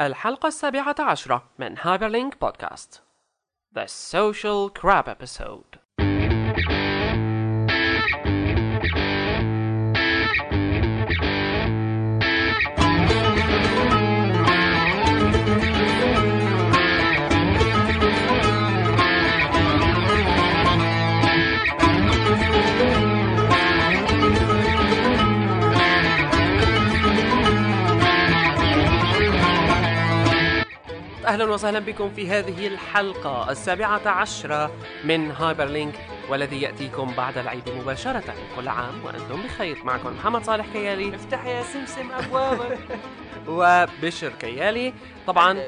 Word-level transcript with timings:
الحلقة 0.00 0.46
السابعة 0.46 0.94
عشرة 0.98 1.44
من 1.58 1.74
هايبرلينك 1.78 2.40
بودكاست. 2.40 3.02
The 3.78 3.86
Social 3.86 4.70
Crab 4.82 5.06
Episode. 5.08 5.78
أهلا 31.30 31.44
وسهلا 31.44 31.78
بكم 31.78 32.10
في 32.10 32.28
هذه 32.28 32.66
الحلقة 32.66 33.50
السابعة 33.50 34.08
عشرة 34.08 34.70
من 35.04 35.30
هايبرلينك 35.30 35.94
والذي 36.28 36.62
يأتيكم 36.62 37.14
بعد 37.16 37.38
العيد 37.38 37.68
مباشرة 37.68 38.34
كل 38.56 38.68
عام 38.68 39.04
وأنتم 39.04 39.42
بخير. 39.42 39.84
معكم 39.84 40.14
محمد 40.16 40.44
صالح 40.44 40.72
كيالي. 40.72 41.14
افتح 41.14 41.46
يا 41.46 41.62
سمسم 41.62 42.12
أبوابك. 42.12 42.78
وبشر 43.48 44.32
كيالي. 44.32 44.94
طبعا 45.26 45.58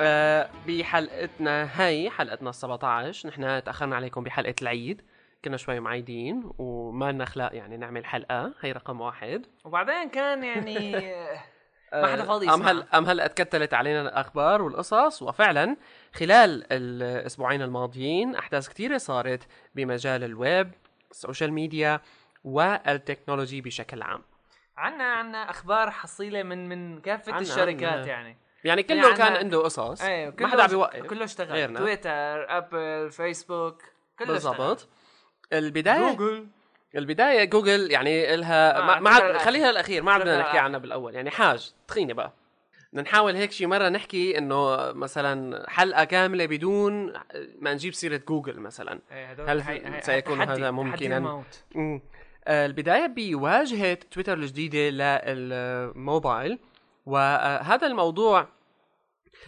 آه 0.00 0.50
بحلقتنا 0.68 1.68
هاي 1.74 2.10
حلقتنا 2.10 2.50
ال 2.50 2.54
17 2.54 3.28
نحن 3.28 3.64
تأخرنا 3.64 3.96
عليكم 3.96 4.22
بحلقة 4.24 4.54
العيد. 4.62 5.02
كنا 5.44 5.56
شوي 5.56 5.80
معيدين 5.80 6.50
وما 6.58 7.12
لنا 7.12 7.24
خلاق 7.24 7.54
يعني 7.54 7.76
نعمل 7.76 8.04
حلقة. 8.06 8.54
هي 8.60 8.72
رقم 8.72 9.00
واحد. 9.00 9.46
وبعدين 9.64 10.08
كان 10.08 10.44
يعني 10.44 11.12
ما 11.94 12.12
حدا 12.12 12.24
فاضي 12.24 12.46
يسمع. 12.46 12.70
هل 12.70 12.84
أم 12.94 13.06
هلا 13.06 13.24
أتكتلت 13.24 13.74
علينا 13.74 14.00
الأخبار 14.02 14.62
والقصص 14.62 15.22
وفعلا 15.22 15.76
خلال 16.14 16.72
الأسبوعين 16.72 17.62
الماضيين 17.62 18.34
أحداث 18.36 18.68
كثيرة 18.68 18.98
صارت 18.98 19.46
بمجال 19.74 20.24
الويب 20.24 20.70
ال 21.10 21.16
social 21.16 21.52
media 21.52 22.00
وال 22.44 22.63
technology 22.63 23.60
بشكل 23.60 24.02
عام 24.02 24.22
عنا 24.76 25.04
عنا 25.04 25.50
أخبار 25.50 25.90
حصيلة 25.90 26.42
من 26.42 26.68
من 26.68 27.00
كافة 27.00 27.32
عنا- 27.32 27.40
الشركات 27.42 27.92
عنا. 27.92 28.06
يعني 28.06 28.36
يعني 28.64 28.82
كله 28.82 28.96
يعني 29.04 29.16
كان 29.16 29.32
عنده 29.36 29.58
قصص 29.58 30.02
إيه 30.02 30.34
ما 30.40 30.48
حدا 30.48 30.62
عم 30.62 30.68
بيوقف 30.68 31.06
كله 31.06 31.24
اشتغل 31.24 31.52
غيرنا. 31.52 31.78
تويتر 31.78 32.56
ابل 32.58 33.10
فيسبوك 33.10 33.82
كله. 34.18 34.26
بالضبط 34.32 34.88
البداية 35.52 36.12
جوجل 36.12 36.46
البداية 36.96 37.44
جوجل 37.44 37.90
يعني 37.90 38.34
إلها 38.34 38.96
آه، 38.96 39.00
ما, 39.00 39.10
عاد. 39.10 39.36
خليها 39.36 39.70
الأخير 39.70 40.02
ما 40.02 40.12
عاد 40.12 40.20
بدنا 40.20 40.40
نحكي. 40.40 40.58
عنها 40.58 40.78
بالأول 40.78 41.14
يعني 41.14 41.30
حاج 41.30 41.72
تخيني 41.88 42.12
بقى 42.12 42.32
بدنا 42.92 43.02
نحاول 43.02 43.36
هيك 43.36 43.52
شي 43.52 43.66
مرة 43.66 43.88
نحكي 43.88 44.38
إنه 44.38 44.92
مثلا 44.92 45.64
حلقة 45.70 46.04
كاملة 46.04 46.46
بدون 46.46 47.12
ما 47.58 47.74
نجيب 47.74 47.94
سيرة 47.94 48.20
جوجل 48.28 48.60
مثلا 48.60 49.00
إيه، 49.12 49.32
هل 49.48 50.02
سيكون 50.02 50.40
هذا 50.42 50.70
ممكناً؟ 50.70 51.42
آه، 52.46 52.66
البداية 52.66 53.06
بواجهة 53.06 53.94
تويتر 54.10 54.32
الجديدة 54.34 54.78
للموبايل 55.34 56.58
وهذا 57.06 57.86
الموضوع 57.86 58.48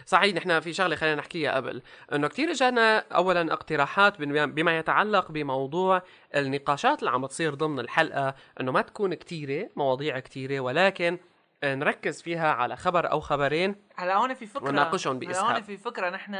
صحيح 0.05 0.35
نحن 0.35 0.59
في 0.59 0.73
شغلة 0.73 0.95
خلينا 0.95 1.15
نحكيها 1.15 1.55
قبل. 1.55 1.81
إنه 2.13 2.27
كثير 2.27 2.51
إجانا 2.51 2.97
اولا 2.97 3.53
اقتراحات 3.53 4.21
بما 4.21 4.77
يتعلق 4.77 5.31
بموضوع 5.31 6.01
النقاشات 6.35 6.99
اللي 6.99 7.11
عم 7.11 7.25
تصير 7.25 7.53
ضمن 7.53 7.79
الحلقة 7.79 8.35
إنه 8.61 8.71
ما 8.71 8.81
تكون 8.81 9.13
كثيره 9.13 9.69
مواضيع 9.75 10.19
كثيره 10.19 10.59
ولكن 10.59 11.19
نركز 11.63 12.21
فيها 12.21 12.53
على 12.53 12.75
خبر 12.75 13.11
أو 13.11 13.19
خبرين. 13.19 13.75
هلا 13.95 14.15
هون 14.15 14.33
في 14.33 14.45
فكرة. 14.45 14.65
ونناقشهم 14.65 15.17
هلا 15.17 15.27
بإسهاب. 15.27 15.51
هون 15.51 15.61
في 15.61 15.77
فكرة. 15.77 16.09
نحن 16.09 16.35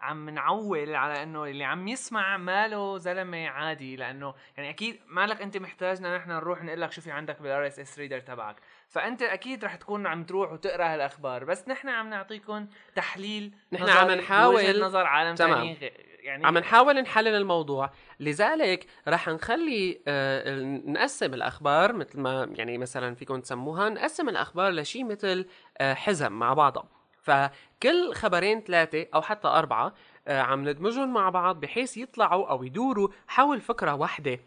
عم 0.00 0.30
نعول 0.30 0.94
على 0.94 1.22
إنه 1.22 1.44
اللي 1.44 1.64
عم 1.64 1.88
يسمع 1.88 2.36
ماله 2.36 2.98
زلمة 2.98 3.48
عادي 3.48 3.96
لأنه 3.96 4.34
يعني 4.56 4.70
أكيد 4.70 5.00
مالك 5.06 5.42
أنت 5.42 5.56
محتاجنا 5.56 6.16
نحن 6.16 6.30
نروح 6.30 6.64
نقول 6.64 6.80
لك 6.80 6.92
شو 6.92 7.00
في 7.00 7.10
عندك 7.10 7.42
بال 7.42 7.66
RSS 7.66 7.98
reader 7.98 8.20
تبعك. 8.20 8.56
فأنت 8.90 9.22
أكيد 9.22 9.64
رح 9.64 9.74
تكون 9.74 10.06
عم 10.06 10.24
تروح 10.24 10.52
وتقرأ 10.52 10.84
هالأخبار 10.94 11.44
بس 11.44 11.68
نحن 11.68 11.88
عم 11.88 12.10
نعطيكم 12.10 12.66
تحليل 12.94 13.54
نحن 13.72 13.88
عم 13.88 14.10
نحاول- 14.10 14.80
نظر 14.82 15.06
عالم 15.06 15.34
تمام. 15.34 15.76
يعني 16.20 16.46
عم 16.46 16.58
نحاول 16.58 17.00
نحلل 17.02 17.34
الموضوع. 17.34 17.90
لذلك 18.20 18.86
رح 19.08 19.28
نخلي 19.28 20.00
آه، 20.08 20.60
نقسم 20.86 21.34
الأخبار 21.34 21.92
مثل 21.92 22.20
ما 22.20 22.48
يعني 22.54 22.78
مثلا 22.78 23.14
فيكم 23.14 23.40
تسموها 23.40 23.88
نقسم 23.88 24.28
الأخبار 24.28 24.72
لشيء 24.72 25.04
مثل 25.04 25.46
آه، 25.78 25.94
حزم 25.94 26.32
مع 26.32 26.54
بعضها 26.54 26.88
فكل 27.22 28.14
خبرين 28.14 28.60
ثلاثة 28.60 29.06
أو 29.14 29.22
حتى 29.22 29.48
أربعة 29.48 29.94
آه، 30.28 30.40
عم 30.40 30.68
ندمجهم 30.68 31.12
مع 31.12 31.30
بعض 31.30 31.60
بحيث 31.60 31.96
يطلعوا 31.96 32.50
أو 32.50 32.64
يدوروا 32.64 33.08
حول 33.28 33.60
فكرة 33.60 33.94
واحدة. 33.94 34.38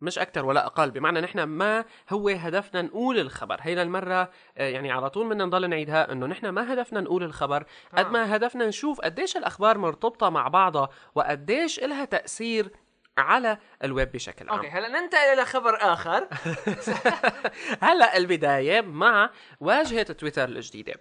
مش 0.00 0.18
أكتر 0.18 0.44
ولا 0.44 0.66
أقل 0.66 0.90
بمعنى 0.90 1.20
نحن 1.20 1.42
ما 1.42 1.84
هو 2.10 2.28
هدفنا 2.28 2.82
نقول 2.82 3.18
الخبر. 3.18 3.56
هي 3.60 3.74
للمرة 3.74 4.30
آه، 4.58 4.68
يعني 4.68 4.92
على 4.92 5.10
طول 5.10 5.28
بدنا 5.28 5.44
نضل 5.44 5.70
نعيدها 5.70 6.12
إنه 6.12 6.26
نحن 6.26 6.48
ما 6.48 6.72
هدفنا 6.72 7.00
نقول 7.00 7.22
الخبر 7.22 7.64
قد 7.96 8.06
آه. 8.06 8.08
ما 8.08 8.36
هدفنا 8.36 8.66
نشوف 8.66 9.00
قديش 9.00 9.36
الأخبار 9.36 9.78
مرتبطة 9.78 10.30
مع 10.30 10.48
بعضها 10.48 10.88
وقديش 11.14 11.78
إلها 11.78 12.04
تأثير 12.04 12.70
على 13.18 13.58
الويب 13.84 14.12
بشكل 14.12 14.48
عام. 14.48 14.56
okay 14.56 14.68
هلأ 14.68 15.00
ننتقل 15.00 15.32
إلى 15.32 15.44
خبر 15.44 15.76
آخر. 15.80 16.28
هلأ 17.88 18.16
البداية 18.16 18.80
مع 18.80 19.30
واجهة 19.60 20.02
تويتر 20.02 20.44
الجديدة. 20.44 20.94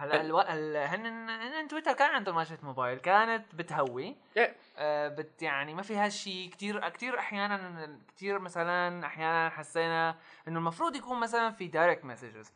هلا 0.00 0.20
ألو... 0.20 0.40
ال... 0.40 0.76
هن 0.76 1.30
هن 1.30 1.68
تويتر 1.68 1.92
كان 1.92 2.10
عندهم 2.10 2.36
واجهه 2.36 2.58
موبايل 2.62 2.98
كانت 2.98 3.54
بتهوي. 3.54 4.16
إيه. 4.36 4.56
آه 4.76 5.08
بت 5.08 5.42
يعني 5.42 5.74
ما 5.74 5.82
فيها 5.82 6.08
شيء 6.08 6.50
كتير 6.50 6.88
كتير 6.88 7.18
أحيانا 7.18 7.98
كتير 8.08 8.38
مثلا 8.38 9.06
أحيانا 9.06 9.48
حسينا 9.50 10.16
إنه 10.48 10.58
المفروض 10.58 10.96
يكون 10.96 11.20
مثلا 11.20 11.50
في 11.50 11.66
direct 11.68 12.04
messages 12.04 12.52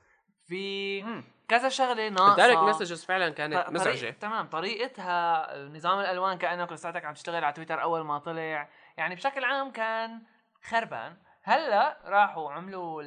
في 0.47 1.23
كذا 1.49 1.69
شغلة 1.69 2.09
ناقصة. 2.09 2.31
ال 2.31 2.35
direct 2.35 2.59
messages 2.63 3.05
فعلا 3.05 3.29
كانت 3.31 3.55
طريق- 3.55 3.71
مزعجة. 3.71 4.11
تمام. 4.11 4.47
طريقتها 4.47 5.57
نظام 5.69 5.99
الألوان 6.01 6.39
كأنك 6.39 6.73
لساتك 6.73 7.05
عم 7.05 7.15
تشتغل 7.15 7.45
على 7.45 7.53
تويتر 7.53 7.83
أول 7.83 8.01
ما 8.01 8.19
طلع. 8.19 8.69
يعني 8.97 9.15
بشكل 9.15 9.45
عام 9.45 9.71
كان 9.71 10.23
خربان. 10.63 11.17
هلأ 11.43 11.99
راحوا 12.05 12.53
عملوا 12.53 13.03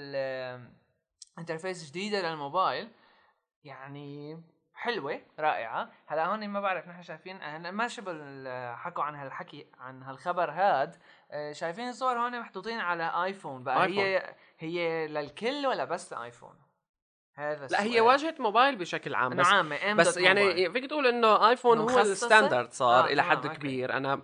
ال 1.37 1.42
interface 1.42 1.89
جديدة 1.89 2.29
للموبايل. 2.29 2.89
يعني 3.67 4.41
حلوة 4.73 5.21
رائعة 5.39 5.89
هلا 6.07 6.25
هون 6.25 6.47
ما 6.47 6.61
بعرف 6.61 6.87
نحن 6.87 7.01
شايفين 7.01 7.39
هلا 7.41 7.71
ما 7.71 7.87
شبه 7.87 8.11
ال- 8.15 8.77
حكوا 8.77 9.03
عن 9.03 9.15
هالحكي 9.15 9.67
عن 9.79 10.03
هالخبر 10.03 10.51
هاد 10.51 10.95
آه، 11.31 11.51
شايفين 11.51 11.89
الصور 11.89 12.19
هون 12.19 12.39
محطوطين 12.39 12.79
على 12.79 13.23
آيفون 13.23 13.63
بقى 13.63 13.83
آيفون. 13.83 13.97
هي 14.03 14.35
هي 14.59 15.07
للكل 15.07 15.65
ولا 15.67 15.85
بس 15.85 16.13
آيفون 16.13 16.55
هذا 17.35 17.67
لا 17.67 17.83
هي. 17.83 18.01
واجهة 18.01 18.35
موبايل 18.39 18.75
بشكل 18.75 19.15
عام 19.15 19.35
بس 19.35 19.47
عامة 19.47 19.91
ام 19.91 19.97
بس 19.97 20.07
dot 20.07 20.17
mobile. 20.27 20.37
يعني 20.57 20.71
فيك 20.73 20.85
تقول 20.85 21.07
إنه 21.07 21.49
آيفون 21.49 21.79
هو؟ 21.79 21.99
ال 21.99 22.07
standard 22.07 22.71
صار 22.71 23.03
آه، 23.03 23.07
إلى 23.07 23.23
حد 23.23 23.45
okay. 23.45 23.57
كبير 23.57 23.93
أنا 23.97 24.21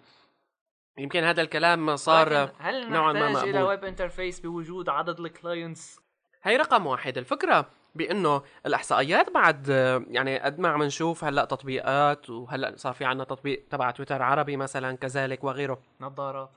يمكن 0.97 1.23
هذا 1.23 1.41
الكلام 1.41 1.95
صار 1.95 2.51
هل 2.59 2.89
نوعاً 2.91 3.13
ما 3.13 3.29
نحتاج 3.29 3.43
إلى 3.49 3.51
مقبول. 3.53 3.69
web 3.69 3.83
interface 3.85 4.39
بوجود 4.39 4.89
عدد 4.89 5.19
ال 5.19 5.29
clients 5.29 5.99
هي 6.43 6.57
رقم 6.57 6.87
واحد 6.87 7.17
الفكرة 7.17 7.65
بأنه 7.95 8.41
الإحصائيات 8.65 9.29
بعد 9.29 9.67
يعني 10.09 10.39
قد 10.39 10.59
ما 10.59 10.69
عم 10.69 10.83
نشوف 10.83 11.23
هلأ 11.23 11.45
تطبيقات 11.45 12.29
وهلأ 12.29 12.73
صار 12.75 12.93
في 12.93 13.05
عنا 13.05 13.23
تطبيق 13.23 13.63
تبع 13.69 13.91
تويتر 13.91 14.21
عربي 14.21 14.57
مثلا 14.57 14.97
كزلك 14.97 15.43
وغيره 15.43 15.79
نظارات. 16.01 16.49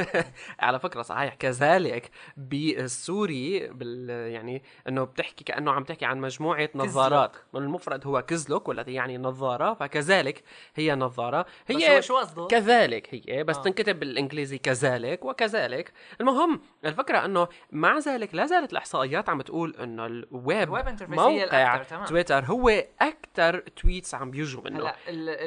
على 0.60 0.78
فكرة 0.78 1.02
صحيح 1.02 1.34
كزلك 1.34 2.10
بالسوري 2.36 3.68
بال 3.68 4.10
يعني 4.10 4.62
إنه 4.88 5.04
بتحكي 5.04 5.44
كأنه 5.44 5.70
عم 5.70 5.84
تحكي 5.84 6.04
عن 6.04 6.20
مجموعة 6.20 6.68
نظارات 6.74 7.36
المفرد 7.54 8.06
هو 8.06 8.22
كزلك 8.22 8.68
والذي 8.68 8.94
يعني 8.94 9.18
نظارة 9.18 9.74
فكزلك 9.74 10.44
هي 10.74 10.94
نظارة 10.94 11.46
بس 11.70 11.76
هي 11.76 11.96
هو 11.96 12.00
شو؟ 12.00 12.46
كزلك 12.46 13.08
هي 13.14 13.44
بس. 13.44 13.56
آه. 13.56 13.62
تنكتب 13.62 14.00
بالإنجليزي 14.00 14.58
كزلك 14.58 15.24
وكزلك 15.24 15.92
المهم 16.20 16.60
الفكرة 16.84 17.24
إنه 17.24 17.48
مع 17.72 17.98
ذلك 17.98 18.34
لا 18.34 18.46
زالت 18.46 18.72
الإحصائيات 18.72 19.28
عم 19.28 19.42
تقول 19.42 19.76
إنه 19.76 20.06
الويب 20.62 20.68
ال 20.68 20.73
web 20.73 20.88
interface 20.88 21.18
موقع. 21.18 21.82
تويتر 22.06 22.44
هو 22.44 22.68
أكثر 23.00 23.58
tweets 23.58 24.14
عم 24.14 24.30
بيجوا 24.30 24.62
منه 24.70 24.92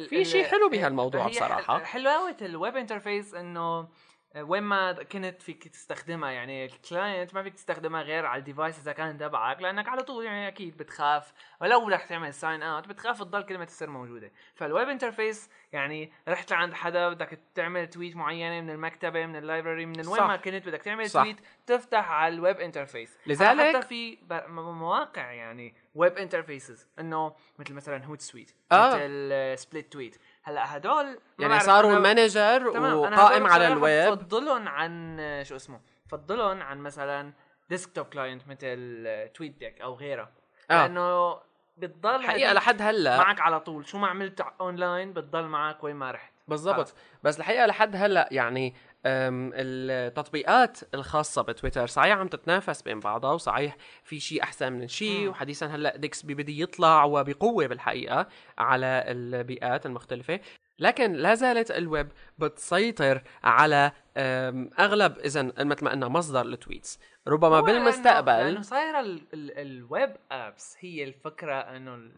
في 0.09 0.25
شيء 0.25 0.43
حلو 0.45 0.69
بهالموضوع 0.69 1.25
هي 1.25 1.29
بصراحة. 1.29 1.77
حل- 1.79 1.85
حلاوة 1.85 2.35
ال 2.41 2.50
web 2.50 2.77
interface 2.77 3.33
إنه 3.33 3.87
وين 4.35 4.63
ما 4.63 4.93
كنت 4.93 5.41
فيك 5.41 5.67
تستخدمها 5.67 6.31
يعني 6.31 6.65
ال 6.65 6.75
client 6.75 7.33
ما 7.33 7.43
فيك 7.43 7.53
تستخدمها 7.53 8.01
غير 8.01 8.25
على 8.25 8.39
ال 8.39 8.45
device 8.45 8.79
إذا 8.79 8.91
كان 8.91 9.17
تبعك 9.17 9.61
لأنك 9.61 9.87
على 9.87 10.03
طول 10.03 10.25
يعني 10.25 10.47
أكيد 10.47 10.77
بتخاف 10.77 11.33
ولو 11.61 11.89
رح 11.89 12.05
تعمل 12.05 12.33
sign 12.33 12.63
out 12.63 12.87
بتخاف 12.87 13.19
تضل 13.19 13.41
كلمة 13.41 13.63
السر 13.63 13.89
موجودة 13.89 14.31
فال 14.55 14.69
web 14.69 14.89
interface 14.89 15.49
يعني 15.71 16.11
رحت 16.27 16.51
لعند 16.51 16.73
حدا 16.73 17.09
بدك 17.09 17.39
تعمل 17.55 17.87
tweet 17.89 18.15
معينة 18.15 18.61
من 18.61 18.69
المكتبة 18.69 19.25
من 19.25 19.35
ال 19.35 19.42
library 19.42 19.85
من 19.85 20.07
وين. 20.07 20.23
ما 20.23 20.35
كنت 20.35 20.67
بدك 20.67 20.81
تعمل 20.81 21.09
صح. 21.09 21.23
tweet 21.23 21.37
تفتح 21.65 22.11
على 22.11 22.33
ال 22.35 22.41
web 22.41 22.57
interface 22.59 23.17
لذلك- 23.27 23.75
حتى 23.75 23.87
في 23.87 24.17
مواقع 24.49 25.31
يعني 25.31 25.75
web 25.95 26.17
interfaces 26.17 26.87
إنه 26.99 27.35
مثل 27.59 27.73
مثلا 27.73 28.05
HootSuite 28.05 28.51
آه. 28.71 28.87
مثل 28.95 29.59
Splitweet 29.59 30.17
هلا 30.47 30.77
هدول 30.77 31.19
يعني 31.39 31.59
صاروا 31.59 31.95
أنا- 31.95 32.01
manager 32.01 32.67
وقائم 32.67 33.47
على 33.47 33.67
الويب. 33.67 34.11
بفضلهم 34.13 34.67
عن 34.67 35.17
آه، 35.19 35.43
شو 35.43 35.55
اسمه 35.55 35.79
بفضلهم 36.05 36.61
عن 36.61 36.77
مثلا 36.77 37.33
desktop 37.69 38.05
client 38.05 38.47
مثل 38.47 39.07
TweetDeck 39.33 39.81
أو 39.81 39.95
غيرها 39.95 40.31
آه. 40.71 40.73
لأنه 40.87 41.39
بتضل 41.77 42.21
حقيقة 42.23 42.49
هديك 42.49 42.57
لحد 42.63 42.81
هلأ. 42.81 43.17
معك 43.17 43.41
على 43.41 43.59
طول. 43.59 43.85
شو 43.87 43.97
ما 43.97 44.07
عملت 44.07 44.41
اونلاين 44.61 45.13
بتضل 45.13 45.43
معك 45.43 45.83
وين 45.83 45.95
ما 45.95 46.11
رحت. 46.11 46.31
بالضبط. 46.47 46.75
خلص. 46.75 46.95
بس 47.23 47.39
الحقيقة 47.39 47.65
لحد 47.65 47.95
هلأ 47.95 48.29
يعني 48.31 48.75
التطبيقات 49.05 50.79
الخاصة 50.93 51.41
بتويتر 51.41 51.87
صحيح 51.87 52.17
عم 52.17 52.27
تتنافس 52.27 52.81
بين 52.81 52.99
بعضها 52.99 53.31
وصحيح 53.31 53.77
في 54.03 54.19
شيء 54.19 54.43
أحسن 54.43 54.73
من 54.73 54.87
شيء. 54.87 55.29
وحديثا 55.29 55.65
هلأ 55.65 55.97
Digsby 55.97 56.33
بده 56.33 56.53
يطلع 56.53 57.03
وبقوة 57.03 57.67
بالحقيقة 57.67 58.27
على 58.57 59.03
البيئات 59.07 59.85
المختلفة. 59.85 60.39
لكن 60.79 61.13
لا 61.13 61.35
زالت 61.35 61.71
الويب 61.71 62.07
بتسيطر 62.37 63.23
على 63.43 63.91
أم، 64.17 64.69
أغلب 64.79 65.17
إذا 65.17 65.41
مثل 65.43 65.85
ما 65.85 65.91
قلنا 65.91 66.07
مصدر 66.07 66.41
ال 66.41 66.49
tweets. 66.49 66.99
ربما 67.27 67.61
لأنه- 67.61 67.65
بالمستقبل 67.65 68.31
لأنه 68.31 68.61
صايره 68.61 68.99
ال- 68.99 69.21
ال- 69.33 69.57
ال 69.57 69.72
web 69.72 70.15
apps 70.31 70.77
هي 70.79 71.03
الفكرة 71.03 71.53
إنه 71.55 72.11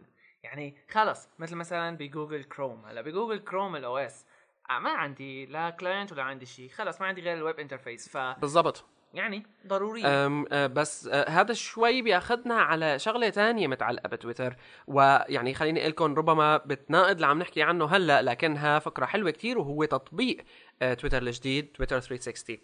يعني 0.44 0.78
خلص 0.92 1.28
مثل 1.40 1.56
مثلا 1.56 1.98
بجوجل 1.98 2.44
كروم. 2.44 2.86
هلأ 2.86 3.02
بجوجل 3.02 3.40
كروم 3.40 3.76
ال 3.76 3.98
OS 3.98 4.26
ما 4.72 4.90
عندي 4.90 5.46
لا 5.46 5.70
client 5.70 6.12
ولا 6.12 6.24
عندي 6.24 6.46
شيء. 6.46 6.70
خلص 6.70 7.02
ما 7.02 7.08
عندي 7.08 7.22
غير 7.22 7.38
ال 7.38 7.43
web 7.43 7.60
interface 7.60 8.10
ف 8.10 8.18
بالضبط. 8.18 8.86
يعني 9.14 9.44
ضروريه 9.68 10.26
أم 10.26 10.46
أه 10.52 10.68
بس 10.68 11.08
أه 11.08 11.30
هذا 11.30 11.54
شوي 11.54 12.02
بياخذنا 12.02 12.56
على 12.56 13.00
شغلة 13.00 13.30
تانية 13.30 13.68
متعلقة 13.68 14.10
بتويتر. 14.10 14.56
ويعني 14.88 15.54
خليني 15.54 15.80
أقول 15.82 15.92
لكم 15.92 16.16
ربما 16.16 16.58
بتناقض 16.58 17.16
اللي 17.16 17.26
عم 17.28 17.40
نحكي 17.40 17.62
عنه 17.64 17.86
هلأ 17.86 18.22
لكنها 18.22 18.80
فكرة 18.80 19.06
حلوة 19.06 19.32
كتير 19.32 19.60
وهو 19.60 19.86
تطبيق 19.86 20.38
أه 20.82 20.94
تويتر 20.94 21.22
الجديد 21.22 21.68
تويتر 21.72 22.00
360 22.00 22.58
مم. 22.58 22.62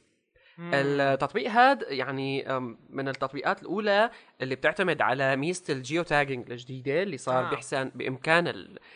التطبيق 0.59 1.49
هذا 1.51 1.89
يعني 1.91 2.45
من 2.89 3.07
التطبيقات 3.07 3.61
الأولى 3.61 4.09
اللي 4.41 4.55
بتعتمد 4.55 5.01
على 5.01 5.35
ميزة 5.35 5.73
ال 5.73 6.03
geotagging 6.03 6.51
الجديدة 6.51 7.03
اللي 7.03 7.17
صار 7.17 7.45
آه. 7.45 7.49
بيحسن 7.49 7.91
بإمكان 7.95 8.47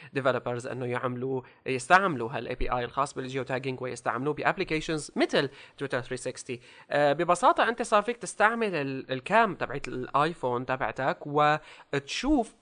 ال 0.07 0.13
developers 0.13 0.68
إنه 0.68 0.86
يعملوا 0.86 1.42
يستعملوا 1.66 2.30
هال 2.31 2.56
API 2.56 2.84
الخاص 2.86 3.14
بال 3.13 3.44
geotagging 3.44 3.81
ويستعملوه 3.82 4.34
ب 4.34 4.40
applications 4.40 5.12
مثل 5.16 5.50
تويتر 5.78 6.02
360 6.02 6.58
آه، 6.92 7.14
ببساطة 7.14 7.70
أنت 7.70 7.82
صار 7.82 8.02
فيك 8.04 8.18
تستعمل 8.18 8.76
ال- 8.76 9.12
ال 9.12 9.23
cam 9.23 9.56
تبعت 9.56 9.88
الايفون 9.88 10.66
تبعتك 10.66 11.18
وتشوف 11.94 12.56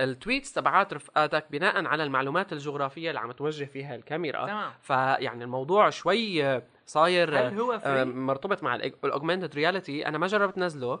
ال 0.00 0.07
tweets 0.07 0.52
تبعات 0.52 0.94
رفقاتك 0.94 1.46
بناء 1.50 1.84
على 1.86 2.02
المعلومات 2.04 2.52
الجغرافية 2.52 3.08
اللي 3.08 3.20
عم 3.20 3.32
توجه 3.32 3.64
فيها 3.64 3.94
الكاميرا. 3.94 4.46
تمام. 4.46 4.70
فيعني 4.82 5.44
الموضوع 5.44 5.90
شوي 5.90 6.44
آه، 6.44 6.62
صاير 6.86 7.38
هل 7.48 7.60
هو 7.60 7.72
آه، 7.72 7.78
free؟ 7.78 8.04
مرتبط 8.04 8.62
مع 8.62 8.74
ال 8.74 8.82
augmented 8.82 9.54
reality 9.54 10.06
أنا 10.08 10.18
ما 10.18 10.26
جربت 10.26 10.58
نزله 10.58 11.00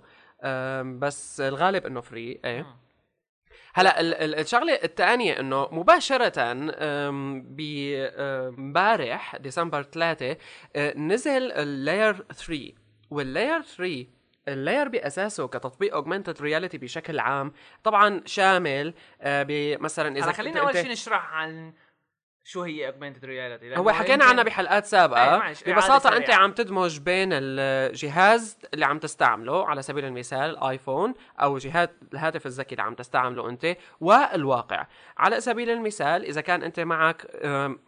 بس 0.98 1.40
الغالب 1.40 1.86
إنه 1.86 2.00
free 2.00 2.40
إيه. 2.44 2.66
هلا 3.74 4.00
ال- 4.00 4.14
ال- 4.14 4.34
الشغلة 4.34 4.72
الثانية 4.72 5.40
إنه 5.40 5.68
مباشرة 5.72 6.32
آم، 6.42 7.42
ب- 7.42 7.60
آم، 8.16 8.54
امبارح 8.58 9.36
ديسمبر 9.36 9.82
3 9.82 10.36
آه، 10.76 10.98
نزل 10.98 11.52
ال 11.52 11.62
Layar 11.62 12.14
3 12.32 12.72
وال 13.10 13.25
Layar 13.25 13.62
3 13.62 14.06
ال 14.52 14.58
Layar 14.58 14.88
بأساسه 14.88 15.48
كتطبيق 15.48 15.94
augmented 15.94 16.42
reality 16.42 16.78
بشكل 16.78 17.18
عام. 17.18 17.52
طبعا 17.84 18.22
شامل 18.26 18.94
آه، 19.20 19.42
بمثلا 19.48 20.18
إذا 20.18 20.32
خلينا 20.32 20.60
أول 20.60 20.72
شيء 20.72 20.90
نشرح 20.90 21.34
عن 21.34 21.72
شو 22.48 22.62
هي 22.62 22.86
augmented 22.86 23.24
reality 23.24 23.76
هو 23.76 23.90
حكينا 23.90 24.24
عنها 24.24 24.44
بحلقات 24.44 24.86
سابقة 24.86 25.48
إيه، 25.48 25.74
ببساطة 25.74 26.16
أنت. 26.16 26.30
عم 26.30 26.52
تدمج 26.52 26.98
بين 26.98 27.28
الجهاز 27.32 28.58
اللي 28.74 28.86
عم 28.86 28.98
تستعمله 28.98 29.68
على 29.68 29.82
سبيل 29.82 30.04
المثال 30.04 30.50
الآيفون 30.50 31.14
أو 31.40 31.58
جهاز 31.58 31.88
الهاتف 32.14 32.46
الذكي 32.46 32.72
اللي 32.72 32.82
عم 32.82 32.94
تستعمله 32.94 33.48
أنت 33.48 33.76
والواقع 34.00 34.86
على 35.18 35.40
سبيل 35.40 35.70
المثال 35.70 36.24
إذا 36.24 36.40
كان 36.40 36.62
أنت 36.62 36.80
معك 36.80 37.26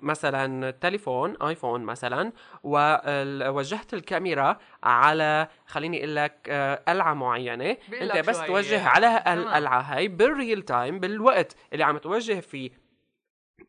مثلا 0.00 0.70
تليفون 0.70 1.36
آيفون 1.42 1.82
مثلا 1.82 2.32
ووجهت 2.62 3.94
الكاميرا 3.94 4.58
على 4.82 5.48
خليني 5.66 5.98
أقول 5.98 6.16
لك 6.16 6.36
آه، 6.48 6.82
قلعه 6.88 7.14
معينة 7.14 7.76
بيقول 7.88 8.10
أنت 8.10 8.28
بس. 8.28 8.40
توجه 8.40 8.88
على. 8.88 9.22
القلعه 9.26 9.80
هاي 9.80 10.08
بال 10.08 10.26
real 10.26 10.62
time 10.62 11.00
بالوقت 11.00 11.56
اللي 11.72 11.84
عم 11.84 11.98
توجه 11.98 12.40
فيه 12.40 12.70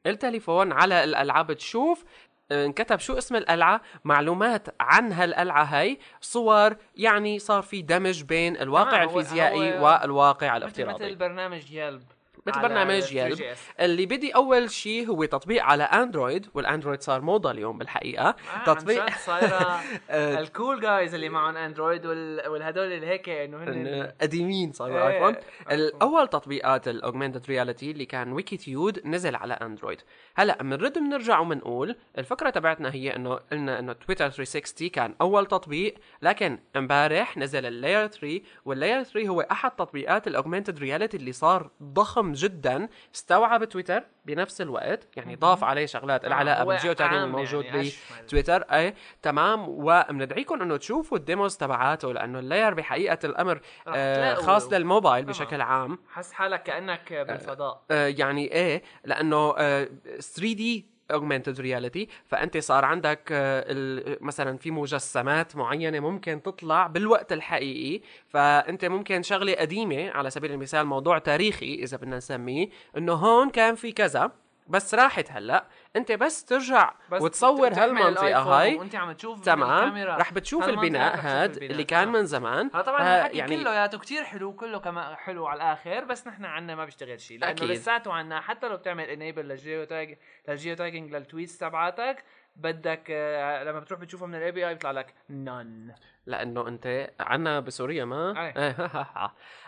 التليفون 0.06 0.72
على 0.72 1.04
القلعة 1.04 1.54
بتشوف 1.54 2.04
آه، 2.52 2.66
انكتب 2.66 3.00
شو 3.00 3.18
اسم 3.18 3.36
القلعة 3.36 3.82
معلومات 4.04 4.68
عن 4.80 5.12
هالقلعة 5.14 5.64
هاي 5.64 6.00
صور 6.22 6.76
يعني 6.98 7.40
صار 7.40 7.62
في 7.62 7.82
دمج 7.82 8.24
بين 8.24 8.58
الواقع 8.58 9.04
هو- 9.04 9.20
الفيزيائي 9.20 9.80
هو 9.80 9.86
والواقع 9.86 10.48
مثل 10.48 10.58
الافتراضي. 10.58 11.06
مثل 11.06 11.16
برنامج 11.16 11.72
Yelp. 11.72 12.04
مثل 12.48 12.62
برنامج 12.62 13.02
3GS. 13.04 13.12
يلب 13.14 13.56
اللي 13.80 14.06
بدي 14.06 14.36
أول 14.36 14.72
شيء 14.72 15.08
هو 15.08 15.26
تطبيق 15.26 15.64
على 15.64 15.84
Android 15.84 16.48
وال 16.54 16.64
Android 16.64 17.02
صار 17.02 17.22
موضة 17.22 17.52
اليوم 17.52 17.78
بالحقيقة 17.78 18.30
آه، 18.30 18.64
تطبيق 18.66 19.18
صايرة 19.18 19.80
آه، 20.10 20.40
ال 20.40 20.48
cool 20.48 20.82
guys 20.82 21.14
اللي 21.14 21.30
معهم 21.30 21.58
Android 21.58 22.06
وال... 22.06 22.48
والهدول 22.48 22.92
اللي 22.92 23.08
هيك 23.08 23.30
إنه 23.30 23.58
هن 23.58 24.12
قديمين 24.22 24.72
صاروا 24.72 25.08
إيه، 25.08 25.16
iPhone. 25.16 25.36
الأول 25.72 26.28
تطبيقات 26.28 26.88
ال 26.88 26.94
augmented 26.94 27.46
reality 27.46 27.92
اللي 27.92 28.06
كان 28.06 28.32
Wikitude 28.32 29.08
نزل 29.08 29.36
على 29.36 29.54
Android 29.54 30.02
هلأ 30.36 30.64
بنرد 30.64 30.98
بنرجع 30.98 31.40
وبنقول 31.40 31.96
الفكرة 32.18 32.50
تبعتنا 32.50 32.94
هي 32.94 33.16
إنه 33.16 33.36
قلنا 33.36 33.80
إنه 33.80 33.94
تويتر 33.94 34.30
360 34.30 34.88
كان 34.90 35.16
أول 35.22 35.46
تطبيق 35.46 35.96
لكن 36.22 36.60
امبارح 36.76 37.38
نزل 37.38 37.66
ال 37.66 37.73
Layar 37.73 38.08
3 38.08 38.42
وال 38.66 38.77
Layar 38.77 39.04
3 39.04 39.28
هو 39.28 39.42
أحد 39.42 39.72
تطبيقات 39.72 40.28
ال 40.28 40.33
augmented 40.33 40.80
reality 40.80 41.18
اللي 41.18 41.32
صار 41.32 41.70
ضخم 41.84 42.31
جدا. 42.34 42.88
استوعب 43.16 43.64
تويتر 43.66 44.04
بنفس 44.26 44.62
الوقت 44.62 45.08
يعني 45.18 45.36
ضاف 45.36 45.64
عليه 45.64 45.86
شغلات 45.86 46.26
العلاقة 46.26 46.62
هو 46.64 46.68
بال 46.68 46.94
geotagging 46.94 47.18
عام 47.20 47.28
الموجود 47.28 47.66
يعني 47.66 47.78
ب 47.78 47.82
أشمل. 47.82 48.26
تويتر. 48.28 48.62
أي 48.62 48.94
تمام. 49.22 49.66
وبندعيكم 49.70 50.62
إنه 50.62 50.78
تشوفوا 50.78 51.18
ال 51.18 51.25
demos 51.25 51.58
تبعاته 51.58 52.14
لأنه 52.14 52.40
ال 52.40 52.45
Layar 52.45 52.74
بحقيقة 52.74 53.20
الأمر 53.24 53.62
آه 53.88 54.16
تلاقوا- 54.16 54.46
خاص 54.46 54.74
للموبايل 54.74 55.24
تمام. 55.24 55.34
بشكل 55.34 55.62
عام. 55.62 56.00
حس 56.10 56.32
حالك 56.32 56.64
كأنك 56.64 57.14
بالفضاء. 57.14 57.84
آه 57.92 58.08
يعني 58.08 58.52
إيه؟ 58.52 58.84
لأنه 59.06 59.54
آه 59.58 59.90
3D 60.20 60.91
augmented 61.12 61.60
reality. 61.60 62.08
فأنت 62.26 62.58
صار 62.58 62.86
عندك 62.86 63.30
آه، 63.32 64.18
مثلا 64.22 64.58
في 64.58 64.72
مجسمات 64.72 65.56
معينة 65.56 66.00
ممكن 66.00 66.42
تطلع 66.42 66.88
بالوقت 66.88 67.34
الحقيقي. 67.34 68.02
فأنت 68.28 68.86
ممكن 68.86 69.24
شغلة 69.24 69.54
قديمة 69.54 70.10
على 70.12 70.30
سبيل 70.30 70.52
المثال 70.52 70.86
موضوع 70.86 71.18
تاريخي 71.18 71.76
إذا 71.76 71.98
بدنا 71.98 72.18
نسميه 72.18 72.70
إنه 72.98 73.14
هون 73.14 73.50
كان 73.50 73.76
في 73.76 73.92
كذا 73.92 74.32
بس 74.68 74.96
راحت 74.96 75.32
هلأ. 75.32 75.66
انت 75.96 76.12
بس 76.12 76.46
ترجع 76.46 76.94
بس 77.12 77.22
وتصور 77.22 77.74
هالمنطقة 77.74 78.40
هاي 78.42 78.76
وانت 78.76 78.96
عم 78.96 79.12
تشوف 79.12 79.42
تمام 79.46 79.98
رح 79.98 80.34
بتشوف 80.34 80.70
البناء 80.70 81.18
هاد. 81.20 81.58
اللي 81.58 81.84
كان. 81.84 82.08
من 82.08 82.26
زمان 82.26 82.70
هلا 82.74 82.82
طبعا 82.82 83.02
الحكي 83.20 83.38
يعني- 83.38 83.56
كلياته 83.64 83.98
كتير 84.00 84.24
حلو 84.24 84.54
كله 84.54 84.80
كمان 84.80 85.16
حلو 85.16 85.48
على 85.48 85.58
الآخر 85.58 86.04
بس 86.06 86.28
نحن 86.28 86.46
عنا 86.46 86.76
ما 86.76 86.86
بيشتغل 86.86 87.20
شيء 87.20 87.40
لأنه. 87.40 87.64
لساته 87.66 88.14
عنا 88.14 88.42
حتى 88.42 88.68
لو 88.68 88.78
بتعمل 88.78 89.04
enable 89.04 89.48
لل 89.48 89.84
geotag 89.84 90.18
لل 90.48 90.76
geotagging 90.76 91.12
لل 91.16 91.26
tweets 91.26 91.58
تبعاتك 91.58 92.24
بدك 92.56 93.04
آه، 93.10 93.64
لما 93.64 93.80
بتروح 93.80 94.00
بتشوفه 94.00 94.26
من 94.26 94.36
ال 94.36 94.52
API 94.52 94.74
بيطلع 94.74 94.92
لك 94.92 95.14
none 95.30 95.94
لأنه 96.26 96.68
أنت 96.68 97.10
عنا 97.20 97.60
بسوريا 97.60 98.06
ما. 98.06 98.34
إيه. 98.58 98.76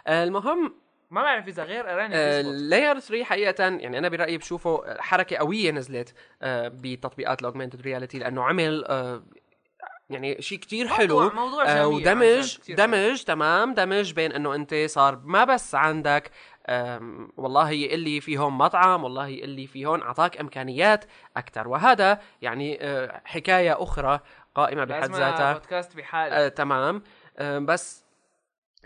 المهم 0.23 0.75
ما 1.13 1.21
بعرف 1.21 1.47
إذا 1.47 1.63
غير 1.63 1.93
اراني 1.93 2.15
آه، 2.15 2.41
بيزبط 2.41 2.55
Layar 2.55 2.99
3 2.99 3.23
حقيقة 3.23 3.63
يعني 3.63 3.97
أنا 3.97 4.09
برأيي 4.09 4.37
بشوفه 4.37 4.97
حركة 5.01 5.37
قوية 5.37 5.71
نزلت 5.71 6.13
آه، 6.41 6.67
بتطبيقات 6.67 7.39
ال 7.41 7.45
augmented 7.45 7.81
reality 7.81 8.19
لأنه 8.19 8.43
عمل 8.43 8.85
آه، 8.85 9.23
يعني 10.09 10.41
شيء 10.41 10.57
كتير 10.59 10.87
حلو 10.87 11.29
موضوع- 11.29 11.63
آه، 11.65 11.83
جميل 11.83 11.93
ودمج 11.95 12.57
كتير 12.57 12.77
حلو. 12.77 12.85
دمج 12.87 13.23
تمام 13.23 13.73
دمج 13.73 14.13
بين 14.13 14.31
إنه 14.31 14.55
أنت 14.55 14.75
صار 14.85 15.21
ما 15.23 15.43
بس 15.43 15.75
عندك 15.75 16.31
والله 17.37 17.71
اللي 17.71 18.21
في 18.21 18.37
هون 18.37 18.53
مطعم 18.53 19.03
والله 19.03 19.27
اللي 19.27 19.67
في 19.67 19.85
هون 19.85 20.01
أعطاك 20.01 20.37
إمكانيات 20.39 21.05
أكثر 21.37 21.67
وهذا 21.67 22.19
يعني 22.41 22.79
حكاية 23.25 23.83
أخرى 23.83 24.19
قائمة 24.55 24.83
بحد 24.83 25.11
ذاتها. 25.11 25.53
بودكاست 25.53 25.95
بحاله 25.95 26.35
آه، 26.35 26.47
تمام. 26.47 27.03
آه، 27.37 27.59
بس 27.59 28.02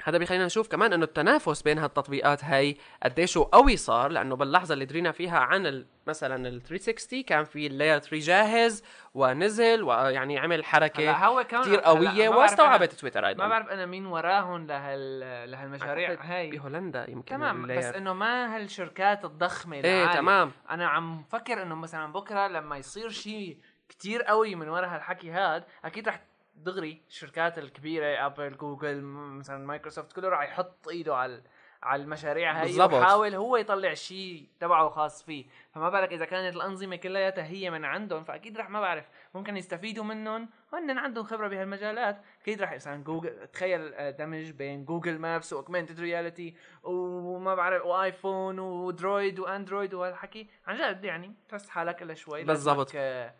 هذا 0.03 0.17
بيخلينا 0.17 0.45
نشوف 0.45 0.67
كمان 0.67 0.93
إنه 0.93 1.05
التنافس 1.05 1.61
بين 1.61 1.79
هالتطبيقات 1.79 2.43
هي 2.43 2.75
قديش 3.03 3.37
هو 3.37 3.43
قوي 3.43 3.77
صار 3.77 4.11
لأنه 4.11 4.35
باللحظة 4.35 4.73
اللي 4.73 4.85
درينا 4.85 5.11
فيها 5.11 5.39
عن 5.39 5.85
مثلا 6.07 6.47
ال 6.47 6.63
360 6.63 7.23
كان 7.23 7.43
في 7.43 7.67
اللاير 7.67 7.99
3 7.99 8.17
جاهز 8.17 8.83
ونزل 9.13 9.83
ويعني 9.83 10.39
عمل 10.39 10.65
حركة 10.65 11.43
كثير 11.43 11.79
قوية 11.79 12.29
واستوعبت 12.29 12.93
تويتر 12.93 13.27
أيضا 13.27 13.43
ما 13.43 13.49
بعرف 13.49 13.69
أنا 13.69 13.85
مين 13.85 14.05
وراهم 14.05 14.67
لهال 14.67 15.19
لهالمشاريع 15.51 16.17
هاي 16.21 16.51
بهولندا 16.51 17.09
يمكن 17.09 17.35
تمام 17.35 17.67
بس. 17.67 17.85
إنه 17.85 18.13
ما 18.13 18.55
هالشركات 18.55 19.25
الضخمة 19.25 19.75
إيه. 19.75 20.13
تمام 20.13 20.51
أنا 20.69 20.87
عم 20.87 21.23
فكر 21.23 21.61
إنه 21.63 21.75
مثلا 21.75 22.11
بكرة 22.11 22.47
لما 22.47 22.77
يصير 22.77 23.09
شيء 23.09 23.57
كتير 23.89 24.23
قوي 24.23 24.55
من 24.55 24.69
ورا 24.69 24.87
هالحكي 24.87 25.31
هاد 25.31 25.63
أكيد 25.85 26.07
رح 26.07 26.21
دغري 26.57 27.01
الشركات 27.07 27.57
الكبيرة 27.57 28.25
Apple 28.25 28.57
Google 28.57 29.01
مثلا 29.01 29.65
مايكروسوفت 29.65 30.13
كله 30.13 30.29
رح 30.29 30.43
يحط 30.43 30.87
إيده 30.87 31.15
على 31.15 31.41
على 31.83 32.03
المشاريع 32.03 32.61
هاي. 32.61 32.81
ويحاول 32.81 33.35
هو 33.35 33.57
يطلع 33.57 33.93
شيء 33.93 34.49
تبعه 34.59 34.89
خاص 34.89 35.23
فيه 35.23 35.45
فما 35.71 35.89
بالك 35.89 36.13
إذا 36.13 36.25
كانت 36.25 36.55
الأنظمة 36.55 36.95
كلياتها 36.95 37.45
هي 37.45 37.69
من 37.69 37.85
عندهم 37.85 38.23
فأكيد 38.23 38.57
رح 38.57 38.69
ما 38.69 38.81
بعرف 38.81 39.09
ممكن 39.35 39.57
يستفيدوا 39.57 40.03
منهم 40.03 40.49
هن 40.73 40.97
عندهم 40.97 41.23
خبرة 41.23 41.47
بهالمجالات 41.47 42.21
أكيد 42.41 42.61
رح 42.61 42.73
مثلا 42.73 43.03
جوجل 43.03 43.47
تخيل 43.47 43.93
آه، 43.93 44.09
دمج 44.09 44.51
بين 44.51 44.85
Google 44.85 45.19
Maps 45.19 45.53
و 45.53 45.58
augmented 45.58 45.99
reality 45.99 46.55
وما 46.83 47.55
بعرف 47.55 47.85
و 47.85 47.96
iPhone 47.96 48.59
و 48.59 48.73
Droid 48.73 49.39
و 49.39 49.46
Android 49.46 49.93
وهالحكي 49.93 50.47
عن 50.67 50.77
جد 50.77 51.03
يعني 51.03 51.33
تحس 51.49 51.69
حالك 51.69 52.01
إلا 52.01 52.13
شوي 52.13 52.43
بالضبط. 52.43 52.77
لازمك، 52.77 52.95
آه، 52.95 53.33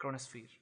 Chronosphere 0.00 0.60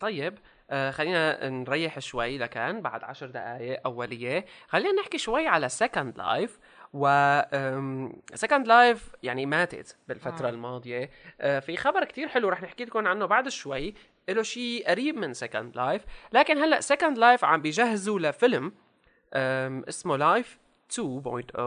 طيب 0.00 0.38
آه 0.70 0.90
خلينا 0.90 1.48
نريح 1.48 1.98
شوي 1.98 2.38
لكان 2.38 2.80
بعد 2.80 3.04
عشر 3.04 3.26
دقائق 3.26 3.80
أولية. 3.86 4.44
خلينا 4.68 4.92
نحكي 4.92 5.18
شوي 5.18 5.46
على 5.46 5.68
Second 5.68 6.18
Life 6.18 6.58
و 6.92 7.06
Second 8.34 8.66
Life 8.66 9.10
يعني 9.22 9.46
ماتت 9.46 9.96
بالفترة 10.08 10.46
آه. 10.46 10.50
الماضية. 10.50 11.10
آه 11.40 11.60
في 11.60 11.76
خبر 11.76 12.04
كتير 12.04 12.28
حلو 12.28 12.48
رح 12.48 12.62
نحكي 12.62 12.84
لكم 12.84 13.06
عنه 13.06 13.26
بعد 13.26 13.48
شوي. 13.48 13.94
له 14.28 14.42
شيء 14.42 14.88
قريب 14.90 15.16
من 15.16 15.34
Second 15.34 15.76
Life 15.76 16.04
لكن 16.32 16.58
هلأ 16.58 16.80
Second 16.80 17.18
Life 17.18 17.44
عم 17.44 17.62
بيجهزوا 17.62 18.18
لفيلم 18.20 18.72
اسمه 19.88 20.16
Life 20.16 20.58
2.0 20.92 21.60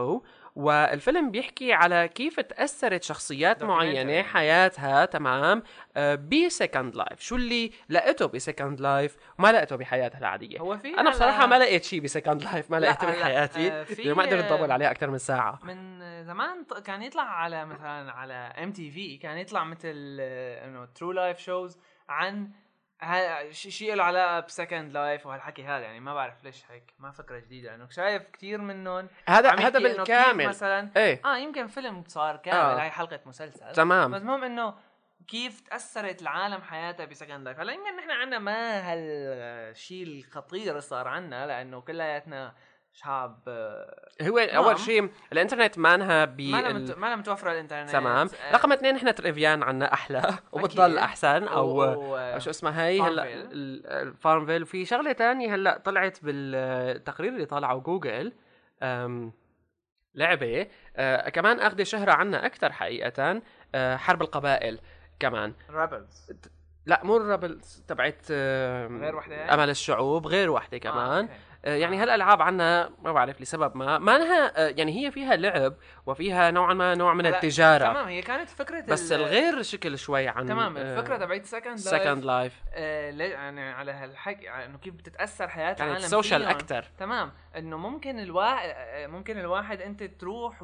والفيلم 0.56 1.30
بيحكي 1.30 1.72
على 1.72 2.08
كيف 2.08 2.40
تأثرت 2.40 3.02
شخصيات. 3.02 3.62
معينة 3.64 4.22
حياتها 4.22 5.04
تمام؟ 5.04 5.62
آه، 5.96 6.14
ب 6.14 6.26
Second 6.26 6.96
Life 6.96 7.20
شو 7.20 7.36
اللي 7.36 7.70
لقيته 7.88 8.26
ب 8.26 8.34
Second 8.34 8.80
Life 8.80 9.16
وما 9.38 9.52
لقيته 9.52 9.76
بحياتها 9.76 10.18
العادية. 10.18 10.58
هو 10.60 10.78
في 10.78 10.88
أنا 10.98 11.10
على- 11.10 11.14
بصراحة 11.14 11.46
ما 11.46 11.58
لقيت 11.58 11.84
شيء 11.84 12.00
ب 12.00 12.06
Second 12.06 12.42
Life 12.42 12.70
ما 12.70 12.80
لقيته 12.80 13.08
هلا، 13.10 13.20
بحياتي. 13.20 13.72
آه، 13.72 13.84
لأنه 13.98 14.14
ما 14.14 14.22
قدرت 14.22 14.44
أطول 14.52 14.70
عليه 14.70 14.90
أكثر 14.90 15.10
من 15.10 15.18
ساعة. 15.18 15.58
من 15.62 16.02
زمان 16.24 16.64
كان 16.84 17.02
يطلع 17.02 17.22
على 17.22 17.64
مثلا 17.66 18.12
على 18.12 18.34
MTV 18.34 19.16
كان 19.16 19.38
يطلع 19.38 19.64
مثل 19.64 20.16
آه، 20.20 20.64
إنه 20.66 20.84
True 20.84 21.12
Life 21.12 21.38
shows 21.38 21.78
عن 22.08 22.50
شيء 23.50 23.94
له 23.94 24.04
علاقة 24.04 24.40
ب 24.40 24.47
Second 24.47 24.92
Life 24.92 25.26
وهالحكي 25.26 25.64
هذا 25.64 25.84
يعني 25.84 26.00
ما 26.00 26.14
بعرف 26.14 26.44
ليش 26.44 26.64
هيك 26.70 26.94
ما 26.98 27.10
فكرة 27.10 27.38
جديدة 27.38 27.70
لأنه 27.70 27.88
شايف 27.90 28.22
كثير 28.32 28.60
منهم 28.60 29.08
هذا 29.28 29.50
هذا 29.50 29.78
بالكامل. 29.78 30.48
مثلا 30.48 30.90
إيه. 30.96 31.20
آه 31.24 31.36
يمكن 31.36 31.66
فيلم 31.66 32.04
صار 32.06 32.36
كامل 32.36 32.58
آه. 32.58 32.82
هاي 32.82 32.90
حلقة 32.90 33.20
مسلسل. 33.26 33.68
بس 33.68 33.76
تمام 33.76 34.14
المهم 34.14 34.44
إنه 34.44 34.74
كيف 35.28 35.60
تأثرت 35.60 36.22
العالم 36.22 36.62
حياتها 36.62 37.06
ب 37.06 37.11
Second 37.11 37.44
Life. 37.44 37.60
هلا 37.60 37.72
يمكن 37.72 37.96
نحن 37.96 38.10
عنا 38.10 38.38
ما 38.38 38.92
هالشيء 38.92 40.06
الخطير 40.06 40.80
صار 40.80 41.08
عنا 41.08 41.46
لأنه 41.46 41.80
كلياتنا 41.80 42.54
شعب 42.94 43.48
هو 44.22 44.38
أول 44.38 44.78
شيء 44.78 45.10
الإنترنت 45.32 45.78
مانها 45.78 46.24
ب 46.24 46.40
ما 46.40 46.60
لها 46.60 46.72
مت- 46.72 47.18
متوفره 47.18 47.52
الإنترنت. 47.52 47.90
تمام. 47.90 48.28
آه، 48.48 48.52
رقم 48.52 48.72
اثنين 48.72 48.96
إحنا 48.96 49.10
Travian 49.10 49.62
عنا 49.62 49.92
أحلى 49.92 50.22
وبتضل 50.52 50.98
أحسن 50.98 51.44
أو 51.44 52.38
شو 52.38 52.50
اسمها 52.50 52.86
هي؟ 52.86 53.00
هلا 53.00 53.22
FarmVille. 53.22 53.52
ال- 53.52 53.86
ال 53.86 53.94
FarmVille 53.94 54.66
في 54.66 54.84
شغلة 54.84 55.12
تانية 55.12 55.54
هلا 55.54 55.78
طلعت 55.78 56.18
بالتقرير 56.24 57.32
اللي 57.32 57.46
طالعه 57.46 57.78
جوجل 57.78 58.32
أم، 58.82 59.32
لعبة 60.14 60.66
أه 60.96 61.28
كمان 61.28 61.60
أخذ 61.60 61.82
شهرة 61.82 62.12
عنا 62.12 62.46
أكثر 62.46 62.72
حقيقه 62.72 63.42
أه 63.74 63.96
حرب 63.96 64.22
القبائل 64.22 64.80
كمان. 65.20 65.54
رابلز 65.70 66.32
لا 66.86 67.00
مو 67.04 67.16
الربلز 67.16 67.84
تبعت 67.88 68.30
غير 68.30 69.16
وحدة 69.16 69.36
هي؟ 69.36 69.44
امل 69.54 69.70
الشعوب 69.70 70.26
غير 70.26 70.50
وحدة 70.50 70.78
كمان 70.78 70.98
آه، 71.08 71.20
أوكي. 71.20 71.32
آه، 71.64 71.74
يعني 71.76 71.96
هالألعاب 71.96 72.42
عنا 72.42 72.90
ما 73.02 73.12
بعرف 73.12 73.40
لسبب 73.40 73.76
ما 73.76 73.98
ما 73.98 74.18
لها 74.18 74.66
آه، 74.66 74.74
يعني 74.76 75.06
هي 75.06 75.10
فيها 75.10 75.36
لعب 75.36 75.74
وفيها 76.06 76.50
نوعا 76.50 76.74
ما 76.74 76.94
نوع 76.94 77.14
من 77.14 77.26
التجارة 77.26 77.84
تمام 77.92 78.08
هي 78.08 78.22
كانت 78.22 78.48
فكرة 78.50 78.80
بس 78.80 79.12
ال- 79.12 79.20
الغير 79.20 79.62
شكل 79.62 79.98
شوي 79.98 80.28
عن 80.28 80.46
تمام 80.46 80.76
الفكرة 80.76 81.16
تبعت 81.16 81.44
سكند 81.46 81.76
سكند 81.76 82.24
لايف 82.24 82.54
آه 82.74 83.10
ليه- 83.10 83.32
يعني 83.32 83.70
على 83.72 83.92
هالحكي 83.92 84.48
على 84.48 84.64
إنه 84.66 84.78
كيف 84.78 84.94
بتتأثر 84.94 85.48
حياة 85.48 85.72
كانت 85.72 85.80
العالم 85.90 86.06
سوشيال. 86.06 86.44
أكثر 86.44 86.84
تمام 86.98 87.32
إنه 87.56 87.76
ممكن 87.76 88.18
الواحد 88.20 88.74
ممكن 89.10 89.38
الواحد 89.38 89.80
أنت 89.80 90.02
تروح 90.02 90.62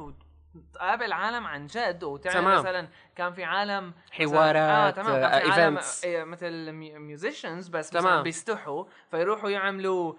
وتقابل 0.55 1.11
عالم 1.11 1.47
عن 1.47 1.67
جد 1.67 2.03
وتعمل 2.03 2.35
تمام. 2.35 2.59
مثلا 2.59 2.87
كان 3.15 3.33
في 3.33 3.43
عالم 3.43 3.93
حوارات، 4.11 4.55
آه 4.55 4.89
تمام 4.89 5.21
كان 5.21 5.41
في 5.41 5.47
آه، 5.47 5.51
عالم. 5.51 5.79
آه، 6.05 6.23
مثل 6.23 6.71
musicians 6.71 7.67
بس 7.67 7.89
تمام. 7.89 8.05
مثلا 8.05 8.21
بيستحوا 8.21 8.85
فيروحوا 9.11 9.49
يعملوا 9.49 10.13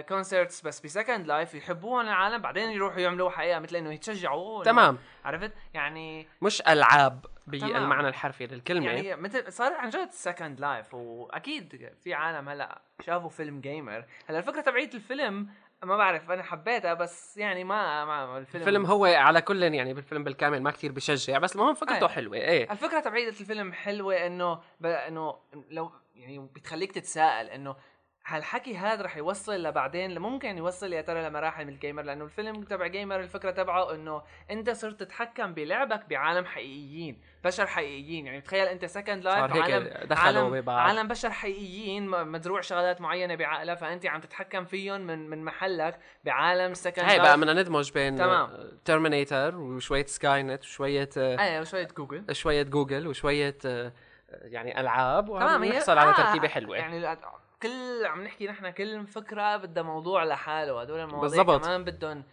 concerts 0.00 0.66
بس 0.66 0.80
ب 0.80 0.87
Second 0.87 1.26
Life 1.26 1.54
يحبوهم 1.54 2.00
العالم 2.00 2.42
بعدين 2.42 2.70
يروحوا 2.70 3.00
يعملوا 3.00 3.30
حقيقة 3.30 3.58
مثل 3.58 3.76
إنه 3.76 3.92
يتشجعوا 3.92 4.64
تمام 4.64 4.98
عرفت 5.24 5.52
يعني 5.74 6.28
مش 6.42 6.62
ألعاب. 6.68 7.26
بالمعنى 7.46 8.08
الحرفي 8.08 8.46
للكلمة 8.46 8.90
يعني 8.90 9.16
مثل 9.16 9.52
صار 9.52 9.72
عن 9.72 9.90
جد 9.90 10.10
Second 10.10 10.60
Life 10.60 10.94
وأكيد 10.94 11.90
في 12.00 12.14
عالم 12.14 12.48
هلأ 12.48 12.80
شافوا 13.06 13.28
فيلم 13.28 13.60
Gamer 13.60 14.04
هلأ 14.28 14.38
الفكرة 14.38 14.60
تبعيت 14.60 14.94
الفيلم 14.94 15.48
ما 15.82 15.96
بعرف 15.96 16.30
أنا 16.30 16.42
حبيتها 16.42 16.94
بس 16.94 17.36
يعني 17.36 17.64
ما, 17.64 18.04
ما 18.04 18.38
الفيلم 18.38 18.62
الفيلم 18.62 18.86
هو 18.86 19.04
على 19.04 19.42
كل 19.42 19.62
يعني 19.62 19.94
بالفيلم 19.94 20.24
بالكامل 20.24 20.62
ما 20.62 20.70
كتير 20.70 20.92
بشجع 20.92 21.38
بس 21.38 21.56
المهم 21.56 21.74
فكرته 21.74 22.06
أيه. 22.06 22.08
حلوة 22.08 22.36
إيه 22.36 22.72
الفكرة 22.72 23.00
تبعيت 23.00 23.40
الفيلم 23.40 23.72
حلوة 23.72 24.26
إنه 24.26 24.60
ب... 24.80 24.86
إنه 24.86 25.36
لو 25.70 25.92
يعني 26.14 26.38
بتخليك 26.38 26.92
تتساءل 26.92 27.46
إنه 27.46 27.76
هالحكي 28.26 28.76
هذا 28.76 29.02
رح 29.02 29.16
يوصل 29.16 29.62
لبعدين؟ 29.62 30.18
ممكن 30.18 30.58
يوصل 30.58 30.92
يا 30.92 31.00
ترى 31.00 31.28
لمراحل 31.28 31.64
من 31.64 31.72
ال 31.72 31.77
Gamer 31.77 32.02
لأنه 32.02 32.24
الفيلم 32.24 32.62
تبع 32.62 32.86
Gamer 32.86 33.20
الفكرة 33.20 33.50
تبعه 33.50 33.94
إنه 33.94 34.22
أنت 34.50 34.70
صرت 34.70 35.00
تتحكم 35.00 35.54
بلعبك 35.54 36.08
بعالم 36.10 36.44
حقيقيين 36.44 37.20
بشر 37.44 37.66
حقيقيين. 37.66 38.26
يعني 38.26 38.40
تخيل 38.40 38.66
أنت 38.66 38.84
Second 38.84 39.24
Life 39.24 39.38
عالم 39.38 40.04
عالم, 40.10 40.70
عالم 40.70 41.08
بشر 41.08 41.30
حقيقيين 41.30 42.08
مزروع 42.08 42.60
شغلات 42.60 43.00
معينة 43.00 43.34
بعقلها 43.34 43.74
فأنت 43.74 44.06
عم 44.06 44.20
تتحكم 44.20 44.64
فيهم 44.64 45.00
من 45.00 45.30
من 45.30 45.44
محلك 45.44 45.98
بعالم 46.24 46.74
Second 46.74 47.04
هي 47.04 47.08
Life 47.08 47.22
بقى 47.22 47.36
بدنا 47.36 47.52
ندمج 47.52 47.92
بين 47.92 48.16
تمام. 48.16 48.50
Terminator 48.84 49.56
وشوية 49.56 50.06
Skynet 50.06 50.64
وشويه 50.64 51.10
إيه 51.16 51.62
شوية 51.62 51.88
جوجل 51.96 52.34
شوية 52.34 52.62
جوجل 52.62 53.06
وشوية 53.06 53.58
آه، 53.66 53.92
يعني 54.32 54.80
ألعاب 54.80 55.26
تمام 55.26 55.62
هي 55.62 55.70
ونحصل 55.70 55.98
على 55.98 56.10
آه، 56.10 56.12
تركيبة 56.12 56.48
حلوة. 56.48 56.76
يعني 56.76 57.16
كل 57.62 58.06
عم 58.06 58.24
نحكي 58.24 58.46
نحن 58.46 58.70
كل 58.70 59.06
فكرة 59.06 59.56
بدها 59.56 59.82
موضوع 59.82 60.24
لحاله 60.24 60.80
هدول 60.80 61.00
المواضيع 61.00 61.42
بالضبط. 61.42 61.64
كمان 61.64 61.84
بدهم 61.84 62.24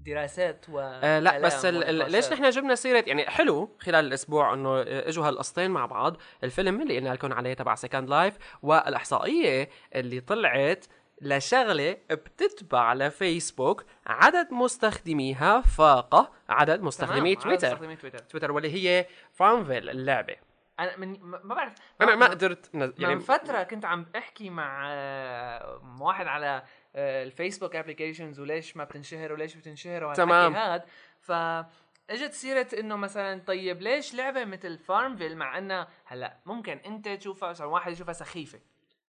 دراسات 0.00 0.66
و 0.68 0.78
آه 0.80 1.18
لا 1.18 1.38
بس 1.38 1.62
كلام 1.62 1.74
ال 1.76 1.84
ال 1.84 1.94
ونقاشات. 1.96 2.12
ليش 2.12 2.32
نحن 2.32 2.50
جبنا 2.50 2.74
سيره 2.74 3.04
يعني 3.06 3.30
حلو 3.30 3.76
خلال 3.80 4.04
الأسبوع 4.06 4.54
إنه 4.54 4.80
إجوا 4.82 5.28
هالقصتين 5.28 5.70
مع 5.70 5.86
بعض 5.86 6.16
الفيلم 6.44 6.82
اللي 6.82 6.98
قلنا 6.98 7.08
لكم 7.08 7.32
عليه 7.32 7.54
تبع 7.54 7.74
Second 7.74 8.08
Life 8.08 8.38
والإحصائية 8.62 9.68
اللي 9.94 10.20
طلعت 10.20 10.84
لشغلة 11.22 11.96
بتتبع 12.10 12.94
لفيسبوك 12.94 13.84
عدد 14.06 14.52
مستخدميها 14.52 15.60
فاق 15.60 16.32
عدد 16.48 16.82
مستخدمي 16.82 17.34
تمام، 17.34 17.52
عدد 17.52 17.60
تويتر 17.60 17.66
مستخدمي 17.74 17.96
تويتر 17.96 18.18
تويتر 18.18 18.52
واللي 18.52 18.74
هي 18.74 19.06
FarmVille 19.32 19.90
اللعبة 19.90 20.36
أنا 20.80 20.96
من 20.96 21.20
ما 21.20 21.40
ما 21.44 21.54
بعرف. 21.54 21.72
أنا 22.00 22.14
ما 22.16 22.26
قدرت 22.26 22.74
نز... 22.74 22.92
يعني 22.98 23.14
من 23.14 23.20
فترة 23.20 23.62
كنت 23.62 23.84
عم 23.84 24.06
احكي 24.16 24.50
مع 24.50 24.86
آه، 24.90 25.96
واحد 26.00 26.26
على 26.26 26.62
آه، 26.96 27.22
الفيسبوك 27.22 27.76
applications 27.76 28.40
وليش 28.40 28.76
ما 28.76 28.84
بتنشهر 28.84 29.32
وليش 29.32 29.54
بتنشهر 29.56 30.14
تمام. 30.14 30.54
هاد. 30.54 30.82
ف 31.20 31.32
إجت 32.10 32.32
سيره 32.32 32.66
إنه 32.78 32.96
مثلا 32.96 33.40
طيب 33.46 33.82
ليش 33.82 34.14
لعبة 34.14 34.44
مثل 34.44 34.78
FarmVille 34.78 35.36
مع 35.36 35.58
إنها 35.58 35.88
هلأ 36.04 36.36
ممكن 36.46 36.76
أنت 36.86 37.08
تشوفها 37.08 37.50
مثلا 37.50 37.66
واحد 37.66 37.92
يشوفها 37.92 38.12
سخيفة. 38.12 38.60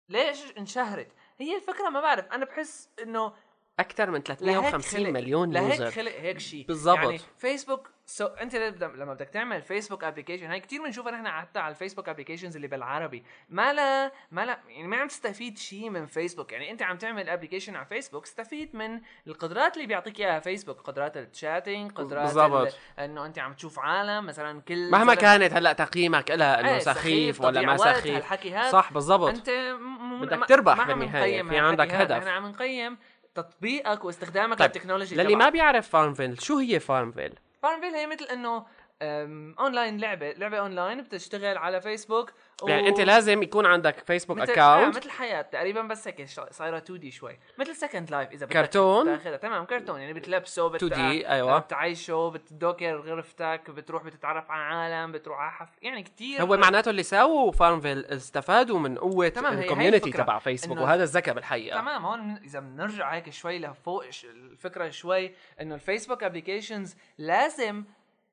ليش 0.09 0.37
انشهرت؟ 0.57 1.11
هي 1.39 1.55
الفكرة 1.55 1.89
ما 1.89 2.01
بعرف. 2.01 2.25
أنا 2.25 2.45
بحس 2.45 2.89
إنه 3.03 3.33
أكثر 3.79 4.05
من 4.11 4.13
لهيك 4.13 4.27
350 4.39 4.99
خلق- 4.99 5.09
مليون 5.09 5.51
لهيك 5.51 5.79
user 5.79 5.91
خلق 5.91 6.11
هيك 6.11 6.39
شيء. 6.39 6.65
بالضبط. 6.67 6.97
يعني 6.97 7.17
فيسبوك 7.37 7.91
so 8.09 8.25
انت 8.25 8.55
لما 8.55 9.13
بدك 9.13 9.29
تعمل 9.29 9.61
فيسبوك 9.61 10.03
application 10.03 10.45
هاي 10.45 10.59
كثير 10.59 10.83
بنشوفها 10.83 11.11
نحن 11.11 11.27
حتى 11.27 11.59
على 11.59 11.71
الفيسبوك 11.71 12.09
applications 12.09 12.55
اللي 12.55 12.67
بالعربي. 12.67 13.23
ما 13.49 13.73
لا 13.73 14.11
ما 14.31 14.45
لا 14.45 14.59
يعني 14.69 14.87
ما 14.87 14.97
عم 14.97 15.07
تستفيد 15.07 15.57
شيء 15.57 15.89
من 15.89 16.05
فيسبوك 16.05 16.51
يعني 16.51 16.71
انت 16.71 16.81
عم 16.83 16.97
تعمل 16.97 17.29
application 17.29 17.75
على 17.75 17.85
فيسبوك 17.85 18.23
استفيد 18.23 18.75
من 18.75 19.01
القدرات 19.27 19.75
اللي 19.75 19.87
بيعطيك 19.87 20.19
إياها 20.19 20.39
فيسبوك 20.39 20.81
قدرات 20.81 21.17
ال 21.17 21.25
chatting 21.25 21.91
قدرات. 21.91 22.35
ال- 22.35 22.73
إنه 22.99 23.25
انت 23.25 23.39
عم 23.39 23.53
تشوف 23.53 23.79
عالم 23.79 24.25
مثلا 24.25 24.61
كل 24.61 24.91
مهما 24.91 25.15
زلمة- 25.15 25.19
كانت 25.19 25.53
هلأ 25.53 25.73
تقييمك 25.73 26.31
لها 26.31 26.59
إنه 26.59 26.69
إيه، 26.73 26.79
سخيف 26.79 27.41
ولا 27.41 27.61
ما 27.61 27.77
سخيف. 27.77 28.15
هالحكي 28.15 28.53
هذا. 28.53 28.71
صح 28.71 28.93
بالضبط. 28.93 29.29
أنت 29.29 29.49
م- 29.79 30.21
بدك 30.21 30.45
تربح 30.49 30.87
نقيم 30.87 31.49
في 31.49 31.57
عندك 31.57 31.91
هدف. 31.93 32.17
نحن 32.17 32.27
عم 32.27 32.47
نقيم 32.47 32.97
تطبيقك 33.35 34.05
واستخدامك 34.05 34.57
طيب، 34.59 34.67
لل 34.75 34.82
technology 34.82 35.15
للي 35.15 35.35
ما 35.35 35.49
بيعرف 35.49 35.89
فارمفيل 35.89 36.41
شو 36.41 36.57
هي 36.57 36.79
فارمفيل 36.79 37.33
فارمفيل 37.67 37.95
هي 37.95 38.07
مثل 38.07 38.25
إنه 38.25 38.65
اونلاين 39.01 39.97
لعبة 39.97 40.31
لعبة 40.31 40.57
اونلاين 40.59 41.01
بتشتغل 41.01 41.57
على 41.57 41.81
فيسبوك 41.81 42.31
و- 42.63 42.67
يعني 42.69 42.87
أنت 42.87 43.01
لازم 43.01 43.43
يكون 43.43 43.65
عندك 43.65 43.99
فيسبوك 43.99 44.37
مثل 44.37 44.51
آه 44.51 44.53
account 44.53 44.97
مثل 44.97 45.09
حياة 45.09 45.41
تقريبا 45.41 45.81
بس 45.81 46.07
هيك 46.07 46.25
صايرة 46.51 46.77
2D 46.77 47.11
شوي 47.11 47.39
مثل 47.57 47.75
Second 47.75 48.11
Life 48.11 48.31
إذا 48.31 48.45
بدك 48.45 48.53
كرتون؟ 48.55 49.05
تاخذها 49.05 49.37
تمام 49.37 49.65
كرتون 49.65 49.99
يعني 50.01 50.13
بتلبسه 50.13 50.67
بت... 50.69 50.83
2D 50.83 50.97
أيوة. 50.97 51.59
بتعيشه 51.59 52.29
بتدوكر 52.29 52.95
غرفتك 52.99 53.61
بتروح 53.71 54.03
بتتعرف 54.03 54.51
على 54.51 54.63
عالم 54.95 55.11
بتروح 55.11 55.39
على 55.39 55.51
حف 55.51 55.69
يعني 55.81 56.03
كثير 56.03 56.41
هو 56.41 56.57
معناته 56.57 56.89
اللي 56.89 57.03
ساووا 57.03 57.51
FarmVille 57.51 58.05
استفادوا 58.05 58.79
من 58.79 58.97
قوة 58.97 59.27
ال 59.37 59.44
community. 59.44 60.11
تبع 60.11 60.39
فيسبوك 60.39 60.77
وهذا 60.77 61.03
الذكاء 61.03 61.35
بالحقيقة 61.35 61.79
تمام 61.81 62.05
هون 62.05 62.37
إذا 62.43 62.59
بنرجع 62.59 63.13
هيك 63.13 63.29
شوي 63.29 63.59
لفوق 63.59 64.05
الفكرة 64.23 64.89
شوي 64.89 65.31
إنه 65.61 65.75
الفيسبوك 65.75 66.23
applications 66.23 66.95
لازم 67.17 67.83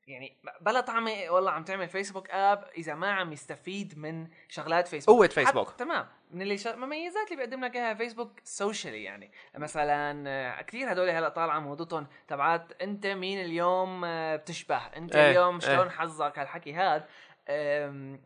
يعني 0.08 0.36
بلا 0.60 0.80
طعمه 0.80 1.12
والله 1.30 1.50
عم 1.50 1.64
تعمل 1.64 1.88
فيسبوك 1.88 2.30
app 2.30 2.70
إذا 2.78 2.94
ما 2.94 3.12
عم 3.12 3.32
يستفيد 3.32 3.98
من 3.98 4.28
شغلات 4.48 4.88
فيسبوك 4.88 5.16
قوة 5.16 5.26
حت- 5.26 5.32
فيسبوك. 5.32 5.70
تمام. 5.70 6.06
من 6.30 6.42
اللي 6.42 6.58
ش... 6.58 6.66
مميزات 6.66 7.26
اللي 7.26 7.36
بيقدم 7.36 7.64
لك 7.64 7.76
إياها 7.76 7.94
فيسبوك 7.94 8.40
socially 8.44 9.02
يعني. 9.04 9.32
مثلا 9.58 10.24
آه، 10.28 10.62
كثير 10.62 10.92
هدول 10.92 11.10
هلأ 11.10 11.28
طالعة 11.28 11.58
موضتهم 11.58 12.06
تبعات 12.28 12.82
أنت 12.82 13.06
مين 13.06 13.40
اليوم 13.40 14.04
آه، 14.04 14.36
بتشبه؟ 14.36 14.76
أنت 14.76 15.16
إيه، 15.16 15.30
اليوم 15.30 15.54
إيه. 15.54 15.60
شلون 15.60 15.90
حظك؟ 15.90 16.38
هالحكي 16.38 16.74
هذا 16.74 17.06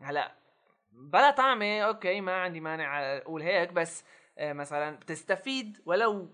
هلأ 0.01 0.31
بلا 0.91 1.31
طعمه 1.31 1.79
okay 1.81 2.21
ما 2.21 2.41
عندي 2.41 2.59
مانع 2.59 3.17
أقول 3.17 3.41
هيك 3.41 3.73
بس 3.73 4.03
آه، 4.37 4.53
مثلا 4.53 4.95
بتستفيد 4.97 5.77
ولو 5.85 6.29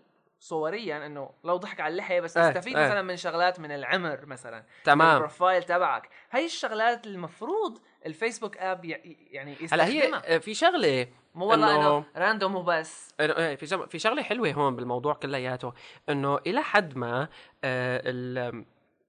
صوريا 0.49 1.05
إنه 1.05 1.29
لو 1.43 1.57
ضحك 1.57 1.79
على 1.79 1.91
اللحية 1.91 2.19
بس 2.21 2.37
إيه، 2.37 2.51
تستفيد 2.51 2.77
إيه. 2.77 2.85
مثلا 2.85 3.01
من 3.01 3.17
شغلات 3.17 3.59
من 3.59 3.71
العمر 3.71 4.25
مثلا 4.25 4.63
تمام. 4.83 5.13
ال 5.15 5.21
profile 5.21 5.63
تبعك. 5.63 6.09
هاي 6.31 6.45
الشغلات 6.45 7.07
المفروض 7.07 7.79
الفيسبوك 8.05 8.57
app 8.57 8.85
يعني 8.85 9.55
هلأ 9.71 9.87
يستخدمها. 9.87 10.21
هي 10.25 10.39
في 10.39 10.53
شغلة 10.53 11.07
مو 11.35 11.45
والله 11.45 11.75
إنه 11.75 12.05
random 12.15 12.55
وبس. 12.55 13.13
إنه 13.19 13.37
إيه، 13.37 13.55
في 13.55 13.87
في 13.87 13.99
شغلة 13.99 14.23
حلوة 14.23 14.51
هون 14.51 14.75
بالموضوع 14.75 15.13
كلياته. 15.13 15.73
إنه 16.09 16.37
إلى 16.47 16.61
حد 16.61 16.97
ما 16.97 17.21
آه، 17.63 18.01
ال- 18.05 18.65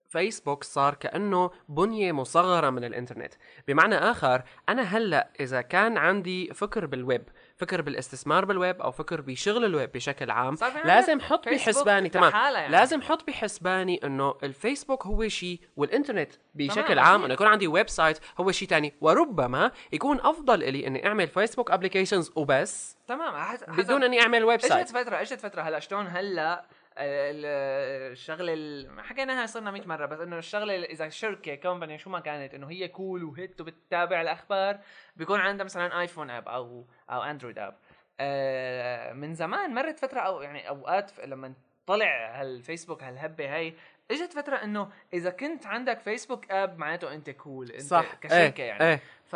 فيسبوك 0.08 0.64
صار 0.64 0.94
كأنه 0.94 1.50
بنية 1.68 2.12
مصغرة 2.12 2.70
من 2.70 2.84
الإنترنت. 2.84 3.34
بمعنى 3.68 3.94
آخر 3.96 4.42
أنا 4.68 4.82
هلأ 4.82 5.28
إذا 5.40 5.60
كان 5.60 5.98
عندي 5.98 6.54
فكر 6.54 6.86
بالويب 6.86 7.22
فكر 7.56 7.82
بالاستثمار 7.82 8.44
بالويب 8.44 8.82
أو 8.82 8.90
فكر 8.90 9.20
بشغل 9.20 9.64
الويب 9.64 9.92
بشكل 9.92 10.30
عام 10.30 10.56
عندك 10.62 10.86
لازم 10.86 11.20
حط 11.20 11.48
بحسباني 11.48 12.08
تمام 12.08 12.32
يعني. 12.32 12.72
لازم 12.72 13.02
حط 13.02 13.26
بحسباني 13.26 14.00
إنه 14.04 14.34
الفيسبوك 14.42 15.06
هو 15.06 15.28
شيء 15.28 15.60
والإنترنت 15.76 16.32
بشكل 16.54 16.98
عام. 16.98 17.24
إنه 17.24 17.34
يكون 17.34 17.46
عندي 17.46 17.66
website 17.66 18.18
هو 18.40 18.52
شيء 18.52 18.68
تاني. 18.68 18.94
وربما 19.00 19.72
يكون 19.92 20.20
أفضل 20.20 20.58
لي 20.58 20.86
إني 20.86 21.06
أعمل 21.06 21.28
فيسبوك 21.28 21.70
applications 21.70 22.30
وبس. 22.36 22.96
تمام 23.08 23.56
بدون 23.68 24.04
إني 24.04 24.20
أعمل 24.22 24.44
ويب 24.44 24.60
اجت 24.60 24.68
site 24.68 24.88
فترة؟ 24.88 25.20
اجت 25.20 25.40
فترة 25.40 25.62
هلا؟ 25.62 25.78
شلون 25.78 26.06
هلا؟ 26.06 26.64
الشغلة 26.98 28.52
ال- 28.54 29.00
حكيناها 29.00 29.46
صرنا 29.46 29.70
100 29.70 29.86
مرة 29.86 30.06
بس 30.06 30.20
إنه 30.20 30.38
الشغلة 30.38 30.84
إذا 30.84 31.08
شركة 31.08 31.54
company 31.54 31.98
شو 31.98 32.10
ما 32.10 32.20
كانت 32.20 32.54
إنه 32.54 32.70
هي 32.70 32.88
cool 32.88 33.24
و 33.24 33.33
hip 33.33 33.60
وبتتابع 33.60 34.20
الأخبار 34.20 34.78
بيكون 35.16 35.40
عندها 35.40 35.64
مثلا 35.64 36.00
iPhone 36.00 36.30
app 36.30 36.48
أو 36.48 36.84
أو 37.10 37.22
Android 37.22 37.58
app 37.58 37.74
آه، 38.20 39.12
من 39.12 39.34
زمان 39.34 39.74
مرت 39.74 39.98
فترة 39.98 40.20
أو 40.20 40.42
يعني 40.42 40.68
أوقات 40.68 41.20
لما 41.24 41.52
طلع 41.86 42.40
هالفيسبوك 42.40 43.02
هالهبة 43.02 43.54
هاي 43.56 43.74
إجت 44.10 44.32
فترة 44.32 44.56
إنه 44.56 44.90
إذا 45.14 45.30
كنت 45.30 45.66
عندك 45.66 46.00
فيسبوك 46.00 46.50
app 46.50 46.78
معناته 46.78 47.14
أنت 47.14 47.30
cool 47.30 47.70
أنت 47.70 47.82
صح. 47.82 48.14
كشركة 48.14 48.62
إيه 48.62 48.68
يعني. 48.68 48.84
إيه. 48.84 49.00
ف 49.26 49.32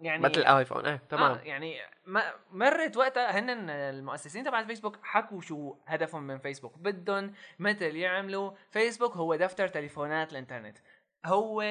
يعني 0.00 0.18
مثل 0.18 0.40
ال 0.40 0.47
iPhone 0.47 0.86
إيه 0.86 1.00
تمام. 1.08 1.32
آه 1.32 1.40
يعني 1.44 1.76
ما 2.06 2.22
مرت 2.52 2.96
وقتها 2.96 3.38
هن 3.38 3.70
المؤسسين 3.70 4.44
تبع 4.44 4.60
الفيسبوك 4.60 4.98
حكوا 5.02 5.40
شو 5.40 5.74
هدفهم 5.86 6.22
من 6.22 6.38
فيسبوك. 6.38 6.78
بدهم 6.78 7.34
مثل 7.58 7.96
يعملوا 7.96 8.50
فيسبوك 8.70 9.16
هو 9.16 9.34
دفتر 9.34 9.68
تليفونات 9.68 10.32
الانترنت. 10.32 10.78
هو 11.26 11.64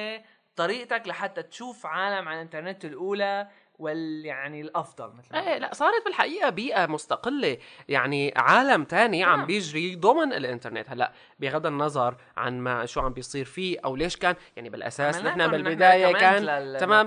طريقتك 0.56 1.08
لحتى 1.08 1.42
تشوف 1.42 1.86
عالم 1.86 2.28
على 2.28 2.36
الانترنت 2.36 2.84
الأولى 2.84 3.48
وال 3.78 4.24
يعني 4.24 4.60
الأفضل 4.60 5.12
مثل 5.18 5.36
إيه 5.36 5.58
لا 5.58 5.74
صارت 5.74 6.04
بالحقيقة 6.04 6.50
بيئة 6.50 6.86
مستقلة 6.86 7.58
يعني 7.88 8.32
عالم 8.36 8.84
تاني 8.84 9.24
عم 9.24 9.34
تمام. 9.34 9.46
بيجري 9.46 9.94
ضمن 9.96 10.32
الإنترنت 10.32 10.90
هلأ 10.90 11.12
بغض 11.38 11.66
النظر 11.66 12.16
عن 12.36 12.60
ما 12.60 12.86
شو 12.86 13.00
عم 13.00 13.12
بيصير 13.12 13.44
فيه 13.44 13.78
أو 13.84 13.96
ليش 13.96 14.16
كان 14.16 14.34
يعني 14.56 14.70
بالأساس 14.70 15.24
نحن 15.24 15.48
بالبداية 15.48 16.12
كان 16.12 16.76
تمام 16.78 17.06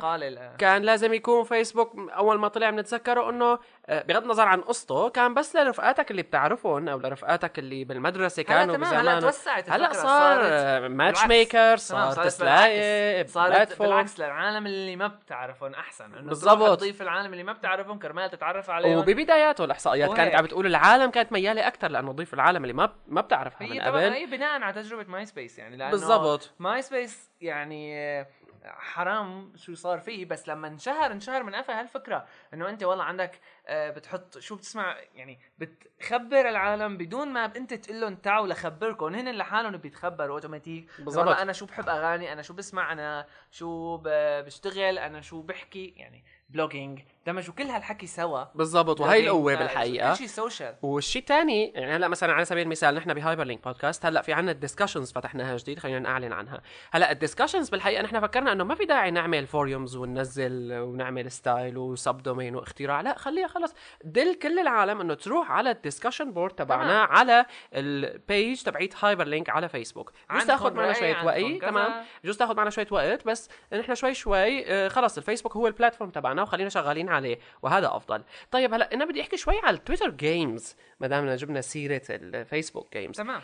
كان 0.57 0.81
لازم 0.81 1.13
يكون 1.13 1.43
فيسبوك 1.43 1.93
أول 2.09 2.39
ما 2.39 2.47
طلع 2.47 2.69
بنتذكره 2.69 3.29
إنه 3.29 3.59
بغض 3.89 4.23
النظر 4.23 4.47
عن 4.47 4.61
قصته 4.61 5.09
كان 5.09 5.33
بس 5.33 5.55
لرفقاتك 5.55 6.11
اللي 6.11 6.21
بتعرفهم 6.21 6.89
أو 6.89 6.99
لرفقاتك 6.99 7.59
اللي 7.59 7.83
بالمدرسة 7.83 8.39
هلا 8.41 8.47
كانوا 8.49 8.75
تمام 8.75 8.93
هلا 8.93 9.19
توسعت 9.19 9.69
هلا 9.69 9.93
صار 9.93 10.89
match. 10.89 11.25
maker 11.25 11.77
صار 11.77 12.29
بالعكس. 12.39 13.31
صارت 13.31 13.79
بالعكس 13.79 14.19
للعالم 14.19 14.65
اللي 14.67 14.95
ما 14.95 15.07
بتعرفهم 15.07 15.73
أحسن 15.73 16.05
إنه 16.13 16.27
بالضبط. 16.29 16.77
تضيف 16.79 17.01
العالم 17.01 17.31
اللي 17.33 17.43
ما 17.43 17.53
بتعرفهم 17.53 17.99
كرمال 17.99 18.29
تتعرف 18.29 18.69
عليهم 18.69 18.97
وببداياته 18.97 19.63
الإحصائيات 19.65 20.13
كانت. 20.13 20.35
عم 20.35 20.43
بتقول 20.43 20.65
العالم 20.65 21.11
كانت 21.11 21.31
ميالة 21.31 21.67
أكثر 21.67 21.87
لأنه 21.87 22.11
تضيف 22.13 22.33
العالم 22.33 22.63
اللي 22.63 22.73
ما 22.73 22.89
ما 23.07 23.21
بتعرفها 23.21 23.67
هي 23.67 23.73
من 23.73 23.81
قبل 23.81 23.97
هي 23.99 24.25
بناء 24.25 24.61
على 24.61 24.73
تجربة 24.73 25.11
MySpace 25.11 25.59
يعني 25.59 25.77
لأنه 25.77 25.91
بالضبط. 25.91 26.51
MySpace 26.59 27.29
يعني 27.41 27.97
آه، 28.19 28.27
حرام 28.65 29.53
شو 29.55 29.75
صار 29.75 29.99
فيه 29.99 30.25
بس 30.25 30.47
لما 30.47 30.67
انشهر 30.67 31.11
انشهر 31.11 31.43
من 31.43 31.55
قفا 31.55 31.79
هالفكرة. 31.79 32.25
إنه 32.53 32.69
أنت 32.69 32.83
والله 32.83 33.03
عندك 33.03 33.39
آه، 33.67 33.89
بتحط 33.89 34.37
شو 34.37 34.55
بتسمع 34.55 34.97
يعني 35.15 35.39
بتخبر 35.57 36.49
العالم 36.49 36.97
بدون 36.97 37.27
ما 37.27 37.45
أنت 37.45 37.73
تقول 37.73 38.01
لهم 38.01 38.15
تعوا 38.15 38.47
لخبركم. 38.47 39.15
هن 39.15 39.35
لحالهم 39.35 39.77
بيتخبروا 39.77 40.35
اوتوماتيك 40.35 40.87
بالضبط. 40.99 41.17
والله 41.17 41.41
أنا 41.41 41.53
شو 41.53 41.65
بحب 41.65 41.89
أغاني 41.89 42.33
أنا 42.33 42.41
شو 42.41 42.53
بسمع 42.53 42.91
أنا 42.91 43.25
شو 43.51 43.99
بشتغل 44.03 44.97
أنا 44.97 45.21
شو 45.21 45.41
بحكي. 45.41 45.93
يعني 45.97 46.23
blogging 46.49 46.99
دمجوا 47.25 47.53
كل 47.53 47.63
هالحكي 47.63 48.07
سوا. 48.07 48.43
بالضبط 48.55 49.01
وهي 49.01 49.19
القوه 49.19 49.53
آه، 49.53 49.55
بالحقيقة. 49.55 50.11
كل 50.11 50.17
شيء 50.17 50.27
social 50.27 50.75
والشيء 50.81 51.21
الثاني 51.21 51.67
يعني 51.75 51.95
هلأ 51.95 52.07
مثلا 52.07 52.33
على 52.33 52.45
سبيل 52.45 52.63
المثال 52.63 52.95
نحن 52.95 53.13
ب 53.13 53.43
Hyperlink 53.43 53.63
Podcast 53.63 54.05
هلأ 54.05 54.21
في 54.21 54.33
عنا 54.33 54.51
ال 54.51 54.56
discussions 54.56 55.11
فتحناها 55.11 55.57
جديد 55.57 55.79
خلينا 55.79 55.99
نعلن 55.99 56.33
عنها. 56.33 56.61
هلأ 56.91 57.11
ال 57.11 57.16
discussions 57.16 57.69
بالحقيقة 57.69 58.01
نحن 58.01 58.19
فكرنا 58.19 58.51
إنه 58.51 58.63
ما 58.63 58.75
في 58.75 58.85
داعي 58.85 59.11
نعمل 59.11 59.47
forums 59.47 59.95
وننزل 59.95 60.73
ونعمل 60.73 61.31
style 61.31 61.77
و 61.77 62.17
subdomain 62.17 62.55
واختراع 62.55 63.01
لأ 63.01 63.17
خليها 63.17 63.47
خلص 63.47 63.73
دل 64.03 64.33
كل 64.35 64.59
العالم 64.59 65.01
إنه 65.01 65.13
تروح 65.13 65.51
على 65.51 65.71
ال 65.71 65.77
discussion 65.77 66.31
board 66.31 66.53
تبعنا 66.53 67.03
على 67.03 67.45
ال 67.73 67.91
page 67.91 68.61
تبعيت 68.61 69.03
هايبر 69.03 69.27
لينك 69.27 69.49
على 69.49 69.69
فيسبوك 69.69 70.11
بجوز 70.29 70.45
تاخذ 70.45 70.73
معنا 70.73 70.93
شوية 70.93 71.25
وقت. 71.25 71.61
تمام. 71.61 72.03
بجوز 72.23 72.37
تاخذ 72.37 72.55
معنا 72.55 72.69
شوية 72.69 72.87
وقت 72.91 73.25
بس 73.27 73.49
نحن 73.73 73.95
شوي 73.95 74.13
شوي 74.13 74.65
آه، 74.67 74.87
خلص 74.87 75.17
الفيسبوك 75.17 75.55
هو 75.55 75.67
ال 75.67 75.72
platform 75.72 76.09
تبعنا. 76.09 76.38
وخلينا 76.41 76.69
شغالين 76.69 77.09
عليه 77.09 77.39
وهذا 77.61 77.87
أفضل 77.95 78.23
طيب 78.51 78.73
هلأ 78.73 78.93
أنا 78.93 79.05
بدي 79.05 79.21
أحكي 79.21 79.37
شوي 79.37 79.59
على 79.63 79.77
التويتر 79.77 80.09
جيمز 80.09 80.75
ما 80.99 81.07
دامنا 81.07 81.35
جبنا 81.35 81.61
سيرة 81.61 82.01
الفيسبوك 82.09 82.93
جيمز 82.93 83.15
تمام 83.17 83.41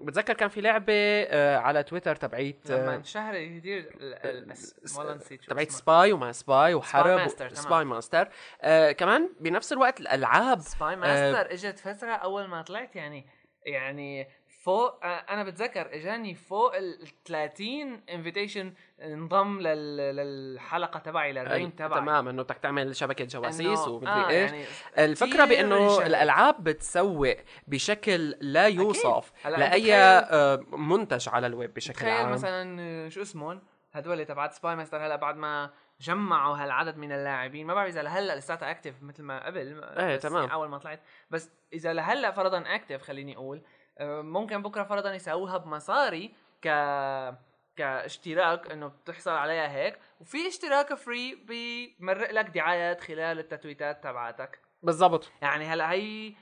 بتذكر 0.00 0.34
كان 0.34 0.48
في 0.48 0.60
لعبة 0.60 0.92
آه، 0.96 1.56
على 1.56 1.82
تويتر 1.82 2.16
تبعيت 2.16 2.70
لما 2.70 2.92
آه، 2.92 2.96
انشهر 2.96 3.34
كثير 3.44 3.90
والله 4.98 5.14
نسيت 5.14 5.42
شو 5.42 5.50
تبعيت. 5.50 5.70
spy 5.70 6.12
وما 6.12 6.32
spy 6.32 6.74
وحرب. 6.74 7.28
Spymaster 7.52 8.28
آه 8.62 8.92
كمان 8.92 9.28
بنفس 9.40 9.72
الوقت 9.72 10.00
الألعاب 10.00 10.60
Spymaster 10.60 11.52
إجت 11.52 11.78
فترة 11.78 12.10
أول 12.12 12.44
ما 12.44 12.62
طلعت 12.62 12.96
يعني 12.96 13.26
يعني 13.66 14.28
فوق 14.64 15.04
آه، 15.04 15.08
أنا 15.08 15.44
بتذكر 15.44 15.94
إجاني 15.94 16.34
فوق 16.34 16.76
ال 16.76 17.06
30 17.24 18.00
invitation 18.10 18.72
انضم 19.02 19.60
لل... 19.60 19.96
للحلقة 19.96 20.98
تبعي 20.98 21.32
لل 21.32 21.45
ring 21.45 21.72
تبعي. 21.72 22.00
تمام 22.00 22.28
إنه 22.28 22.42
بدك 22.42 22.56
تعمل 22.58 22.96
شبكة 22.96 23.24
جواسيس 23.24 23.88
ومدري 23.88 24.10
آه، 24.12 24.28
إيش. 24.28 24.50
يعني 24.52 24.64
الفكرة 24.98 25.44
بإنه. 25.44 26.06
الألعاب 26.06 26.64
بتسوق 26.64 27.36
بشكل 27.66 28.34
لا 28.40 28.66
يوصف 28.68 29.32
لاي 29.44 29.80
تخيل- 29.80 29.90
آه، 30.30 30.64
منتج 30.72 31.28
على 31.28 31.46
الويب 31.46 31.74
بشكل 31.74 31.94
تخيل 31.98 32.10
عام. 32.10 32.32
مثلا 32.32 32.80
آه، 32.80 33.08
شو 33.08 33.22
اسمهم؟ 33.22 33.62
هدول 33.92 34.24
تبعت 34.24 34.52
Spymaster 34.52 35.06
هلا 35.06 35.16
بعد 35.16 35.36
ما 35.36 35.70
جمعوا 36.00 36.56
هالعدد 36.56 36.96
من 36.96 37.12
اللاعبين. 37.12 37.66
ما 37.66 37.74
بعرف 37.74 37.88
إذا 37.88 38.02
لهلأ 38.02 38.36
لساتها 38.36 38.70
active 38.70 38.94
مثل 39.02 39.22
ما 39.22 39.46
قبل 39.46 39.80
بس 39.96 40.22
تمام. 40.22 40.48
أول 40.50 40.68
ما 40.68 40.78
طلعت. 40.78 41.00
بس 41.30 41.50
إذا 41.72 41.92
لهلأ 41.92 42.30
فرضا 42.30 42.64
active 42.66 43.02
خليني 43.02 43.36
أقول 43.36 43.58
آه، 43.58 43.62
ممكن 44.22 44.62
بكرة 44.62 44.82
فرضا 44.82 45.14
يسووها 45.14 45.58
بمصاري 45.58 46.34
ك 46.64 46.68
كاشتراك 47.76 48.70
إنه 48.70 48.86
بتحصل 48.86 49.30
عليها 49.30 49.68
هيك 49.72 49.98
وفي 50.20 50.48
اشتراك 50.48 50.94
free 50.94 51.34
بمرق 51.34 52.30
لك 52.30 52.46
دعايات 52.46 53.00
خلال 53.00 53.38
التتويتات 53.38 54.04
تبعتك. 54.04 54.58
بالضبط. 54.82 55.32
يعني 55.42 55.64
هلأ 55.64 55.90
هي 55.90 56.32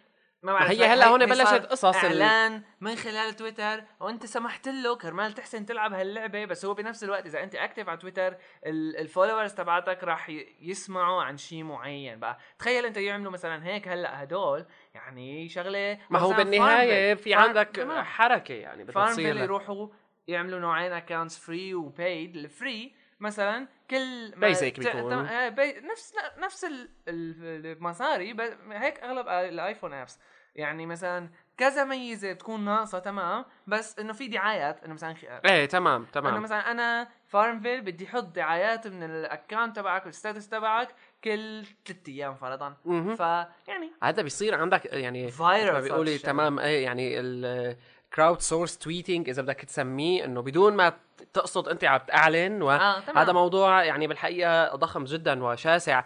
ما 0.42 0.52
بعرف 0.52 0.70
هي 0.70 0.86
هلأ 0.86 1.06
هون 1.06 1.26
بلشت 1.26 1.66
قصص 1.66 1.84
إعلان 1.84 2.62
من 2.80 2.96
خلال 2.96 3.36
تويتر 3.36 3.84
وأنت 4.00 4.26
سمحت 4.26 4.68
له 4.68 4.96
كرمال 4.96 5.32
تحسن 5.32 5.66
تلعب 5.66 5.92
هاللعبة 5.92 6.44
بس 6.44 6.64
هو 6.64 6.74
بنفس 6.74 7.04
الوقت 7.04 7.26
إذا 7.26 7.42
أنت 7.42 7.54
active 7.54 7.88
على 7.88 7.98
تويتر 7.98 8.36
ال 8.66 8.75
followers 8.75 9.54
تبعتك 9.54 10.04
راح 10.04 10.28
يسمعوا 10.60 11.22
عن 11.22 11.36
شيء 11.36 11.64
معين 11.64 12.20
بقى. 12.20 12.38
تخيل 12.58 12.86
أنت 12.86 12.96
يعملوا 12.96 13.32
مثلا 13.32 13.66
هيك 13.66 13.88
هلأ 13.88 14.22
هدول 14.22 14.66
يعني 14.94 15.48
شغلة 15.48 15.98
ما 16.10 16.18
هو 16.18 16.32
بالنهاية. 16.32 17.14
في 17.14 17.34
عندك. 17.34 17.88
حركة 18.02 18.54
يعني 18.54 18.82
بدها 18.84 18.94
FarmVille 18.94 19.14
تصير 19.14 19.34
لك. 19.34 19.40
يروحوا 19.42 19.88
يعملوا 20.28 20.58
نوعين 20.60 20.92
accounts 20.92 21.38
free 21.38 21.74
و 21.74 21.87
paid 21.87 22.36
ال 22.36 22.48
free 22.48 22.94
مثلا 23.20 23.68
كل 23.90 24.32
ما 24.36 24.46
ت- 24.52 24.64
بيكون. 24.64 25.26
ت- 25.26 25.30
آه، 25.30 25.48
بي- 25.48 25.80
نفس 25.80 26.14
نفس 26.38 26.64
ال- 26.64 26.88
ال- 27.08 27.66
المصاري 27.76 28.36
هيك 28.70 29.00
أغلب 29.00 29.28
الآيفون 29.28 29.92
apps 29.92 30.18
يعني 30.54 30.86
مثلا 30.86 31.30
كذا 31.56 31.84
ميزة 31.84 32.32
بتكون 32.32 32.64
ناقصة 32.64 32.98
تمام 32.98 33.44
بس 33.66 33.98
إنه 33.98 34.12
في 34.12 34.28
دعايات 34.28 34.84
إنه 34.84 34.94
مثلا 34.94 35.14
إيه 35.44 35.66
تمام 35.66 36.00
إنه 36.02 36.10
تمام 36.12 36.42
مثلا 36.42 36.70
أنا 36.70 37.08
FarmVille 37.26 37.80
بدي 37.80 38.06
أحط 38.08 38.24
دعايات 38.24 38.86
من 38.86 39.02
ال 39.02 39.12
account 39.12 39.76
تبعك 39.76 40.06
وال 40.06 40.17
status 40.17 40.48
تبعك 40.48 40.88
كل 41.24 41.64
ثلاث 41.86 42.08
أيام 42.08 42.34
فرضا. 42.34 42.74
فيعني 43.16 43.90
هذا 44.02 44.22
بيصير 44.22 44.54
عندك 44.54 44.84
يعني 44.84 45.30
viral 45.30 45.82
بيقولي 45.82 46.18
تمام 46.18 46.58
إيه 46.58 46.84
يعني 46.84 47.20
ال 47.20 48.40
crowdsource 48.40 48.78
tweeting 48.78 49.28
إذا 49.28 49.42
بدك 49.42 49.60
تسميه 49.60 50.24
إنه 50.24 50.42
بدون 50.42 50.76
ما 50.76 50.92
تقصد 51.32 51.68
أنت 51.68 51.84
عم 51.84 52.00
تعلن 52.08 52.62
وهذا 52.62 53.32
موضوع 53.32 53.84
يعني 53.84 54.06
بالحقيقة 54.06 54.76
ضخم 54.76 55.04
جدا 55.04 55.44
وشاسع. 55.44 56.04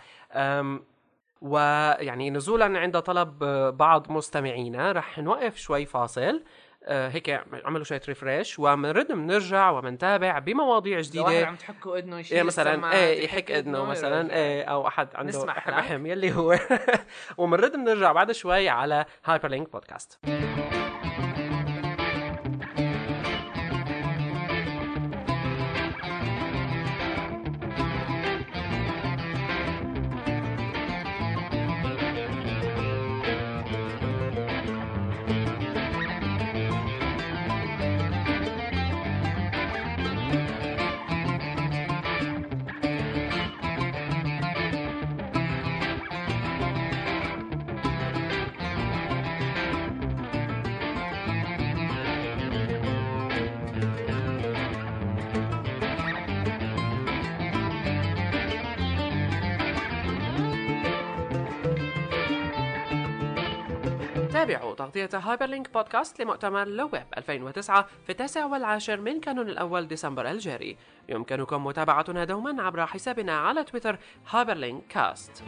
ويعني 1.44 2.30
نزولا 2.30 2.78
عند 2.78 3.00
طلب 3.00 3.42
آه، 3.42 3.70
بعض 3.70 4.10
مستمعينا 4.12 4.92
رح 4.92 5.18
نوقف 5.18 5.56
شوي 5.56 5.86
فاصل. 5.86 6.22
آه، 6.22 6.42
هيك 6.86 7.40
عملوا 7.64 7.84
شوية 7.84 8.00
ريفريش 8.08 8.58
ومنرد 8.58 9.12
بنرجع 9.12 9.70
ومنتابع 9.70 10.38
بمواضيع 10.38 10.96
واحد 10.96 11.06
جديدة 11.08 11.46
عم 11.46 11.56
تحكوا 11.56 11.98
اذنه 11.98 12.18
يشيل 12.18 12.36
إيه 12.36 12.42
مثلا 12.42 12.92
إيه 12.92 13.24
يحك 13.24 13.50
اذنه 13.50 13.84
مثلا. 13.84 14.34
إيه 14.34 14.62
أو 14.64 14.86
أحد 14.86 15.08
عنده. 15.14 15.44
رحم 15.78 16.06
يلي 16.06 16.32
هو 16.32 16.58
ومنرد 17.38 17.72
بنرجع 17.72 18.12
بعد 18.12 18.32
شوي 18.32 18.68
على 18.68 19.04
هايبر 19.24 19.48
لينك 19.48 19.72
بودكاست 19.72 20.18
تابعوا 64.44 64.74
تغطية 64.74 65.08
هايبر 65.14 65.46
لينك 65.46 65.72
بودكاست 65.72 66.20
لمؤتمر 66.20 66.68
لو 66.68 66.83
ويب 66.83 67.06
2009 67.16 67.88
في 68.04 68.10
التاسع 68.10 68.46
والعاشر 68.46 69.00
من 69.00 69.20
كانون 69.20 69.48
الأول 69.48 69.88
ديسمبر 69.88 70.30
الجاري. 70.30 70.76
يمكنكم 71.08 71.66
متابعتنا 71.66 72.24
دوما 72.24 72.62
عبر 72.62 72.86
حسابنا 72.86 73.38
على 73.38 73.64
تويتر 73.64 73.98
هايبر 74.30 74.54
لينك 74.54 74.86
كاست 74.88 75.44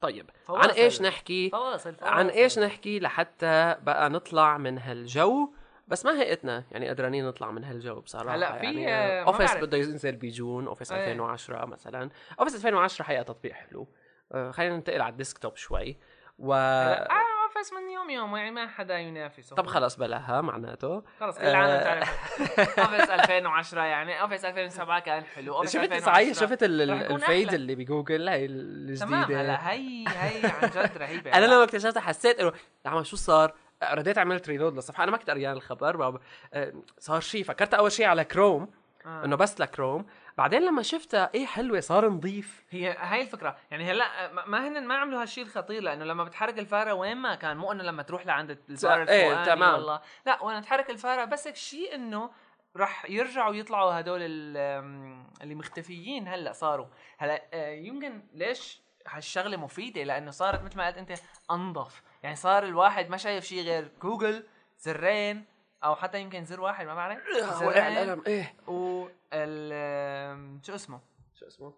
طيب 0.00 0.30
عن 0.48 0.62
فواصل. 0.62 0.70
إيش 0.80 1.02
نحكي؟ 1.02 1.50
فواصل 1.50 1.94
فواصل. 1.94 2.14
عن 2.14 2.28
إيش 2.28 2.58
نحكي 2.58 3.00
لحتى 3.00 3.76
بقى 3.82 4.10
نطلع 4.10 4.58
من 4.58 4.78
هالجو؟ 4.78 5.48
بس 5.88 6.06
ما 6.06 6.20
هيئتنا 6.20 6.64
يعني 6.70 6.88
قدرانين 6.88 7.26
نطلع 7.26 7.50
من 7.50 7.64
هالجو 7.64 8.00
بصراحة 8.00 8.34
هلا 8.34 8.58
في، 8.58 8.64
يعني 8.64 8.94
آه، 8.94 9.24
Office. 9.24 9.56
بده 9.56 9.78
ينزل 9.78 10.16
بجون 10.16 10.66
Office 10.66 10.92
إيه. 10.92 11.00
2010 11.00 11.64
مثلا. 11.64 12.10
Office 12.40 12.54
2010 12.54 13.04
حقيقة 13.04 13.22
تطبيق 13.22 13.52
حلو. 13.52 13.88
آه، 14.32 14.50
خلينا 14.50 14.76
ننتقل 14.76 15.00
على 15.00 15.12
ال 15.12 15.17
desktop 15.17 15.56
شوي. 15.56 15.96
و 16.38 16.54
آه 16.54 17.08
Office 17.44 17.72
من 17.72 17.90
يوم 17.90 18.10
يوم 18.10 18.36
يعني 18.36 18.50
ما 18.50 18.66
حدا 18.66 18.98
ينافسه. 18.98 19.56
طب 19.56 19.66
خلص 19.66 19.96
بلاها 19.96 20.40
معناته. 20.40 21.02
خلص 21.20 21.38
كل 21.38 21.44
العالم. 21.44 21.82
تعرف 21.84 22.78
Office 22.78 23.10
2010 23.10 23.82
يعني 23.82 24.20
Office 24.22 24.44
2007 24.44 25.00
كان 25.00 25.24
حلو. 25.24 25.56
أوفيس 25.56 25.72
شفت 25.72 25.82
2010 25.84 26.12
صحيح 26.12 26.34
شفت 26.34 26.62
ال 26.62 26.77
fade. 26.77 27.54
اللي 27.54 27.74
بجوجل 27.74 28.28
هاي 28.28 28.46
تمام 28.46 29.14
الجديدة. 29.14 29.40
هلا 29.40 29.70
هي 29.70 30.04
هي 30.08 30.46
عن 30.62 30.70
جد 30.70 30.98
رهيبة. 30.98 31.30
أنا 31.38 31.46
لما 31.46 31.64
اكتشفتها 31.64 32.00
حسيت 32.00 32.40
إنه 32.40 32.52
يا 32.86 32.90
عم 32.90 33.02
شو 33.04 33.16
صار؟ 33.16 33.54
رديت 33.82 34.18
عملت 34.18 34.48
reload 34.48 34.74
للصفحة. 34.74 35.02
أنا 35.04 35.10
ما 35.12 35.16
كنت 35.16 35.30
قريان 35.30 35.52
الخبر 35.52 36.20
آه، 36.54 36.72
صار 36.98 37.20
شيء 37.20 37.44
فكرت 37.44 37.74
أول 37.74 37.92
شيء 37.92 38.06
على 38.06 38.24
كروم 38.24 38.70
آه. 39.06 39.24
إنه 39.24 39.36
بس 39.36 39.60
لكروم 39.60 40.06
بعدين 40.38 40.62
لما 40.62 40.82
شفتها 40.82 41.30
إيه 41.34 41.46
حلوة 41.46 41.80
صار 41.80 42.08
نظيف. 42.08 42.64
هي 42.70 42.96
هاي 42.98 43.22
الفكرة. 43.22 43.56
يعني 43.70 43.90
هلأ 43.90 44.32
ما- 44.32 44.46
ما 44.46 44.68
هن 44.68 44.86
ما 44.86 44.94
عملوا 44.94 45.22
هالشيء 45.22 45.44
الخطير 45.44 45.82
لأنه 45.82 46.04
لما 46.04 46.24
بتحرك 46.24 46.58
الفارة 46.58 46.92
وين 46.92 47.16
ما 47.16 47.34
كان 47.34 47.56
مو 47.56 47.72
إنه 47.72 47.82
لما 47.82 48.02
تروح 48.02 48.26
لعند 48.26 48.58
الفاره 48.70 49.02
الفوقاني 49.02 49.44
تمام. 49.46 49.74
والله 49.74 50.00
لا 50.26 50.42
وأنا 50.42 50.60
تحرك 50.60 50.90
الفارة 50.90 51.24
بس 51.24 51.46
الشيء 51.46 51.94
إنه 51.94 52.30
رح 52.76 53.10
يرجعوا 53.10 53.54
يطلعوا 53.54 54.00
هدول 54.00 54.20
اللي 54.22 55.54
مختفيين 55.54 56.28
هلأ 56.28 56.52
صاروا. 56.52 56.86
هلأ 57.18 57.42
آه، 57.52 57.70
يمكن 57.74 58.22
ليش 58.34 58.82
هالشغلة 59.08 59.56
مفيدة؟ 59.56 60.02
لأنه 60.04 60.30
صارت 60.30 60.62
مثل 60.62 60.76
ما 60.76 60.86
قلت 60.86 60.96
أنت 60.96 61.12
أنظف. 61.50 62.02
يعني 62.22 62.36
صار 62.36 62.64
الواحد 62.64 63.10
ما 63.10 63.16
شايف 63.16 63.44
شيء 63.44 63.62
غير 63.62 63.90
جوجل 64.02 64.46
زرين 64.78 65.44
أو 65.84 65.94
حتى 65.96 66.20
يمكن 66.20 66.44
زر 66.44 66.60
واحد 66.60 66.86
ما 66.86 66.94
بعرف. 66.94 67.18
وقع 67.62 67.88
القلم 67.88 68.22
إيه. 68.26 68.54
و 68.68 69.08
ال 69.32 70.64
شو 70.66 70.74
اسمه؟ 70.74 71.00
شو 71.34 71.46
اسمه؟ 71.46 71.72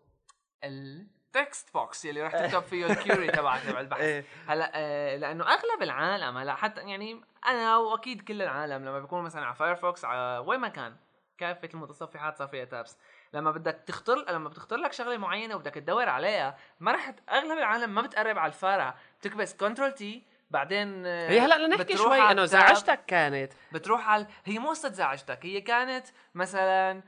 ال 0.64 0.86
text 0.86 1.72
box 1.74 2.06
اللي 2.07 2.22
راح 2.22 2.33
تكتب 2.33 2.62
فيه 2.62 2.87
ال 2.87 2.94
query 2.94 3.30
تبعك 3.30 3.62
تبع 3.62 3.80
البحث. 3.80 4.00
إيه. 4.00 4.24
هلا 4.46 4.70
آه 4.74 5.16
لأنه 5.16 5.44
أغلب 5.44 5.83
العالم 5.83 6.37
هلا 6.38 6.54
حتى 6.54 6.80
يعني 6.80 7.20
أنا 7.46 7.76
وأكيد 7.76 8.20
كل 8.22 8.42
العالم 8.42 8.85
لما 8.85 9.00
بيكون 9.00 9.22
مثلا 9.22 9.46
على 9.46 9.54
فايرفوكس 9.54 10.04
على 10.04 10.38
وين 10.46 10.61
ما 10.61 10.68
كان 10.68 10.96
كافة 11.38 11.68
المتصفحات 11.74 12.37
صار 12.38 12.48
فيها 12.48 12.64
tabs 12.64 12.98
لما 13.33 13.50
بدك 13.50 13.83
تختار 13.87 14.30
لما 14.33 14.48
بتختار 14.48 14.78
لك 14.78 14.92
شغلة 14.92 15.16
معينة 15.16 15.54
وبدك 15.54 15.74
تدور 15.74 16.09
عليها 16.09 16.57
ما 16.80 16.92
راح 16.92 17.11
ت- 17.11 17.30
أغلب 17.30 17.59
العالم 17.59 17.94
ما 17.94 18.02
بتقرب 18.02 18.38
على 18.38 18.48
الفارع 18.52 18.94
بتكبس 19.20 19.54
control 19.54 19.92
T 19.92 20.22
بعدين 20.50 21.07
آه، 21.07 21.30
هي 21.30 21.40
هلا 21.40 21.57
بدنا 21.57 21.76
نحكي 21.76 21.94
بتروح 21.94 22.16
شوي 22.16 22.30
إنه. 22.30 22.44
زعجتك 22.44 23.04
كانت 23.07 23.52
بتروح 23.72 24.09
على 24.09 24.26
هي 24.44 24.59
مو 24.59 24.68
قصة 24.68 24.92
زعجتك 24.92 25.46
هي 25.46 25.61
كانت 25.61 26.07
مثلا 26.35 27.02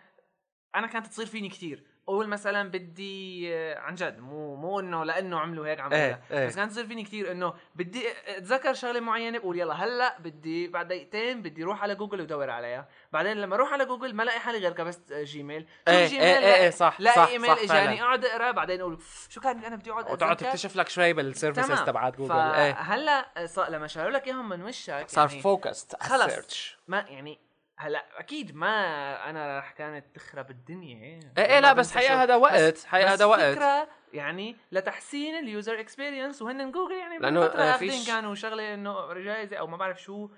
أنا 0.74 0.86
كانت 0.86 1.06
تصير 1.06 1.26
فيني 1.26 1.48
كثير 1.48 1.86
قول 2.06 2.26
مثلا 2.28 2.70
بدي 2.70 3.54
آه، 3.54 3.78
عن 3.78 3.94
جد 3.94 4.18
مو 4.18 4.56
مو 4.56 4.80
إنه 4.80 5.04
لأنه 5.04 5.38
عملوا 5.40 5.66
هيك 5.66 5.80
عملوا 5.80 5.98
هيك 5.98 6.18
إيه. 6.30 6.46
بس 6.46 6.56
كانت 6.56 6.72
تصير 6.72 6.86
فيني 6.86 7.02
كثير 7.04 7.32
إنه 7.32 7.54
بدي 7.74 8.04
أتذكر 8.26 8.74
شغلة 8.74 9.00
معينة 9.00 9.38
بقول 9.38 9.58
يلا 9.58 9.74
هلأ 9.74 10.18
بدي 10.18 10.68
بعد 10.68 10.88
دقيقتين 10.88 11.42
بدي 11.42 11.64
أروح 11.64 11.82
على 11.82 11.94
جوجل 11.94 12.20
ودور 12.20 12.50
عليها 12.50 12.88
بعدين 13.12 13.36
لما 13.36 13.54
أروح 13.54 13.72
على 13.72 13.84
جوجل 13.84 14.14
ما 14.14 14.22
الاقي 14.22 14.40
حالي 14.40 14.58
غير 14.58 14.72
كبست 14.72 15.12
آه، 15.12 15.22
جيميل 15.22 15.62
شوف 15.62 15.94
إيه، 15.94 16.06
جيميل 16.06 16.24
إيه، 16.24 16.38
إيه، 16.38 16.54
إيه، 16.54 16.70
صح، 16.70 16.96
لاقي 17.00 17.16
صح، 17.16 17.28
إيميل 17.28 17.56
صح، 17.56 17.62
إجاني. 17.62 18.02
أقعد 18.02 18.24
أقرأ 18.24 18.50
بعدين 18.50 18.80
أقول 18.80 18.98
شو 19.28 19.40
كان 19.40 19.64
أنا 19.64 19.76
بدي 19.76 19.90
أقعد 19.90 20.10
وتقعد. 20.10 20.36
تكتشف 20.36 20.76
لك 20.76 20.88
شوي 20.88 21.12
بال 21.12 21.25
services. 21.25 21.80
تبعت 21.80 22.16
جوجل 22.16 22.32
إيه 22.32 23.46
صار 23.46 23.70
لما 23.70 23.86
شالوا 23.86 24.10
لك 24.10 24.26
إياهم 24.26 24.48
من 24.48 24.62
وشك 24.62 25.04
صار 25.08 25.28
يعني 25.28 25.42
focused 25.42 26.02
خلص. 26.02 26.76
ما 26.88 27.04
يعني 27.08 27.45
هلا 27.78 28.04
أكيد 28.18 28.56
ما 28.56 29.30
أنا 29.30 29.58
رح 29.58 29.72
كانت 29.72 30.04
تخرب 30.14 30.50
الدنيا 30.50 31.02
إيه؟ 31.04 31.20
إيه 31.44 31.60
لا 31.60 31.72
بس 31.72 31.94
حقيقه 31.96 32.22
هذا 32.22 32.34
وقت 32.36 32.84
حقيقه 32.84 33.12
هذا 33.12 33.24
وقت. 33.24 33.40
فكرة 33.40 33.88
يعني 34.12 34.56
لتحسين 34.72 35.34
ال 35.38 35.47
user 35.47 35.80
experience 35.80 36.42
وهن 36.42 36.70
جوجل 36.72 36.94
يعني 36.94 37.18
لأنه 37.18 37.44
آه، 37.44 37.76
فيش- 37.76 38.06
كانوا 38.06 38.34
شغلة 38.34 38.74
إنه 38.74 39.14
جائزه 39.14 39.56
أو 39.56 39.66
ما 39.66 39.76
بعرف 39.76 40.02
شو 40.02 40.28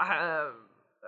آه، 0.00 0.54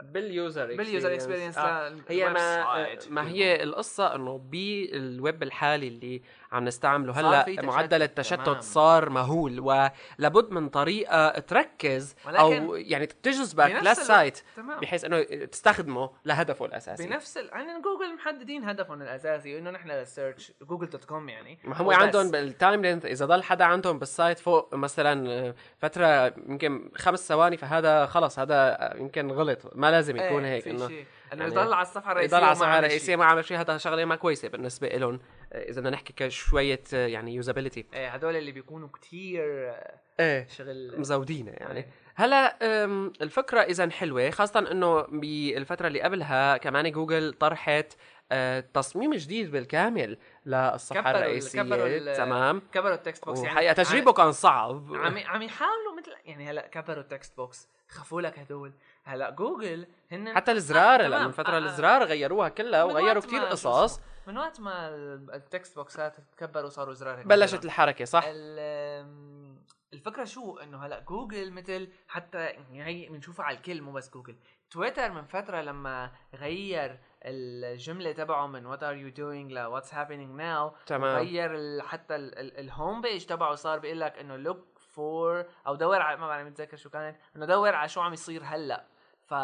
بال 0.03 0.24
user 0.24 0.67
بال 0.77 0.89
user 0.89 1.15
experience 1.15 1.59
آه. 1.59 1.97
هي 2.09 2.29
ما 2.29 2.87
ما 3.09 3.29
هي 3.29 3.63
القصة 3.63 4.15
إنه 4.15 4.39
بالويب 4.39 5.43
الحالي 5.43 5.89
اللي 5.89 6.23
عم 6.53 6.65
نستعمله. 6.65 7.13
هلأ 7.21 7.63
معدل 7.63 8.03
التشتت 8.03 8.47
تمام. 8.47 8.61
صار 8.61 9.11
مهول 9.11 9.61
ولابد 9.61 10.51
من 10.51 10.69
طريقة 10.69 11.29
تركز 11.29 12.15
أو 12.27 12.75
يعني 12.75 13.07
تجذبك 13.07 13.71
لل 13.71 13.94
site 13.94 14.41
بحيث 14.83 15.05
إنه 15.05 15.23
تستخدمه 15.23 16.11
لهدفه 16.25 16.65
الأساسي. 16.65 17.07
بنفس 17.09 17.37
ال... 17.37 17.49
يعني 17.49 17.83
جوجل 17.83 18.15
محددين 18.15 18.65
هدفهم 18.65 19.03
الأساسي 19.03 19.59
إنه 19.59 19.71
نحن 19.71 19.89
لل 19.89 20.05
search 20.05 20.53
Google 20.63 20.91
dot 20.91 21.05
com 21.05 21.29
يعني. 21.29 21.59
ما 21.65 21.81
هم 21.81 21.87
وبس. 21.87 21.97
عندهم 21.97 22.31
بال 22.31 22.48
time 22.48 22.83
length 22.83 23.07
إذا 23.07 23.27
ضل 23.27 23.43
حدا 23.43 23.65
عندهم 23.65 23.99
بال 23.99 24.12
site 24.12 24.39
فوق 24.39 24.75
مثلا 24.75 25.31
آه، 25.31 25.55
فترة 25.79 26.35
يمكن 26.49 26.91
خمس 26.97 27.29
ثواني 27.29 27.57
فهذا 27.57 28.07
خلص 28.07 28.39
هذا 28.39 28.55
آه، 28.55 28.97
يمكن 28.97 29.31
غلط. 29.31 29.59
ما 29.75 29.90
لازم 29.91 30.17
يكون 30.17 30.45
إيه، 30.45 30.55
هيك 30.55 30.63
في 30.63 30.71
إنه. 30.71 30.87
انه 30.87 30.95
يعني 31.33 31.45
يضل 31.45 31.73
على 31.73 31.83
الصفحة 31.83 32.13
الرئيسية 32.13 32.37
يضل 32.37 32.45
على 32.45 32.53
الصفحة 32.53 32.79
الرئيسية. 32.79 33.17
ما 33.17 33.25
عمل 33.25 33.45
شيء 33.45 33.57
هذا 33.61 33.77
شغلة 33.79 34.05
ما 34.05 34.17
كويسة 34.17 34.49
بالنسبة 34.49 34.89
لهم 34.89 35.21
إذا 35.55 35.81
بدنا 35.81 35.91
نحكي 35.91 36.13
كشوية 36.13 36.81
آه، 36.95 37.07
يعني 37.07 37.35
usability 37.35 37.87
إيه 37.95 38.09
هدول 38.09 38.37
اللي 38.37 38.53
بيكونوا 38.53 38.89
كتير 38.89 39.73
إيه 40.21 40.47
شغل 40.49 41.01
مزودينة 41.01 41.51
يعني 41.51 41.79
إيه. 41.79 41.87
هلا 42.15 42.57
أم، 42.85 43.13
الفكرة 43.23 43.61
إذا 43.61 43.91
حلوة 43.91 44.31
خاصة 44.31 44.71
إنه 44.73 45.03
بالفترة 45.03 45.87
اللي 45.87 46.01
قبلها 46.01 46.57
كمان 46.57 46.91
جوجل 46.93 47.33
طرحت 47.33 47.93
آه، 47.93 47.97
تصميم 48.75 49.15
جديد 49.15 49.51
بالكامل 49.51 50.19
للصفحه 50.47 51.11
الرئيسية. 51.11 51.63
كبروا 51.63 52.15
تمام. 52.15 52.63
كبروا 52.73 52.95
ال 52.95 53.01
text 53.01 53.25
box. 53.25 53.39
يعني 53.39 53.53
وحقيقة 53.53 53.73
تجريبه 53.73 54.13
كان 54.13 54.33
صعب. 54.33 54.95
عم 54.95 55.19
عم 55.19 55.43
يحاولوا 55.43 55.97
مثل 55.99 56.13
يعني 56.25 56.51
هلا 56.51 56.67
كبروا 56.67 57.03
ال 57.03 57.10
text 57.10 57.37
box. 57.37 57.69
خفوا 57.89 58.21
لك 58.23 58.39
هدول. 58.39 58.73
هلا 59.05 59.31
جوجل 59.31 59.87
هن 60.13 60.35
حتى 60.35 60.53
الزرار 60.53 61.01
آه، 61.01 61.07
هلا 61.07 61.09
تمام. 61.17 61.25
من 61.27 61.33
فترة 61.33 61.53
آه، 61.53 61.57
آه. 61.57 61.59
الزرار 61.59 62.05
غيروها 62.05 62.49
كلها 62.49 62.85
وغيروا 62.85 63.23
كتير 63.23 63.45
قصص؟ 63.45 64.01
من 64.27 64.39
وقت 64.39 64.61
ما 64.61 64.89
ال- 64.89 65.31
ال 65.35 65.43
text 65.43 65.77
box 65.77 66.07
ات 66.07 66.17
تكبروا 66.37 66.69
صاروا 66.69 66.95
زرار 66.95 67.23
بلشت. 67.23 67.65
الحركة 67.65 68.05
صح؟ 68.05 68.25
ال- 68.27 69.57
الفكرة 69.93 70.25
شو؟ 70.25 70.59
إنه 70.59 70.87
هلا 70.87 71.01
جوجل 71.01 71.51
مثل 71.53 71.89
حتى 72.09 72.39
يعني 72.39 72.85
هي 72.85 73.09
بنشوفها 73.09 73.45
على 73.47 73.57
الكل 73.57 73.83
مو 73.83 73.93
بس 73.93 74.11
جوجل. 74.11 74.37
تويتر 74.71 75.11
من 75.13 75.25
فترة 75.25 75.61
لما 75.61 76.11
غير 76.35 76.99
الجملة 77.23 78.13
تبعه 78.13 78.47
من 78.47 78.67
what 78.67 78.83
are 78.83 78.95
you 78.95 79.09
doing 79.09 79.53
ل 79.53 79.59
what's 79.59 79.95
happening 79.95 80.37
now 80.37 80.73
تمام. 80.87 81.17
غير 81.17 81.83
حتى 81.83 82.17
ال 82.17 82.34
home 82.34 83.01
page 83.01 83.25
تبعه 83.25 83.55
صار 83.55 83.79
بيقول 83.79 84.01
لك 84.01 84.19
إنه 84.19 84.37
look 84.37 84.67
for 84.79 85.45
أو 85.67 85.75
دور 85.75 86.03
على 86.03 86.17
ما 86.17 86.29
بعرف 86.29 86.47
متذكر 86.47 86.77
شو 86.77 86.91
كانت 86.91 87.17
إنه 87.37 87.47
دور 87.47 87.75
على 87.75 87.89
شو 87.89 88.01
عم 88.01 88.13
يصير 88.13 88.43
هلأ. 88.45 88.85
ف 89.27 89.35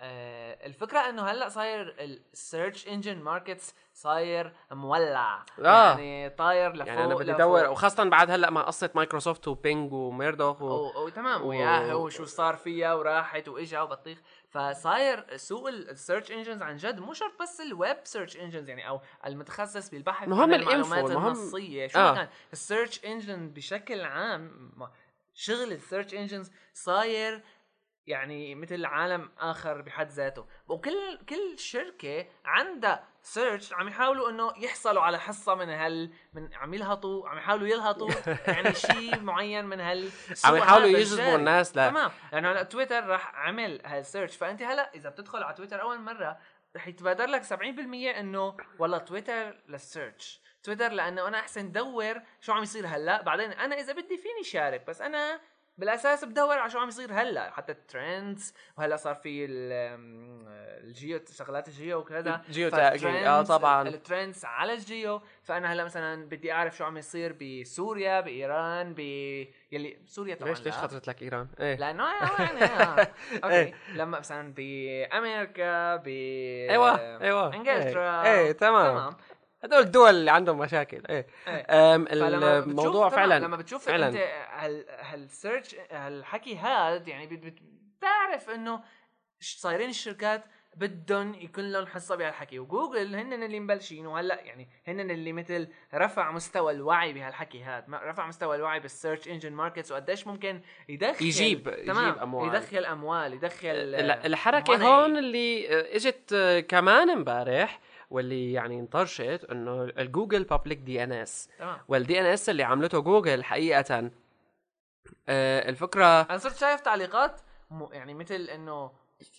آه، 0.00 0.66
الفكرة 0.66 0.98
إنه 0.98 1.22
هلأ 1.22 1.48
صاير 1.48 1.96
ال 2.00 2.13
search 2.13 2.88
engine 2.88 3.18
markets 3.18 3.74
صاير 3.92 4.52
مولع. 4.70 5.44
آه. 5.58 5.98
يعني 5.98 6.30
طاير 6.30 6.72
لفوق 6.72 6.86
يعني 6.86 7.04
أنا 7.04 7.14
بدي. 7.14 7.32
ادور 7.32 7.68
وخاصه 7.68 8.04
بعد 8.04 8.30
هلأ 8.30 8.50
مع 8.50 8.62
قصة 8.62 8.90
مايكروسوفت 8.94 9.48
وبينج 9.48 9.92
وميردوخ 9.92 10.62
و... 10.62 10.66
و... 10.66 11.04
و... 11.04 11.08
تمام 11.08 11.46
وياهو 11.46 12.04
وشو 12.04 12.24
صار 12.24 12.56
فيها 12.56 12.94
وراحت 12.94 13.48
وإجا 13.48 13.80
وبطيخ. 13.80 14.18
فصاير 14.54 15.36
سوق 15.36 15.68
ال 15.68 15.77
search 15.77 16.30
engines 16.30 16.62
عن 16.62 16.76
جد 16.76 17.00
مو 17.00 17.12
شرط 17.12 17.42
بس 17.42 17.60
ال 17.60 17.69
web 17.69 17.96
search 18.04 18.36
engines 18.36 18.68
يعني 18.68 18.88
أو 18.88 19.00
المتخصص 19.26 19.90
بالبحث 19.90 20.28
مهم 20.28 20.40
عن 20.42 20.54
المعلومات 20.54 21.10
المهم- 21.10 21.26
النصية 21.26 21.86
شو 21.86 21.98
آه. 21.98 22.14
كان 22.14 22.28
ال 22.52 22.59
search 22.59 23.04
engine 23.04 23.50
بشكل 23.50 24.00
عام 24.00 24.70
شغل 25.34 25.72
ال 25.72 25.78
search 25.78 26.14
engines 26.14 26.50
صاير 26.74 27.42
يعني 28.06 28.54
مثل 28.54 28.84
عالم 28.84 29.30
آخر 29.38 29.82
بحد 29.82 30.08
ذاته. 30.10 30.46
وكل 30.68 31.18
كل 31.28 31.58
شركة 31.58 32.26
عندها 32.44 33.08
search 33.22 33.72
عم 33.72 33.88
يحاولوا 33.88 34.30
إنه 34.30 34.52
يحصلوا 34.56 35.02
على 35.02 35.20
حصة 35.20 35.54
من 35.54 35.68
هال 35.68 36.12
من 36.32 36.54
عم 36.54 36.74
يلهطوا 36.74 37.28
عم 37.28 37.38
يحاولوا 37.38 37.68
يلهطوا 37.68 38.10
يعني 38.52 38.74
شيء 38.74 39.20
معين 39.20 39.64
من 39.64 39.80
هال 39.80 40.10
عم 40.44 40.56
يحاولوا 40.56 40.88
يجذبوا. 40.88 41.36
الناس 41.36 41.70
ل 41.70 41.74
تمام. 41.74 42.10
لأنه 42.32 42.52
هلا 42.52 42.62
تويتر 42.62 43.06
راح 43.06 43.34
عمل 43.34 43.80
هال 43.84 43.97
search 43.97 44.36
فأنت 44.36 44.62
هلا 44.62 44.94
إذا 44.94 45.10
بتدخل 45.10 45.42
على 45.42 45.54
تويتر 45.54 45.82
أول 45.82 46.00
مرة 46.00 46.38
رح 46.76 46.88
يتبادر 46.88 47.26
لك 47.26 47.44
70% 47.44 47.50
إنه 48.18 48.56
والله 48.78 48.98
تويتر 48.98 49.56
لل 49.68 49.86
search 49.86 50.40
تويتر 50.62 50.92
لأنه 50.92 51.28
أنا 51.28 51.38
أحسن 51.38 51.72
دور 51.72 52.20
شو 52.40 52.52
عم 52.52 52.62
يصير 52.62 52.86
هلا. 52.86 53.22
بعدين 53.22 53.52
أنا 53.52 53.80
إذا 53.80 53.92
بدي 53.92 54.16
فيني 54.16 54.42
شارك. 54.44 54.86
بس 54.86 55.00
أنا 55.00 55.40
بالأساس 55.78 56.24
بدور 56.24 56.58
على 56.58 56.70
شو 56.70 56.78
عم 56.78 56.88
يصير 56.88 57.12
هلا 57.12 57.50
حتى 57.50 57.72
ال 57.72 57.84
trends 57.84 58.54
وهلا 58.78 58.96
صار 58.96 59.14
في 59.14 59.44
أم، 59.44 60.44
الجيو 60.84 61.20
شغلات 61.38 61.68
الجيو 61.68 61.98
وكذا. 61.98 62.40
geo 62.50 62.68
tagging 62.68 63.16
آه 63.16 63.42
طبعا. 63.42 63.88
ال 63.88 63.96
trends 63.96 64.44
على 64.44 64.72
ال 64.72 64.82
geo. 64.82 65.20
فأنا 65.42 65.72
هلا 65.72 65.84
مثلا 65.84 66.28
بدي 66.28 66.52
أعرف 66.52 66.76
شو 66.76 66.84
عم 66.84 66.96
يصير 66.96 67.36
بسوريا 67.40 68.20
بإيران 68.20 68.94
ب 68.94 68.98
يلي 69.72 69.98
سوريا 70.06 70.34
طبعا 70.34 70.48
ليش 70.50 70.62
ليش. 70.62 70.74
خطرت 70.74 71.08
لك 71.08 71.22
إيران؟ 71.22 71.48
إيه. 71.60 71.76
لأنه 71.76 72.04
يعني 72.38 72.64
آه. 72.64 73.08
okay. 73.44 73.54
إيه. 73.54 73.74
لما 73.94 74.18
مثلا 74.18 74.54
بأمريكا 74.56 75.96
ب 75.96 76.08
أيوه 76.70 77.20
أيوه. 77.20 77.54
إنجلترا. 77.54 78.22
إيه, 78.22 78.38
إيه 78.38 78.52
تمام. 78.52 78.98
تمام. 78.98 79.16
هدول 79.64 79.80
الدول 79.80 80.10
اللي 80.10 80.30
عندهم 80.30 80.58
مشاكل 80.58 81.02
إيه 81.10 81.26
إيه. 81.48 81.96
بتشوف- 81.96 82.68
الموضوع 82.68 83.08
فعلا 83.08 83.38
لما 83.38 83.56
بتشوف 83.56 83.84
فعلاً. 83.86 84.08
أنت 84.08 84.16
هال 84.52 84.84
هال 84.88 85.10
search 85.10 85.76
هالحكي 85.90 86.56
هاد 86.56 87.08
يعني 87.08 87.26
بت- 87.26 87.44
بت- 87.44 87.62
بتعرف 87.98 88.50
إنه 88.50 88.80
صايرين 89.40 89.88
الشركات 89.90 90.44
بدهم 90.76 91.34
يكون 91.34 91.72
لهم 91.72 91.86
حصة 91.86 92.16
بهالحكي 92.16 92.58
وجوجل 92.58 93.14
هن 93.14 93.42
اللي 93.42 93.60
مبلشين 93.60 94.06
وهلأ 94.06 94.40
يعني 94.40 94.68
هن 94.88 95.10
اللي 95.10 95.32
مثل 95.32 95.68
رفع 95.94 96.30
مستوى 96.30 96.72
الوعي 96.72 97.12
بهالحكي 97.12 97.62
هاد 97.62 97.88
ما- 97.88 98.00
رفع 98.04 98.26
مستوى 98.26 98.56
الوعي 98.56 98.80
بال 98.80 98.92
search 98.92 99.28
engine 99.28 99.52
markets 99.52 99.92
وقديش 99.92 100.26
ممكن 100.26 100.60
يدخل 100.88 101.24
يجيب- 101.24 101.84
تمام 101.86 102.08
يجيب 102.08 102.22
أموال. 102.22 102.54
يدخل 102.54 102.84
أموال 102.84 103.32
يدخل 103.32 103.68
ال- 103.68 104.10
الحركة. 104.26 104.76
هون 105.04 105.16
اللي 105.16 105.68
إجت 105.96 106.34
كمان 106.68 107.10
امبارح 107.10 107.80
واللي 108.14 108.52
يعني 108.52 108.80
انطرحت 108.80 109.46
انه 109.50 109.82
ال 109.84 109.93
Google 109.93 110.44
Public 110.44 110.78
DNS 110.78 111.48
وال 111.88 112.20
DNS 112.20 112.48
اللي 112.48 112.62
عملته 112.62 112.98
جوجل 113.00 113.44
حقيقة 113.44 114.10
آه، 115.28 115.68
الفكرة 115.68 116.20
أنا 116.20 116.38
صرت 116.38 116.56
شايف 116.56 116.80
تعليقات 116.80 117.40
م- 117.70 117.92
يعني 117.92 118.14
مثل 118.14 118.34
إنه 118.34 118.90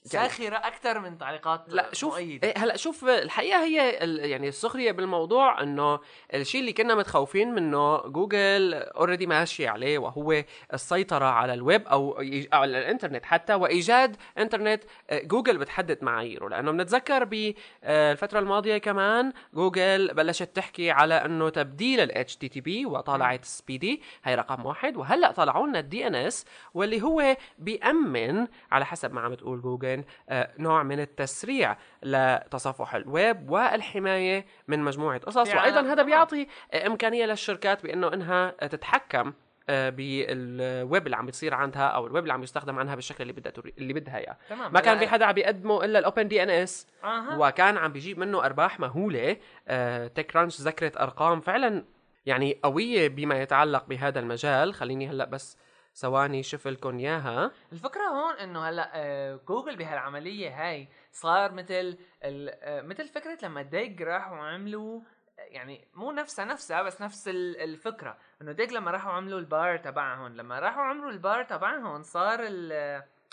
ساخره 0.04 0.56
أكثر 0.56 1.00
من 1.00 1.18
تعليقات 1.18 1.64
لا 1.68 1.90
شوف 1.94 2.14
مؤيدة. 2.14 2.48
إيه 2.48 2.58
هلأ 2.58 2.78
شوف 2.78 3.04
الحقيقة 3.06 3.64
هي 3.64 3.92
يعني 4.32 4.48
السخرية 4.48 4.92
بالموضوع 4.92 5.62
إنه 5.64 6.00
الشيء 6.34 6.62
اللي 6.62 6.74
كنا 6.74 6.96
متخوفين 6.96 7.54
منه 7.56 7.98
جوجل 7.98 8.74
already 8.74 9.28
ماشي 9.28 9.68
عليه 9.68 9.98
وهو 9.98 10.44
السيطرة 10.74 11.26
على 11.26 11.54
الويب 11.54 11.88
أو 11.88 12.18
على 12.54 12.80
الإنترنت 12.80 13.26
حتى 13.26 13.54
وإيجاد 13.54 14.16
إنترنت 14.38 14.84
آه، 15.10 15.20
جوجل 15.20 15.58
بتحدد 15.58 16.04
معاييره. 16.04 16.48
لأنه 16.50 16.72
بنتذكر 16.72 17.24
بالفترة 17.24 18.40
الماضية 18.40 18.78
كمان 18.78 19.34
جوجل 19.54 20.14
بلشت 20.14 20.56
تحكي 20.56 20.92
على 20.92 21.14
إنه 21.14 21.50
تبديل 21.50 22.00
ال 22.00 22.26
HTTP 22.26 22.86
وطلعت 22.86 23.46
SPDY 23.46 24.02
هي 24.24 24.36
رقم 24.36 24.66
واحد. 24.66 24.98
وهلأ 24.98 25.32
طلعوا 25.32 25.68
لنا 25.68 25.80
ال 25.80 26.08
DNS 26.08 26.46
واللي 26.74 27.02
هو 27.02 27.38
بيأمن 27.60 28.48
على 28.72 28.86
حسب 28.86 29.14
ما 29.14 29.22
عم 29.22 29.34
تقول 29.34 29.62
جوجل. 29.62 29.75
آه، 30.30 30.52
نوع 30.58 30.84
من 30.84 31.00
التسريع 31.00 31.78
لتصفح 32.04 32.96
الويب 32.96 33.50
والحماية 33.50 34.46
من 34.68 34.80
مجموعة 34.80 35.20
قصص. 35.20 35.48
يعني 35.48 35.60
وأيضا 35.60 35.82
هذا 35.82 35.94
طبعاً. 35.94 36.06
بيعطي 36.06 36.48
آه، 36.72 36.88
إمكانية 36.88 37.26
للشركات 37.26 37.84
بأنه 37.84 38.14
إنها 38.14 38.68
تتحكم 38.68 39.34
آه، 39.70 39.90
بالويب 39.90 41.06
اللي 41.06 41.16
عم 41.18 41.26
بيصير 41.26 41.54
عندها 41.54 41.88
أو 41.88 42.08
الويب 42.08 42.24
اللي 42.24 42.34
عم 42.34 42.44
يستخدم 42.44 42.80
عنها 42.80 42.96
بالشكل 42.96 43.22
اللي 43.22 43.34
بدها 43.34 43.52
تري... 43.52 43.74
اللي 43.78 43.94
بدها 43.94 44.18
إياه. 44.18 44.38
ما 44.72 44.80
كان 44.80 45.00
في 45.00 45.08
حدا 45.08 45.26
عم 45.26 45.34
بيقدمه 45.34 45.86
إلا 45.86 46.00
ال 46.00 46.28
OpenDNS 46.28 46.88
وكان 47.38 47.78
عم 47.78 47.92
بيجيب 47.92 48.20
منه 48.20 48.46
أرباح 48.46 48.80
مهولة 48.80 49.38
آه، 49.68 50.08
TechCrunch 50.08 50.62
ذكرت 50.62 50.98
أرقام 50.98 51.42
فعلا 51.42 51.86
يعني 52.26 52.60
قوية 52.64 53.08
بما 53.08 53.42
يتعلق 53.42 53.86
بهذا 53.86 54.20
المجال. 54.20 54.74
خليني 54.74 55.10
هلأ 55.10 55.26
بس 55.26 55.58
ثواني 55.96 56.44
شوف 56.44 56.68
لكم 56.68 57.00
إياها. 57.00 57.52
الفكرة 57.72 58.02
هون 58.04 58.34
إنه 58.34 58.70
هلأ 58.70 58.92
آه، 58.94 59.36
جوجل 59.48 59.76
بهالعملية 59.76 60.50
هاي 60.70 60.88
صار 61.12 61.52
مثل 61.52 61.98
آه، 62.24 62.82
مثل 62.82 63.08
فكرة 63.08 63.38
لما 63.44 63.62
Digg 63.62 64.02
راحوا 64.02 64.38
عملوا 64.38 65.02
يعني 65.38 65.88
مو 65.94 66.12
نفسها 66.12 66.46
نفسها 66.46 66.82
بس 66.82 67.02
نفس 67.02 67.28
ال- 67.28 67.58
الفكرة. 67.62 68.18
إنه 68.42 68.52
Digg 68.52 68.72
لما 68.72 68.92
راحوا 68.92 69.12
عملوا 69.12 69.40
البار 69.40 69.78
تبعهم 69.78 70.36
لما 70.36 70.60
راحوا 70.60 70.84
عملوا 70.84 71.12
البار 71.12 71.44
تبعهم 71.44 72.04
صار 72.04 72.42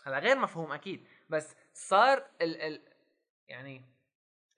هلأ 0.06 0.18
غير 0.18 0.38
مفهوم 0.38 0.72
أكيد 0.72 1.06
بس 1.30 1.56
صار 1.74 2.24
ال 2.42 2.60
ال 2.62 2.80
يعني 3.48 3.82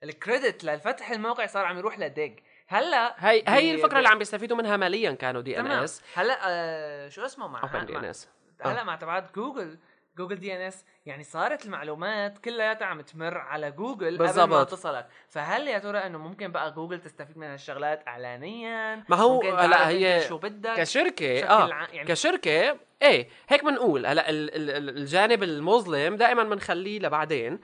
ال 0.03 0.12
credit 0.12 0.63
لفتح 0.63 1.11
الموقع 1.11 1.45
صار 1.45 1.65
عم 1.65 1.77
يروح 1.77 1.99
ل 1.99 2.06
Digg. 2.06 2.39
هلا 2.67 3.15
هي 3.29 3.43
هي 3.47 3.73
الفكرة 3.75 3.97
اللي 3.97 4.09
عم 4.09 4.17
بيستفيدوا 4.17 4.57
منها 4.57 4.77
ماليا 4.77 5.11
كانوا 5.11 5.41
DNS. 5.41 6.01
هلا 6.15 6.37
آه 6.43 7.09
شو 7.09 7.25
اسمه 7.25 7.47
مع 7.47 7.63
OpenDNS 7.63 8.29
هلا 8.61 8.83
مع 8.83 8.95
تبعات 8.95 9.35
جوجل. 9.35 9.77
Google 10.17 10.35
DNS 10.35 10.85
يعني 11.05 11.23
صارت 11.23 11.65
المعلومات 11.65 12.37
كلياتها 12.37 12.85
عم 12.85 13.01
تمر 13.01 13.37
على 13.37 13.71
جوجل 13.71 14.27
قبل 14.27 14.43
ما. 14.49 14.63
تصلك. 14.63 15.07
فهل 15.29 15.67
يا 15.67 15.79
ترى 15.79 15.97
إنه 15.97 16.17
ممكن 16.17 16.51
بقى 16.51 16.71
جوجل 16.71 17.01
تستفيد 17.01 17.37
من 17.37 17.47
هالشغلات 17.47 18.07
اعلانيا؟ 18.07 19.03
ما 19.09 19.15
هو 19.15 19.41
هلا 19.41 19.89
هي 19.89 20.21
شو 20.29 20.37
بدك؟ 20.37 20.73
كشركة 20.77 21.43
آه 21.49 21.69
يعني 21.93 22.07
كشركة 22.07 22.77
إيه 23.01 23.29
هيك 23.49 23.63
بنقول 23.63 24.05
هلا 24.05 24.29
ال- 24.29 24.55
ال- 24.55 24.69
ال- 24.69 24.97
الجانب 24.97 25.43
المظلم 25.43 26.15
دائما 26.15 26.43
بنخليه 26.43 26.99
لبعدين. 26.99 27.59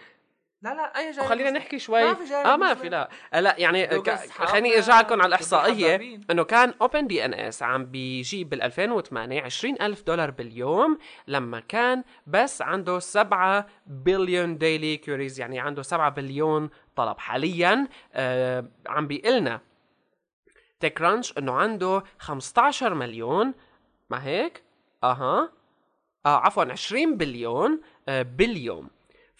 لا 0.63 0.73
لا 0.73 0.97
أي 0.97 1.11
جانب 1.11 1.25
وخلينا 1.25 1.49
مظلم. 1.49 1.57
نحكي 1.61 1.79
شوي. 1.79 2.03
ما 2.03 2.13
في 2.13 2.25
جانب 2.25 2.45
آه 2.47 2.55
ما. 2.55 2.73
في 2.73 2.89
لا. 2.89 3.09
لا 3.33 3.55
يعني 3.57 3.87
ك- 3.87 4.15
خليني 4.29 4.75
ارجع 4.75 4.99
لكم 4.99 5.13
على 5.21 5.27
الإحصائية. 5.27 6.19
إنه 6.31 6.43
كان 6.43 6.73
OpenDNS 6.81 7.63
عم 7.63 7.85
بيجيب 7.85 8.49
بال 8.49 8.61
2008 8.61 9.41
20 9.41 9.75
ألف 9.81 10.03
دولار 10.03 10.31
باليوم 10.31 10.97
لما 11.27 11.59
كان 11.59 12.03
بس 12.27 12.61
عنده 12.61 12.99
7 12.99 13.65
billion 13.87 14.57
daily 14.57 14.97
queries 14.97 15.39
يعني 15.39 15.59
عنده 15.59 15.81
7 15.81 16.09
بليون 16.09 16.69
طلب. 16.95 17.17
حاليا 17.19 17.87
آه 18.13 18.65
عم 18.87 19.07
بيقلنا 19.07 19.61
TechCrunch 20.79 21.37
إنه 21.37 21.53
عنده 21.53 22.03
15 22.19 22.93
مليون. 22.93 23.53
ما 24.09 24.25
هيك؟ 24.25 24.63
أها. 25.03 25.51
آه 26.25 26.37
عفوا 26.37 26.63
20 26.71 27.17
بليون 27.17 27.81
آه 28.09 28.21
باليوم. 28.21 28.89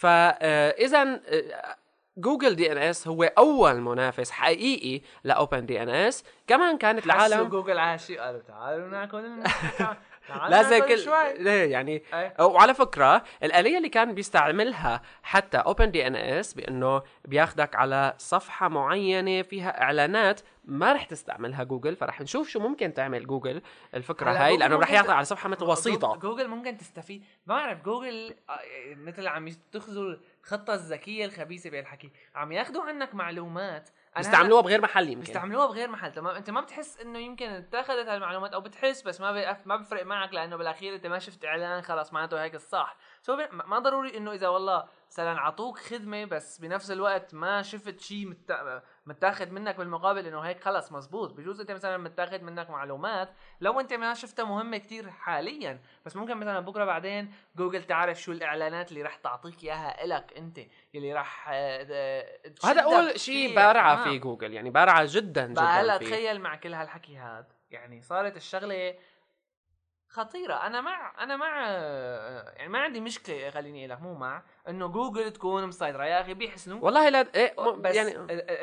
فاذا 0.02 1.20
جوجل 2.18 2.56
DNS 2.56 3.08
هو 3.08 3.24
أول 3.24 3.82
منافس 3.82 4.32
حقيقي 4.32 5.02
ل 5.24 5.66
OpenDNS. 5.66 6.24
كمان 6.48 6.78
كانت 6.78 7.06
العالم 7.06 7.50
جوجل 7.50 7.78
عاشي 7.80 8.18
قالوا 8.18 8.42
تعالوا 8.42 8.88
ناكل. 8.88 9.44
لا 10.30 10.64
زي 10.64 10.80
ناكل 10.80 10.96
كل 10.96 11.00
شوي. 11.02 11.34
ليه 11.34 11.72
يعني 11.72 12.04
أي. 12.14 12.34
وعلى 12.40 12.74
فكرة 12.74 13.24
الآلية 13.44 13.78
اللي 13.78 13.90
كان 13.90 14.14
بيستعملها 14.16 15.02
حتى 15.24 15.58
OpenDNS 15.58 16.54
بأنه 16.54 17.02
بياخدك 17.26 17.76
على 17.76 18.14
صفحة 18.18 18.68
معينة 18.68 19.42
فيها 19.42 19.82
إعلانات 19.82 20.42
ما 20.66 20.94
رح 20.94 21.04
تستعملها 21.04 21.64
جوجل 21.64 21.96
فرح 21.96 22.22
نشوف 22.22 22.50
شو 22.50 22.60
ممكن 22.60 22.94
تعمل 22.94 23.28
جوجل 23.28 23.62
الفكرة 23.94 24.32
هاي 24.32 24.58
لأنه 24.58 24.76
رح 24.76 24.92
يعطي 24.92 25.12
على 25.12 25.26
صفحة 25.26 25.50
مثل 25.50 25.64
وسيطة. 25.64 26.16
جوجل 26.16 26.48
ممكن 26.48 26.78
تستفيد. 26.78 27.24
ما 27.46 27.56
بعرف 27.56 27.82
جوجل 27.84 28.36
آه، 28.50 28.60
مثل 28.96 29.28
عم 29.28 29.48
يتخذوا 29.48 30.16
الخطة 30.44 30.74
الذكية 30.74 31.26
الخبيثة 31.26 31.70
بهالحكي. 31.70 32.12
عم 32.36 32.52
ياخذوا 32.52 32.84
عنك 32.84 33.16
معلومات 33.16 33.90
بيستعملوها 34.18 34.62
بغير 34.62 34.82
محل 34.82 35.08
يمكن. 35.08 35.20
بيستعملوها 35.20 35.66
بغير 35.66 35.90
محل. 35.90 36.12
تمام 36.12 36.36
أنت 36.36 36.50
ما 36.50 36.62
بتحس 36.62 37.00
إنه 37.00 37.20
يمكن 37.20 37.50
اتخذت 37.50 38.08
هالمعلومات 38.08 38.54
أو 38.54 38.62
بتحس 38.62 39.02
بس 39.02 39.22
ما 39.22 39.32
بيقف 39.32 39.68
ما 39.68 39.76
بفرق 39.76 40.06
معك 40.06 40.34
لأنه 40.34 40.56
بالأخير 40.56 40.96
أنت 40.96 41.08
ما 41.08 41.20
شفت 41.20 41.46
إعلان 41.46 41.82
خلاص 41.82 42.14
معناته 42.14 42.44
هيك 42.44 42.56
الصح. 42.56 42.96
so 43.22 43.38
ما 43.52 43.80
ضروري 43.80 44.18
إنه 44.18 44.32
إذا 44.32 44.48
والله 44.48 44.84
مثلا 45.12 45.40
عطوك 45.40 45.80
خدمة 45.80 46.26
بس 46.26 46.58
بنفس 46.58 46.92
الوقت 46.92 47.34
ما 47.34 47.62
شفت 47.62 48.00
شيء 48.00 48.26
مت... 48.26 48.82
متاخذ 49.06 49.50
منك 49.50 49.76
بالمقابل 49.78 50.28
إنه 50.28 50.40
هيك 50.40 50.64
خلص 50.64 50.92
مزبوط 50.92 51.34
بجوز 51.34 51.60
أنت 51.60 51.72
مثلا 51.72 51.98
متاخذ 51.98 52.42
منك 52.42 52.70
معلومات 52.70 53.30
لو 53.62 53.80
أنت 53.80 53.94
ما 53.94 54.14
شفتها 54.14 54.46
مهمة 54.46 54.78
كتير 54.78 55.10
حاليا 55.10 55.80
بس 56.06 56.16
ممكن 56.16 56.38
مثلا 56.38 56.60
بكرة 56.60 56.86
بعدين 56.86 57.34
جوجل 57.56 57.84
تعرف 57.84 58.22
شو 58.22 58.32
الإعلانات 58.32 58.92
اللي 58.92 59.02
رح 59.02 59.16
تعطيك 59.16 59.64
إياها 59.64 60.04
إلك 60.04 60.34
أنت 60.38 60.60
اللي 60.96 61.14
رح 61.14 61.50
آه، 61.50 61.88
آه، 61.92 62.52
هذا 62.66 62.82
أول 62.82 63.20
شيء. 63.20 63.56
بارعة 63.56 63.96
تمام. 63.96 64.10
في 64.10 64.20
جوجل 64.20 64.54
يعني 64.54 64.70
بارعة 64.70 65.08
جدا 65.10 65.54
هلا 65.60 65.98
جدا 65.98 65.98
فيه 65.98 66.16
تخيل 66.16 66.42
مع 66.42 66.56
كل 66.56 66.74
هالحكي 66.74 67.18
هاد 67.18 67.46
يعني 67.72 68.02
صارت 68.02 68.38
الشغلة 68.38 68.96
خطيرة. 70.12 70.54
أنا 70.54 70.82
مع 70.82 71.24
أنا 71.24 71.36
مع 71.36 71.68
يعني 72.58 72.70
ما 72.70 72.80
عندي 72.80 73.00
مشكلة 73.00 73.50
خليني 73.50 73.88
لك 73.88 74.02
مو 74.02 74.14
مع. 74.14 74.42
إنه 74.70 74.88
جوجل 74.88 75.32
تكون 75.32 75.68
مسيطرة. 75.68 76.04
يا 76.06 76.22
أخي 76.22 76.34
بيحسنوا 76.34 76.80
والله 76.82 77.10
لا 77.10 77.28
إيه 77.36 77.54
م- 77.60 77.82
بس 77.82 77.96
يعني 77.96 78.14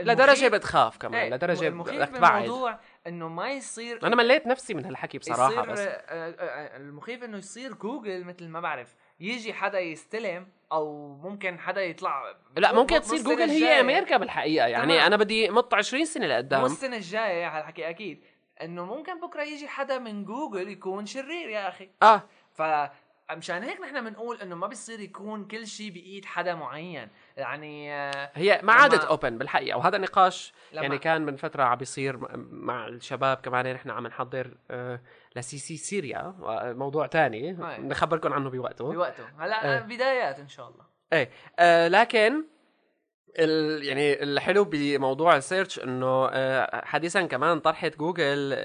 لدرجه 0.00 0.48
بتخاف 0.48 0.96
كمان 0.98 1.20
إيه، 1.22 1.30
لدرجه 1.30 1.68
المخيف 1.68 1.94
بدك 2.02 2.08
تبعد. 2.16 2.42
بالموضوع 2.42 2.78
إنه 3.06 3.28
ما 3.28 3.50
يصير 3.50 4.06
أنا 4.06 4.16
مليت 4.16 4.46
نفسي 4.46 4.74
من 4.74 4.84
هالحكي 4.84 5.18
بصراحة 5.18 5.50
يصير 5.52 5.72
بس 5.72 5.78
آه، 5.78 5.86
آه، 5.88 6.34
آه، 6.38 6.76
المخيف 6.76 7.24
إنه 7.24 7.38
يصير 7.38 7.72
جوجل 7.74 8.24
مثل 8.24 8.48
ما 8.48 8.60
بعرف. 8.60 8.94
يجي 9.20 9.52
حدا 9.52 9.80
يستلم 9.80 10.48
أو 10.72 11.16
ممكن 11.16 11.58
حدا 11.58 11.82
يطلع 11.82 12.22
لا 12.56 12.72
ممكن 12.72 13.00
تصير 13.00 13.18
جوجل 13.22 13.50
هي. 13.50 13.80
أمريكا 13.80 14.16
بالحقيقة. 14.16 14.66
يعني 14.66 14.84
تمام. 14.92 15.06
أنا 15.06 15.16
بدي 15.16 15.50
مط 15.50 15.74
20 15.74 16.04
سنة 16.04 16.26
مو 16.26 16.32
لقدام 16.32 16.64
السنة 16.64 16.96
الجاية 16.96 17.58
هالحكي 17.58 17.88
أكيد. 17.90 18.24
إنه 18.62 18.84
ممكن 18.84 19.20
بكرة 19.20 19.42
يجي 19.42 19.68
حدا 19.68 19.98
من 19.98 20.24
جوجل 20.24 20.68
يكون 20.68 21.06
شرير 21.06 21.48
يا 21.48 21.68
أخي. 21.68 21.90
آه. 22.02 22.22
ف 22.52 22.62
مشان 23.32 23.62
هيك 23.62 23.80
نحن 23.80 24.04
بنقول 24.04 24.40
إنه 24.40 24.54
ما 24.56 24.66
بيصير 24.66 25.00
يكون 25.00 25.44
كل 25.44 25.66
شيء 25.66 25.90
بإيد 25.90 26.24
حدا 26.24 26.54
معين. 26.54 27.08
يعني 27.36 27.92
آه، 27.94 28.30
هي 28.34 28.60
ما 28.62 28.72
عادت 28.72 29.04
open 29.04 29.38
بالحقيقة 29.38 29.78
وهذا 29.78 29.98
نقاش 29.98 30.52
لما- 30.72 30.82
يعني 30.82 30.98
كان 30.98 31.22
من 31.22 31.36
فترة 31.36 31.62
عم 31.62 31.76
بيصير 31.78 32.36
مع 32.52 32.86
الشباب 32.86 33.36
كمان 33.36 33.72
نحن 33.74 33.90
عم 33.90 34.06
نحضر 34.06 34.56
آه 34.70 35.00
ل 35.36 35.58
CC 35.58 35.76
Syria 35.76 36.34
موضوع 36.76 37.06
تاني. 37.06 37.52
نخبركم 37.78 38.32
عنه 38.32 38.50
بوقته. 38.50 38.92
بوقته. 38.92 39.24
هلأ 39.38 39.76
آه. 39.76 39.80
بدايات 39.80 40.38
إن 40.38 40.48
شاء 40.48 40.68
الله. 40.68 40.84
إيه. 41.12 41.30
آه 41.58 41.88
لكن 41.88 42.44
ال 43.38 43.84
يعني 43.84 44.22
الحلو 44.22 44.64
بموضوع 44.64 45.36
ال 45.36 45.42
search 45.42 45.78
إنه 45.78 46.28
آه 46.32 46.84
حديثا 46.84 47.22
كمان 47.22 47.60
طرحت 47.60 47.96
جوجل 47.96 48.56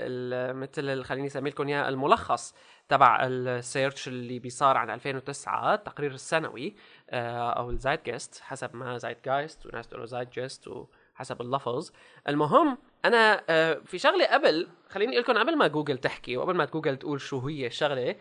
مثل 0.53 1.03
خليني 1.03 1.27
اسمي 1.27 1.49
لكم 1.49 1.67
إياه 1.67 1.89
الملخص 1.89 2.55
تبع 2.89 3.19
ال 3.23 3.35
search 3.35 4.07
اللي 4.07 4.39
بيصار 4.39 4.77
عن 4.77 4.89
2009 4.89 5.73
التقرير 5.73 6.11
السنوي 6.11 6.75
آه 7.09 7.51
أو 7.51 7.69
ال 7.69 7.99
Zeitgeist 8.03 8.41
حسب 8.41 8.75
ما 8.75 8.97
Zeitgeist 8.97 9.65
وناس 9.65 9.87
تقولوا 9.87 10.05
Zeitgeist 10.05 10.67
وحسب 10.67 11.41
اللفظ. 11.41 11.91
المهم 12.29 12.77
أنا 13.05 13.43
آه 13.49 13.81
في 13.85 13.97
شغلة 13.97 14.25
قبل 14.25 14.67
خليني 14.89 15.11
أقول 15.11 15.23
لكم 15.23 15.39
قبل 15.39 15.57
ما 15.57 15.67
جوجل 15.67 15.97
تحكي 15.97 16.37
وقبل 16.37 16.55
ما 16.55 16.65
جوجل 16.65 16.97
تقول 16.97 17.21
شو 17.21 17.39
هي 17.47 17.67
الشغلة 17.67 18.15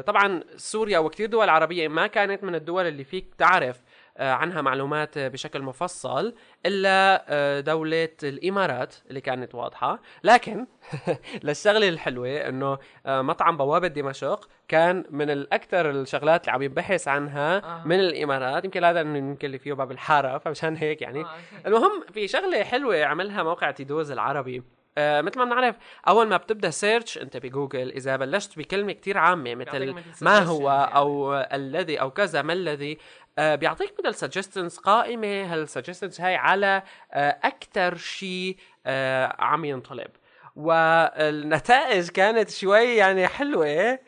طبعا 0.00 0.42
سوريا 0.56 0.98
وكثير 0.98 1.28
دول 1.28 1.48
عربية 1.48 1.88
ما 1.88 2.06
كانت 2.06 2.44
من 2.44 2.54
الدول 2.54 2.86
اللي 2.86 3.04
فيك 3.04 3.34
تعرف 3.38 3.82
عنها 4.20 4.62
معلومات 4.62 5.16
آه، 5.16 5.28
بشكل 5.28 5.62
مفصل 5.62 6.34
إلا 6.66 7.24
آه، 7.28 7.60
دولة 7.60 8.08
الإمارات 8.22 8.94
اللي 9.10 9.20
كانت 9.20 9.54
واضحة 9.54 10.02
لكن 10.24 10.66
للشغلة 11.44 11.88
الحلوة 11.88 12.28
إنه 12.28 12.78
آه، 13.06 13.22
مطعم 13.22 13.56
بوابة 13.56 13.88
دمشق 13.88 14.48
كان 14.68 15.04
من 15.10 15.30
الأكثر 15.30 15.90
الشغلات 15.90 16.40
اللي 16.40 16.52
عم 16.52 16.62
ينبحث 16.62 17.08
عنها 17.08 17.56
آه. 17.56 17.86
من 17.86 18.00
الإمارات 18.00 18.64
يمكن 18.64 18.84
هذا 18.84 19.00
يمكن 19.00 19.46
اللي 19.46 19.58
فيه 19.58 19.72
باب 19.72 19.90
الحارة 19.90 20.38
فمشان 20.38 20.76
هيك 20.76 21.02
يعني 21.02 21.20
آه،. 21.20 21.28
المهم 21.66 22.04
في 22.12 22.28
شغلة 22.28 22.64
حلوة 22.64 23.04
عملها 23.04 23.42
موقع 23.42 23.70
تيدوز 23.70 24.10
العربي 24.10 24.62
آه 24.98 25.20
مثل 25.20 25.38
ما 25.38 25.44
بنعرف 25.44 25.76
أول 26.08 26.28
ما 26.28 26.36
بتبدأ 26.36 26.70
search 26.70 27.18
أنت 27.18 27.36
بجوجل 27.36 27.90
إذا 27.90 28.16
بلشت 28.16 28.58
بكلمة 28.58 28.92
كتير 28.92 29.18
عامة 29.18 29.54
مثل 29.54 29.94
ما 30.20 30.38
هو 30.38 30.70
يعني. 30.70 30.96
أو 30.96 31.34
الذي 31.34 32.00
أو 32.00 32.10
كذا 32.10 32.42
ما 32.42 32.52
الذي 32.52 32.92
آه 32.92 33.29
بيعطيك 33.38 33.94
مثل 33.98 34.14
suggestions 34.14 34.76
قائمة 34.76 35.52
هال 35.52 35.62
suggestions 35.62 36.20
هاي 36.20 36.36
على 36.36 36.82
آه 37.12 37.38
أكثر 37.42 37.96
شيء 37.96 38.56
آه 38.86 39.36
عم 39.38 39.64
ينطلب 39.64 40.10
والنتائج 40.56 42.08
كانت 42.08 42.50
شوي 42.50 42.96
يعني 42.96 43.26
حلوة 43.26 43.66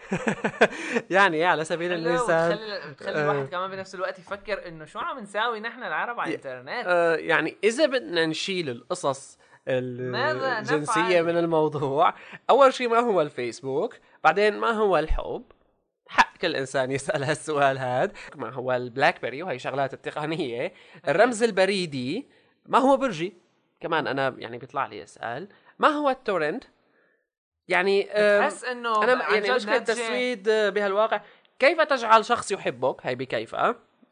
يعني 1.11 1.45
على 1.45 1.65
سبيل 1.65 1.93
المثال 1.93 2.53
وتخلي 2.53 2.95
تخلي 2.95 3.15
آه. 3.15 3.33
الواحد 3.33 3.49
كمان 3.49 3.71
بنفس 3.71 3.95
الوقت 3.95 4.19
يفكر 4.19 4.69
إنه 4.69 4.85
شو 4.85 4.99
عم 4.99 5.19
نساوي 5.19 5.61
نحن 5.61 5.83
العرب 5.83 6.21
على 6.21 6.29
الإنترنت 6.29 6.85
آه، 6.87 7.17
يعني 7.17 7.57
إذا 7.65 7.87
بدنا 7.87 8.27
نشيل 8.27 8.71
القصص 8.71 9.39
الجنسية؟ 9.69 11.23
من 11.23 11.37
الموضوع 11.37 12.15
أول 12.51 12.75
شيء 12.75 12.89
ما 12.89 12.99
هو 12.99 13.23
الفيسبوك 13.23 13.95
بعدين 14.25 14.59
ما 14.59 14.71
هو 14.71 14.99
الحب 14.99 15.45
حق 16.13 16.37
كل 16.37 16.57
إنسان 16.57 16.91
يسأل 16.91 17.25
هالسؤال 17.25 17.79
هذا 17.79 18.13
ما 18.37 18.51
هو 18.53 18.73
البلاك 18.73 19.23
بيري 19.23 19.43
وهي 19.43 19.59
شغلات 19.59 19.95
التقنية. 19.95 20.73
الرمز 21.09 21.43
البريدي 21.43 22.29
ما 22.67 22.79
هو 22.79 22.97
برجي؟ 22.97 23.37
كمان 23.81 24.07
أنا 24.07 24.35
يعني 24.39 24.59
بيطلع 24.59 24.87
لي 24.87 25.03
اسال 25.03 25.49
ما 25.79 25.89
هو 25.89 26.11
ال 26.11 26.17
torrent؟ 26.17 26.65
يعني 27.69 28.03
بتحس 28.03 28.65
إنه 28.65 29.05
أنا 29.05 29.25
عن 29.25 29.35
يعني 29.35 29.55
مشكلة 29.55 29.77
التسويد 29.77 30.49
بهالواقع. 30.49 31.21
كيف 31.59 31.81
تجعل 31.81 32.25
شخص 32.25 32.53
يحبك؟ 32.53 33.07
هي 33.07 33.15
بكيف 33.15 33.57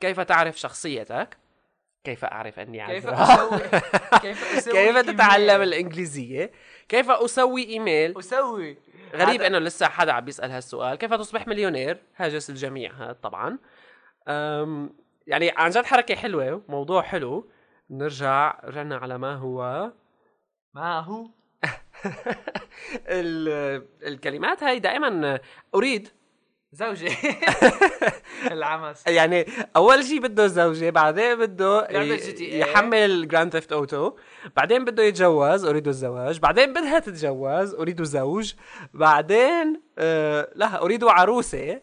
كيف 0.01 0.21
تعرف 0.21 0.57
شخصيتك؟ 0.61 1.37
كيف 2.05 2.25
أعرف 2.25 2.59
إني 2.59 2.87
كيف 2.87 3.07
عذراء 3.07 3.35
أسوي 3.35 3.81
كيف 4.23 4.57
أسوي 4.59 4.73
كيف 4.73 4.99
تتعلم؟ 4.99 5.63
الإنجليزية؟ 5.63 6.51
كيف 6.89 7.11
أسوي 7.11 7.65
إيميل؟ 7.65 8.19
أسوي 8.19 8.77
غريب 9.15 9.43
إنه 9.43 9.59
لسه 9.59 9.87
حدا 9.89 10.13
عم 10.13 10.25
بيسأل 10.25 10.51
هالسؤال. 10.51 10.95
كيف 10.99 11.15
تصبح 11.15 11.49
مليونير؟ 11.49 12.03
هاجس 12.17 12.51
الجميع 12.51 12.93
هذا 12.93 13.13
طبعا. 13.13 13.59
أم 14.29 14.97
يعني 15.27 15.53
عن 15.57 15.71
جد 15.71 15.85
حركة 15.85 16.15
حلوة 16.15 16.63
موضوع 16.69 17.03
حلو. 17.03 17.51
نرجع 17.91 18.61
رجعنا 18.65 18.97
على 18.97 19.19
ما 19.19 19.35
هو. 19.35 19.91
ما 20.75 21.01
هو؟ 21.01 21.27
ال- 23.09 23.87
الكلمات 24.07 24.63
هاي 24.63 24.79
دائما 24.79 25.39
أريد 25.75 26.09
زوجي 26.73 27.09
العمس. 28.53 29.07
يعني 29.07 29.47
أول 29.77 30.05
شيء 30.05 30.21
بده 30.21 30.47
زوجة 30.47 30.91
بعدين 30.91 31.35
بده 31.39 31.87
GTA. 31.87 32.41
يحمل 32.41 33.29
Grand 33.29 33.53
Theft 33.53 33.73
Auto 33.73 34.13
بعدين 34.57 34.85
بده 34.85 35.03
يتجوز 35.03 35.65
أريد 35.65 35.89
الزواج. 35.89 36.39
بعدين 36.39 36.73
بدها 36.73 36.99
تتجوز 36.99 37.75
أريد 37.75 38.03
زوج. 38.03 38.53
بعدين 38.95 39.81
آه 39.99 40.49
لا 40.55 40.83
أريد 40.83 41.05
عروسة. 41.05 41.81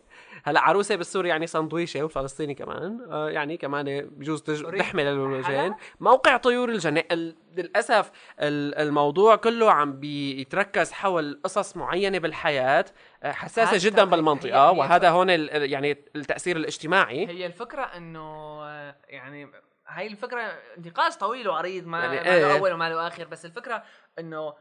هلا 0.47 0.59
عروسة 0.61 0.95
بالسوري 0.95 1.29
يعني 1.29 1.47
سندويشه 1.47 2.03
والفلسطيني 2.03 2.53
كمان 2.53 3.07
آه 3.11 3.29
يعني 3.29 3.57
كمان 3.57 4.09
بجوز 4.11 4.41
تحمل 4.43 5.07
الوجهين؟ 5.07 5.75
موقع 5.99 6.37
طيور 6.37 6.69
الجنة 6.69 7.03
ال... 7.11 7.35
للأسف 7.57 8.11
ال- 8.39 8.75
الموضوع 8.75 9.35
كله 9.35 9.71
عم 9.71 9.99
بيتركز 9.99 10.91
حول 10.91 11.39
قصص 11.43 11.77
معينة 11.77 12.17
بالحياة 12.17 12.85
آه، 13.23 13.31
حساسة 13.31 13.89
جدا 13.89 14.03
بالمنطقة 14.03 14.71
وهذا 14.71 15.09
هون. 15.09 15.29
يعني 15.29 15.97
التأثير 16.15 16.57
الاجتماعي 16.57 17.27
هي 17.27 17.45
الفكرة 17.45 17.81
إنه 17.81 18.19
آه، 18.63 18.95
يعني 19.09 19.51
هاي 19.87 20.07
الفكرة 20.07 20.59
نقاش 20.77 21.17
طويل 21.17 21.49
وعريض 21.49 21.87
ما 21.87 21.99
يعني 21.99 22.15
يعني 22.15 22.29
ما 22.29 22.35
له 22.39 22.47
إيه. 22.47 22.59
أول 22.59 22.73
وما 22.73 22.89
له 22.89 23.07
آخر 23.07 23.25
بس 23.25 23.45
الفكرة 23.45 23.83
إنه 24.19 24.53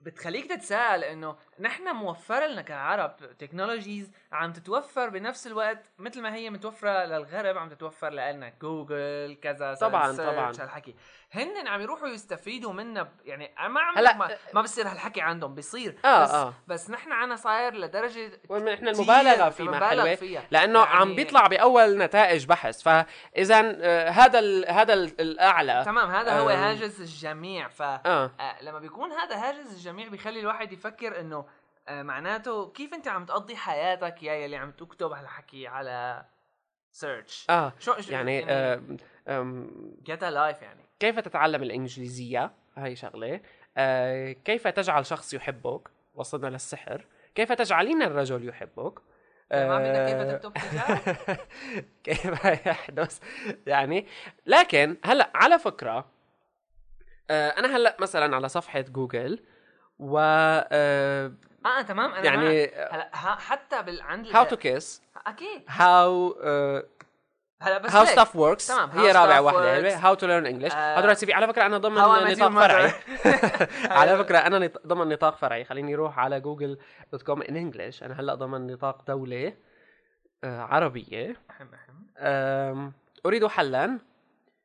بتخليك 0.00 0.46
تتساءل 0.46 1.04
إنه 1.04 1.36
نحن 1.60 1.88
موفر 1.94 2.46
لنا 2.46 2.62
كعرب 2.62 3.16
تكنولوجيز 3.38 4.12
عم 4.32 4.52
تتوفر 4.52 5.08
بنفس 5.08 5.46
الوقت 5.46 5.86
مثل 5.98 6.22
ما 6.22 6.34
هي 6.34 6.50
متوفرة 6.50 7.04
للغرب 7.04 7.58
عم 7.58 7.68
تتوفر 7.68 8.10
لنا 8.10 8.52
جوجل 8.62 9.38
كذا 9.42 9.74
طبعاً، 9.74 10.16
طبعاً. 10.16 10.52
هالحكي 10.60 10.94
هن 11.32 11.68
عم 11.68 11.80
يروحوا 11.80 12.08
يستفيدوا 12.08 12.72
منا 12.72 13.02
ب- 13.02 13.08
يعني 13.24 13.54
ما 13.68 13.80
عم 13.80 13.98
هلا- 13.98 14.16
ما, 14.16 14.30
ما 14.54 14.62
بصير 14.62 14.88
هالحكي 14.88 15.20
عندهم 15.20 15.54
بصير 15.54 15.98
آه، 16.04 16.22
بس 16.22 16.30
آه. 16.30 16.54
بس 16.66 16.90
نحن 16.90 17.12
عنا 17.12 17.36
صاير 17.36 17.74
لدرجة 17.74 18.28
كتير 18.28 18.78
المبالغة 18.78 19.48
فيه 19.48 19.64
ما 19.64 19.88
حلوة 19.88 20.14
فيها. 20.14 20.42
لأنه 20.50 20.78
يعني- 20.78 20.90
عم 20.96 21.14
بيطلع 21.14 21.46
بأول 21.46 21.98
نتائج 21.98 22.46
بحث 22.46 22.82
فاذا 22.82 23.76
آه، 23.80 24.08
هذا 24.08 24.38
ال... 24.38 24.70
هذا 24.70 24.94
ال- 24.94 25.20
الأعلى 25.20 25.82
تمام 25.86 26.10
هذا 26.10 26.38
هو. 26.38 26.48
هاجس 26.48 27.00
الجميع 27.00 27.68
ف 27.68 27.82
آه 27.82 28.30
آه، 28.40 28.62
لما 28.62 28.78
بيكون 28.78 29.12
هذا 29.12 29.36
هاجس 29.36 29.72
الجميع 29.72 30.08
بيخلي 30.08 30.40
الواحد 30.40 30.72
يفكر 30.72 31.20
إنه 31.20 31.44
آه، 31.88 32.02
معناته 32.02 32.70
كيف 32.70 32.94
انت 32.94 33.08
عم 33.08 33.24
تقضي 33.24 33.56
حياتك 33.56 34.22
يا 34.22 34.32
يلي 34.32 34.56
عم 34.56 34.70
تكتب 34.70 35.12
هالحكي 35.12 35.66
على 35.66 36.24
search 36.92 37.46
آه 37.50 37.72
شو 37.78 37.94
يعني 38.08 38.44
آه، 38.50 38.82
آم، 39.28 39.70
get 40.02 40.24
life 40.24 40.62
يعني. 40.62 40.84
كيف 41.00 41.18
تتعلم 41.18 41.62
الإنجليزية؟ 41.62 42.52
هاي 42.76 42.96
شغلة. 42.96 43.40
آه، 43.76 44.32
كيف 44.32 44.68
تجعل 44.68 45.06
شخص 45.06 45.34
يحبك؟ 45.34 45.88
وصلنا 46.14 46.46
للسحر. 46.46 47.06
كيف 47.34 47.52
تجعلين 47.52 48.02
الرجل 48.02 48.48
يحبك؟ 48.48 48.98
ما 49.52 49.78
بدك 49.78 49.86
آه، 49.86 50.06
كيف 50.08 50.32
تكتب 50.32 50.52
كتاب 50.52 51.38
كيف 52.04 52.44
يحدث 52.66 53.18
يعني 53.66 54.06
لكن 54.46 54.96
هلأ 55.04 55.30
على 55.34 55.58
فكرة 55.58 56.10
آه، 57.30 57.48
أنا 57.50 57.76
هلأ 57.76 57.96
مثلا 58.00 58.36
على 58.36 58.48
صفحة 58.48 58.80
جوجل 58.80 59.44
و 59.98 60.18
آه، 60.72 61.32
آه 61.66 61.82
تمام 61.82 62.12
أنا 62.12 62.24
يعني 62.24 62.66
معك. 62.66 62.88
هلا 62.92 63.10
حتى 63.36 63.82
بال 63.82 64.02
عند 64.02 64.26
how 64.26 64.44
to 64.44 64.56
kiss 64.56 65.02
أكيد. 65.26 65.62
how 65.68 66.36
هلا 67.62 67.78
بس 67.78 67.94
how. 67.94 68.04
stuff 68.04 68.36
works 68.36 68.66
تمام، 68.66 68.90
هي 68.90 69.12
how 69.12 69.16
رابع 69.16 69.38
stuff 69.38 69.42
واحدة 69.42 69.82
works. 69.90 70.04
how 70.04 70.14
to 70.14 70.26
learn 70.26 70.46
English 70.46 70.72
آه، 70.74 70.96
هدول 70.98 71.16
في 71.16 71.32
على 71.32 71.46
فكرة 71.46 71.66
أنا 71.66 71.78
ضمن 71.78 71.94
نطاق 72.32 72.50
فرعي. 72.50 72.92
على 74.00 74.18
فكرة 74.18 74.38
أنا 74.38 74.58
نط- 74.58 74.86
ضمن 74.86 75.08
نطاق 75.08 75.36
فرعي. 75.36 75.64
خليني 75.64 75.94
أروح 75.94 76.18
على 76.18 76.40
جوجل 76.40 76.78
dot 77.12 77.22
com 77.22 77.42
in 77.42 77.56
English 77.56 78.02
أنا 78.02 78.20
هلأ 78.20 78.34
ضمن 78.34 78.66
نطاق 78.72 79.02
دولة 79.08 79.52
آه، 80.44 80.60
عربية. 80.60 81.36
أحم 81.50 81.66
أحم. 81.74 81.92
أم، 82.18 82.92
أريد 83.26 83.46
حلا. 83.46 83.98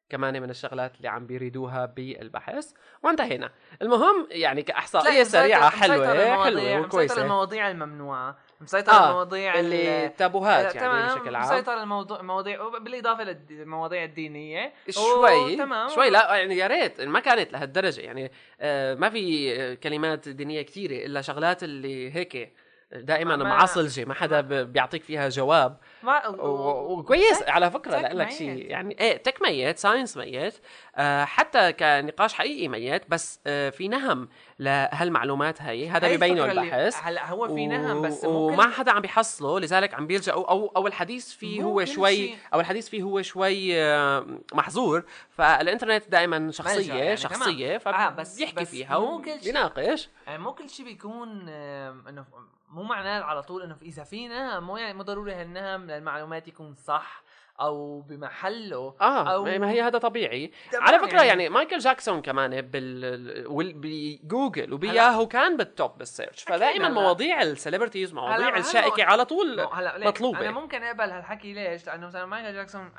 كمان 0.10 0.42
من 0.42 0.50
الشغلات 0.50 0.98
اللي 0.98 1.08
عم 1.08 1.28
بيريدوها 1.28 1.86
بالبحث. 1.86 2.74
وانتهينا. 3.04 3.52
المهم 3.82 4.28
يعني 4.32 4.62
كإحصائية 4.64 5.24
سريعه 5.24 5.70
مسيطر- 5.70 5.78
مسيطر 5.78 5.94
حلوة. 5.94 6.44
حلوة 6.46 6.62
مسيطر 6.62 6.80
وكويسه 6.86 7.22
المواضيع 7.24 7.72
الممنوعة. 7.72 8.38
مسيطر 8.62 8.92
آه، 8.92 9.10
المواضيع 9.10 9.60
اللي 9.60 10.06
ال- 10.06 10.16
تابوهات 10.16 10.76
آه، 10.76 10.80
يعني 10.82 11.06
تمام. 11.08 11.18
بشكل 11.20 11.36
عام. 11.36 11.46
مسيطر 11.46 11.84
الموضوع 11.84 12.22
مواضيع 12.22 12.68
بالإضافة 12.80 13.24
للمواضيع 13.24 14.04
الدينية. 14.04 14.74
شوي 14.90 15.56
تمام 15.56 15.90
شوي. 15.90 16.10
لا 16.10 16.36
يعني 16.36 16.58
يا 16.58 16.68
ريت. 16.68 17.02
ما 17.02 17.20
كانت 17.20 17.54
لهالدرجة. 17.54 18.02
يعني 18.02 18.32
آه 18.62 18.96
ما 18.96 19.10
في 19.10 19.76
كلمات 19.76 20.30
دينية 20.30 20.62
كثيرة 20.62 21.06
إلا 21.06 21.22
شغلات 21.22 21.64
اللي 21.64 22.16
هيك 22.16 22.54
دائما 22.92 23.36
ما- 23.36 23.44
معصلجه 23.44 24.06
ما 24.06 24.14
حدا 24.14 24.42
بيعطيك 24.64 25.04
فيها 25.04 25.30
جواب 25.30 25.78
ما 26.04 26.28
وكويس 26.28 27.44
على 27.48 27.72
فكرة 27.72 27.98
لك. 28.00 28.30
شيء 28.32 28.66
يعني 28.70 29.00
إيه 29.00 29.18
تك 29.18 29.42
ميت 29.42 29.78
ساينس 29.78 30.18
ميت 30.18 30.54
آه 30.96 31.26
حتى 31.26 31.74
كنقاش 31.74 32.34
حقيقي 32.34 32.68
ميت 32.68 33.04
بس 33.10 33.40
آه 33.48 33.70
في 33.70 33.88
نهم 33.88 34.30
لهالمعلومات 34.60 35.62
هي 35.62 35.90
هذا 35.90 36.08
اللي- 36.08 36.52
البحث 36.52 37.00
هلا 37.04 37.30
هو 37.30 37.48
في 37.56 37.68
نهم 37.68 38.02
بس 38.02 38.26
ممكن 38.26 38.28
وما 38.54 38.68
حدا 38.72 38.92
عم 38.92 39.02
بيحصله 39.02 39.60
لذلك 39.60 39.94
عم 39.94 40.08
بيلجأوا 40.08 40.50
أو 40.50 40.68
أو 40.76 40.88
الحديث 40.88 41.32
فيه 41.32 41.64
هو 41.64 41.86
شوي. 41.86 42.36
أو 42.54 42.60
الحديث 42.60 42.90
فيه 42.90 43.04
هو 43.04 43.22
شوي 43.22 43.82
آه، 43.84 44.26
محظور 44.54 45.04
فالإنترنت 45.30 46.04
دائما 46.10 46.52
شخصية 46.52 46.94
يعني، 46.94 47.18
شخصية 47.18 47.78
تمام. 47.78 47.96
آه، 47.96 48.10
بس- 48.10 48.36
فبيحكي 48.36 48.56
بس 48.56 48.68
فيها. 48.70 48.96
وبيناقش 48.96 50.10
يعني 50.28 50.44
مو 50.44 50.54
كل 50.54 50.70
شيء 50.70 50.86
بيكون 50.86 51.50
إنه 51.50 52.26
مو 52.68 52.84
معناه 52.84 53.24
على 53.24 53.44
طول 53.44 53.64
إنه 53.64 53.76
في 54.04 54.28
نهم 54.28 54.64
مو 54.64 54.78
يعني 54.78 54.94
مو 54.94 55.04
ضروري 55.04 55.34
هالنهم 55.34 55.86
للمعلومات 55.86 56.48
يكون 56.48 56.76
صح. 56.76 57.24
أو 57.62 58.02
بمحله 58.02 58.96
آه 59.02 59.24
أو- 59.46 59.60
ما 59.60 59.72
هي 59.72 59.82
هذا 59.82 59.98
طبيعي 59.98 60.52
على 60.74 61.00
فكرة 61.00 61.18
يعني, 61.18 61.28
يعني 61.28 61.50
مايكل 61.50 61.78
جاكسون 61.78 62.22
كمان 62.22 62.62
بال 62.62 63.74
ب 63.74 63.88
Google 63.88 64.74
وب 64.74 64.89
Yahoo 64.89 65.28
كان 65.28 65.58
بال 65.58 65.74
top 65.74 65.98
بال 65.98 66.09
search 66.09 66.44
فدائما. 66.44 66.90
مواضيع 66.90 67.42
ال 67.42 67.48
celebrities 67.48 68.14
مواضيع 68.14 68.58
الشائكة 68.58 69.04
على 69.04 69.26
طول 69.26 69.60
هلا 69.60 69.98
ليك 69.98 70.08
مطلوبة. 70.08 70.40
أنا 70.40 70.52
ممكن 70.52 70.84
أقبل 70.84 71.10
هالحكي 71.12 71.54
ليش؟ 71.54 71.88
لأنه 71.88 72.08
مثلا 72.08 72.26
مايكل 72.26 72.54
جاكسون 72.54 72.92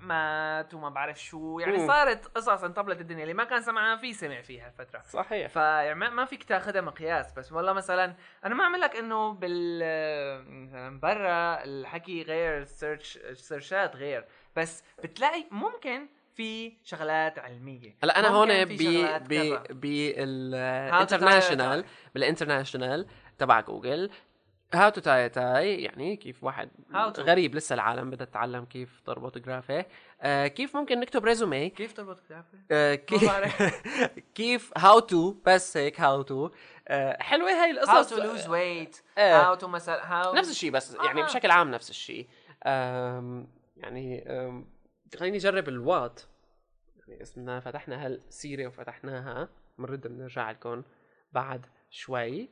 مات 0.00 0.74
وما 0.74 0.88
بعرف 0.88 1.22
شو 1.22 1.58
يعني 1.58 1.76
مم. 1.78 1.86
صارت 1.86 2.26
قصص 2.26 2.64
انطبلت 2.64 3.00
الدنيا 3.00 3.22
اللي 3.22 3.34
ما 3.34 3.44
كان 3.44 3.60
سمعها 3.62 3.96
في 3.96 4.12
سمع 4.12 4.40
فيها 4.42 4.66
الفترة 4.68 5.02
صحيح 5.10 5.48
فيعني 5.48 5.94
ما 5.94 6.10
ما 6.10 6.24
فيك 6.24 6.44
تاخذها 6.44 6.80
مقياس 6.80 7.32
بس 7.32 7.52
والله 7.52 7.72
مثلا 7.72 8.14
أنا 8.44 8.54
ما 8.54 8.64
اعمل 8.64 8.80
لك 8.80 8.96
إنه 8.96 9.32
بال 9.32 9.78
مثلا 10.64 11.00
برا 11.00 11.64
الحكي 11.64 12.22
غير 12.22 12.58
ال 12.58 12.66
search 12.66 13.16
ال 13.16 13.26
searchات 13.26 13.95
غير 13.96 14.24
بس 14.56 14.82
بتلاقي 15.02 15.44
ممكن 15.50 16.06
في 16.34 16.72
شغلات 16.84 17.38
علمية 17.38 17.96
هلا 18.02 18.18
أنا 18.18 18.28
هون 18.28 18.64
ب 18.64 18.76
ب. 19.28 19.58
بال 19.70 19.99
international 19.99 21.84
بال 22.14 22.26
international 22.26 23.06
تبع 23.38 23.60
Google 23.60 24.10
how 24.74 24.90
to 24.90 25.00
tie 25.00 25.28
tie 25.28 25.82
يعني 25.82 26.16
كيف 26.16 26.44
واحد. 26.44 26.70
غريب 27.18 27.54
لسه 27.54 27.74
العالم 27.74 28.10
بدها 28.10 28.26
تتعلم 28.26 28.64
كيف 28.64 29.00
تربط 29.06 29.38
جرافي 29.38 29.84
آه 30.22 30.46
كيف 30.46 30.76
ممكن 30.76 31.00
نكتب 31.00 31.24
resume 31.24 31.70
كيف 31.70 31.92
تربط 31.92 32.20
كتابه؟ 32.20 32.44
آه 32.70 32.94
كيف. 32.94 33.30
كيف 34.34 34.72
how 34.78 34.98
to 34.98 35.34
بس 35.46 35.76
هيك 35.76 36.00
how 36.00 36.22
to 36.22 36.50
آه 36.88 37.22
حلوة 37.22 37.50
هاي 37.50 37.70
القصص 37.70 38.14
to 38.14 38.16
lose 38.16 38.46
weight 38.48 39.00
آه. 39.18 39.54
how 39.54 39.58
to 39.60 39.64
مثلا 39.64 40.32
نفس 40.34 40.50
الشيء 40.50 40.70
بس 40.70 40.94
يعني 40.94 41.22
آه. 41.22 41.24
بشكل 41.24 41.50
عام 41.50 41.70
نفس 41.70 41.90
الشيء 41.90 42.26
يعني 43.76 44.24
خليني 45.16 45.36
أجرب 45.36 45.68
الوات. 45.68 46.20
يعني 46.96 47.22
اسمنا 47.22 47.60
فتحنا 47.60 48.06
هالسيره 48.06 48.66
وفتحناها. 48.66 49.48
بنرد 49.78 50.06
بنرجع 50.06 50.50
لكم 50.50 50.82
بعد 51.32 51.66
شوي. 51.90 52.48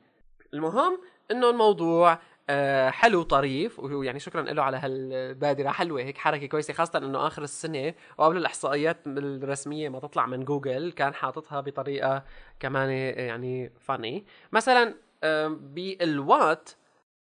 المهم 0.55 1.01
إنه 1.31 1.51
الموضوع 1.51 2.19
آه، 2.51 2.91
حلو 2.91 3.23
طريف 3.23 3.79
ويعني 3.79 4.19
شكرا 4.19 4.43
له 4.43 4.63
على 4.63 4.77
هالبادرة. 4.77 5.71
حلوة 5.71 6.03
هيك 6.03 6.19
حركة 6.19 6.47
كويسة 6.47 6.75
خاصة 6.75 6.99
إنه 6.99 7.27
آخر 7.27 7.43
السنة 7.43 7.95
وقبل 8.19 8.37
الإحصائيات 8.37 8.97
الرسمية 9.07 9.89
ما 9.89 10.01
تطلع 10.01 10.27
من 10.27 10.45
جوجل 10.45 10.93
كان 10.93 11.15
حاططها 11.15 11.61
بطريقة 11.61 12.25
كمان 12.61 12.91
يعني 13.19 13.71
funny 13.81 14.27
مثلا 14.53 14.95
آه، 15.25 15.49
بال 15.49 15.89
what 15.89 16.71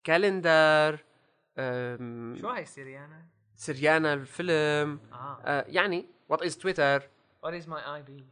calendar 0.03 0.97
شو 2.39 2.47
هاي 2.49 2.65
سيريانا؟ 2.65 3.32
سيريانا 3.55 4.13
الفيلم. 4.13 4.99
آه. 5.13 5.37
آه، 5.45 5.65
يعني 5.67 6.05
what 6.29 6.41
is 6.41 6.57
Twitter 6.57 7.09
what 7.43 7.53
is 7.53 7.69
my 7.69 7.95
IP 7.95 8.23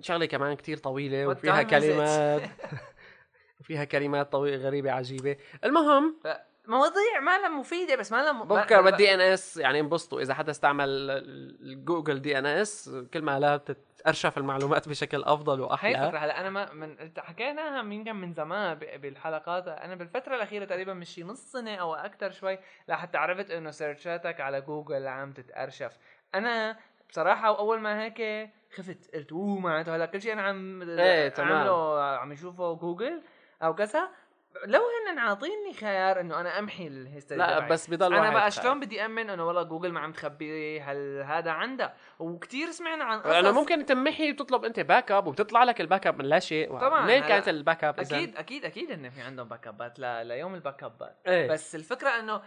شغلة 0.00 0.26
كمان 0.26 0.54
كتير 0.56 0.76
طويلة 0.76 1.26
وفيها? 1.28 1.62
كلمات. 1.62 2.42
وفيها 3.60 3.84
كلمات 3.84 4.32
طويله 4.32 4.56
غريبة 4.56 4.90
عجيبة. 4.92 5.36
المهم 5.64 6.16
مواضيع 6.68 7.20
ما 7.22 7.38
لها 7.38 7.48
مفيده 7.48 7.96
بس 7.96 8.12
ما 8.12 8.22
لها 8.22 8.32
م... 8.32 8.44
بفكر 8.44 8.80
ب- 8.80 8.84
بال 8.84 9.14
DNS 9.14 9.56
يعني 9.56 9.80
انبسطوا. 9.80 10.20
إذا 10.20 10.34
حدا 10.34 10.50
استعمل 10.50 10.88
ال 11.62 11.70
Google 11.70 12.20
DNS 12.22 12.90
كل 13.14 13.22
ما 13.22 13.40
لا 13.40 13.56
بتتارشف 13.56 14.38
المعلومات 14.38 14.88
بشكل 14.88 15.24
أفضل 15.24 15.60
هي 15.60 15.66
واحلى 15.66 16.04
الفكرة 16.04 16.18
هلا 16.18 16.40
أنا 16.40 16.50
ما 16.50 16.72
من 16.72 16.96
حكيناها 17.18 17.80
يمكن 17.92 18.16
من 18.16 18.32
زمان 18.32 18.74
ب- 18.74 19.00
بالحلقات. 19.00 19.68
أنا 19.68 19.94
بالفترة 19.94 20.36
الأخيرة 20.36 20.64
تقريبا 20.64 20.94
من 20.94 21.04
شي 21.04 21.22
نص 21.22 21.52
سنة 21.52 21.74
أو 21.74 21.94
أكثر 21.94 22.30
شوي 22.30 22.58
لحتى 22.88 23.18
عرفت 23.18 23.50
إنه 23.50 23.70
searchاتك 23.70 24.40
على 24.40 24.60
جوجل 24.60 25.06
عم 25.06 25.32
تتارشف 25.32 25.96
أنا 26.34 26.76
بصراحة 27.10 27.50
وأول 27.50 27.80
ما 27.80 28.02
هيك 28.04 28.50
خفت 28.76 29.14
قلت 29.14 29.32
أوه 29.32 29.58
معناته 29.58 29.96
هلا 29.96 30.06
كل 30.06 30.22
شيء 30.22 30.32
أنا 30.32 30.42
عم 30.42 30.82
إيه، 30.82 31.28
تمام. 31.28 31.52
عامله 31.52 32.02
عم 32.02 32.32
يشوفه 32.32 32.72
جوجل 32.74 33.22
أو 33.62 33.74
كذا 33.74 34.08
لو 34.66 34.80
هن 34.80 35.18
عاطيني 35.18 35.72
خيار 35.80 36.20
إنه 36.20 36.40
أنا 36.40 36.58
أمحي 36.58 36.86
ال 36.86 36.93
history 36.93 37.38
لا 37.40 37.54
تبعي. 37.58 37.68
بس 37.68 37.90
بضل 37.90 38.14
أنا 38.14 38.30
بقى. 38.30 38.50
شلون 38.50 38.80
بدي 38.80 39.04
أمن 39.04 39.30
إنه 39.30 39.46
والله 39.46 39.62
جوجل 39.62 39.92
ما 39.92 40.00
عم 40.00 40.12
تخبي 40.12 40.80
هل 40.80 41.22
هذا 41.26 41.50
عندها 41.50 41.94
وكثير 42.18 42.70
سمعنا 42.70 43.04
عن 43.04 43.18
قصص 43.20 43.30
لأنه 43.30 43.52
ممكن 43.52 43.86
تمحي 43.86 44.30
وتطلب 44.32 44.64
أنت 44.64 44.80
backup 44.80 45.26
وبتطلع 45.26 45.64
لك 45.64 45.80
ال 45.80 46.06
backup 46.06 46.18
من 46.18 46.24
لا 46.24 46.38
شيء 46.38 46.78
طبعاً، 46.78 47.04
منين 47.04 47.22
كانت 47.22 47.48
ال 47.48 47.84
backup؟ 47.84 48.00
أكيد 48.00 48.36
أكيد 48.36 48.64
أكيد 48.64 48.90
انه 48.90 49.08
في 49.08 49.20
عندهم 49.20 49.48
backupات. 49.48 49.98
ليوم 49.98 50.54
ال 50.54 50.82
backupات 50.82 51.16
إيه 51.26 51.48
بس 51.48 51.74
الفكرة 51.74 52.08
إنه 52.08 52.42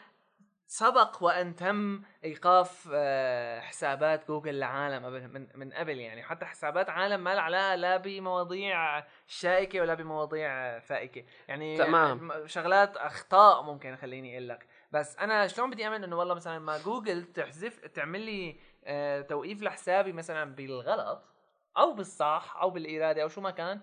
سبق 0.71 1.23
وأن 1.23 1.55
تم 1.55 2.01
إيقاف 2.23 2.89
آه، 2.93 3.59
حسابات 3.59 4.27
جوجل 4.27 4.59
لعالم 4.59 5.05
قبل 5.05 5.27
من, 5.27 5.47
من 5.55 5.73
قبل 5.73 5.99
يعني. 5.99 6.23
حتى 6.23 6.45
حسابات 6.45 6.89
عالم 6.89 7.23
ما 7.23 7.35
لها 7.35 7.41
علاقه 7.41 7.75
لا 7.75 7.97
بمواضيع 7.97 9.03
شائكة 9.27 9.81
ولا 9.81 9.93
بمواضيع 9.93 10.79
فائكة. 10.79 11.23
يعني 11.47 11.77
تمام. 11.77 12.47
شغلات 12.47 12.97
أخطاء 12.97 13.63
ممكن 13.63 13.95
خليني 13.95 14.33
أقول 14.33 14.49
لك. 14.49 14.67
بس 14.91 15.17
أنا 15.17 15.47
شلون 15.47 15.69
بدي 15.69 15.87
أمن 15.87 16.03
إنه 16.03 16.17
والله 16.17 16.35
مثلا 16.35 16.59
ما 16.59 16.77
جوجل 16.77 17.23
تحذف 17.23 17.79
تعمل 17.79 18.21
لي 18.21 18.59
آه، 18.83 19.21
توقيف 19.21 19.61
لحسابي 19.61 20.11
مثلا 20.11 20.55
بالغلط 20.55 21.23
أو 21.77 21.93
بالصح 21.93 22.57
أو 22.61 22.69
بالإرادة 22.69 23.23
أو 23.23 23.27
شو 23.27 23.41
ما 23.41 23.51
كان 23.51 23.81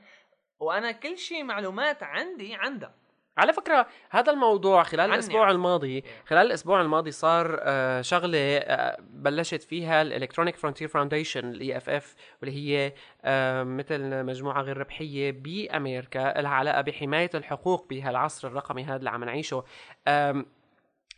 وأنا 0.61 0.93
كل 0.93 1.19
شيء 1.19 1.45
معلومات 1.45 2.03
عندي 2.03 2.55
عندها 2.55 2.95
على 3.39 3.53
فكرة 3.53 3.87
هذا 4.11 4.33
الموضوع 4.33 4.83
خلال 4.83 5.13
الأسبوع 5.15 5.45
عن- 5.47 5.55
الماضي 5.55 6.05
خلال 6.27 6.47
الأسبوع 6.47 6.81
الماضي 6.81 7.11
صار 7.11 7.59
آه، 7.61 8.01
شغلة 8.03 8.39
آه، 8.57 8.97
بلشت 9.01 9.63
فيها 9.63 10.03
ال 10.03 10.57
Electronic 10.57 10.89
Frontier 10.89 11.49
Foundation 11.51 11.77
ال 11.77 11.91
EFF 11.91 12.15
واللي 12.43 12.57
هي 12.57 12.93
آه، 13.25 13.63
مثل 13.63 14.25
مجموعة 14.25 14.63
غير 14.63 14.77
ربحية 14.79 15.31
بأمريكا 15.33 16.41
لها 16.41 16.51
علاقة 16.51 16.81
بحماية 16.81 17.31
الحقوق 17.35 17.87
بهالعصر 17.91 18.49
الرقمي 18.49 18.85
هذا 18.85 18.97
اللي 18.97 19.11
عم 19.11 19.25
نعيشه. 19.25 19.65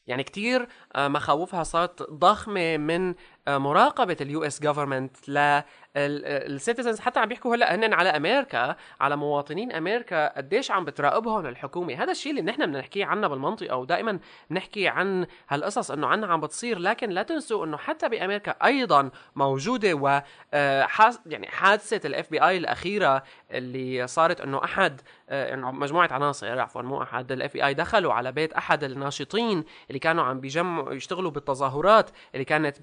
يعني 0.07 0.23
كتير 0.23 0.69
مخاوفها 0.97 1.63
صارت 1.63 2.03
ضخمة 2.11 2.77
من 2.77 3.15
آه، 3.49 3.59
مراقبة 3.59 4.17
ال 4.21 4.45
US 4.45 4.63
government 4.63 5.29
لل 5.29 5.63
citizens 5.63 7.01
حتى 7.01 7.21
عم 7.21 7.29
بيحكوا 7.29 7.55
هلأ 7.55 7.75
هن 7.75 7.93
على 7.95 8.09
أمريكا 8.09 8.77
على 9.01 9.17
مواطنين 9.17 9.73
أمريكا 9.73 10.37
قديش 10.37 10.71
عم 10.71 10.85
بتراقبهم 10.85 11.47
الحكومة. 11.47 12.03
هذا 12.03 12.11
الشيء 12.11 12.31
اللي 12.31 12.43
نحن 12.43 12.67
بنحكيه 12.67 13.05
عنه 13.05 13.29
بالمنطقة 13.29 13.77
ودائما 13.77 14.19
بنحكي 14.51 14.89
عن 14.89 15.27
هالقصص 15.49 15.91
إنه 15.91 16.07
عنا 16.07 16.27
عم 16.27 16.41
بتصير. 16.41 16.79
لكن 16.79 17.11
لا 17.11 17.23
تنسوا 17.23 17.67
إنه 17.67 17.77
حتى 17.77 18.09
بأمريكا 18.09 18.51
أيضا 18.65 19.11
موجودة 19.37 19.95
و 19.95 20.21
آه، 20.55 20.89
يعني 21.27 21.47
حادثة 21.49 22.07
ال 22.09 22.31
FBI 22.31 22.57
الأخيرة 22.57 23.23
اللي 23.51 24.07
صارت 24.07 24.41
إنه 24.41 24.65
أحد 24.65 25.01
آه، 25.29 25.55
انه 25.55 25.71
مجموعة 25.71 26.09
عناصر 26.13 26.61
عفوا 26.61 26.83
مو 26.83 27.03
أحد 27.03 27.33
ال 27.33 27.53
FBI 27.53 27.75
دخلوا 27.75 28.13
على 28.13 28.33
بيت 28.33 28.53
أحد 28.53 28.85
الناشطين 28.85 29.65
اللي 29.89 29.99
كانوا 29.99 30.25
عم 30.25 30.41
بيجمعوا 30.41 30.93
يشتغلوا 30.93 31.31
بالتظاهرات 31.31 32.11
اللي 32.35 32.45
كانت 32.45 32.81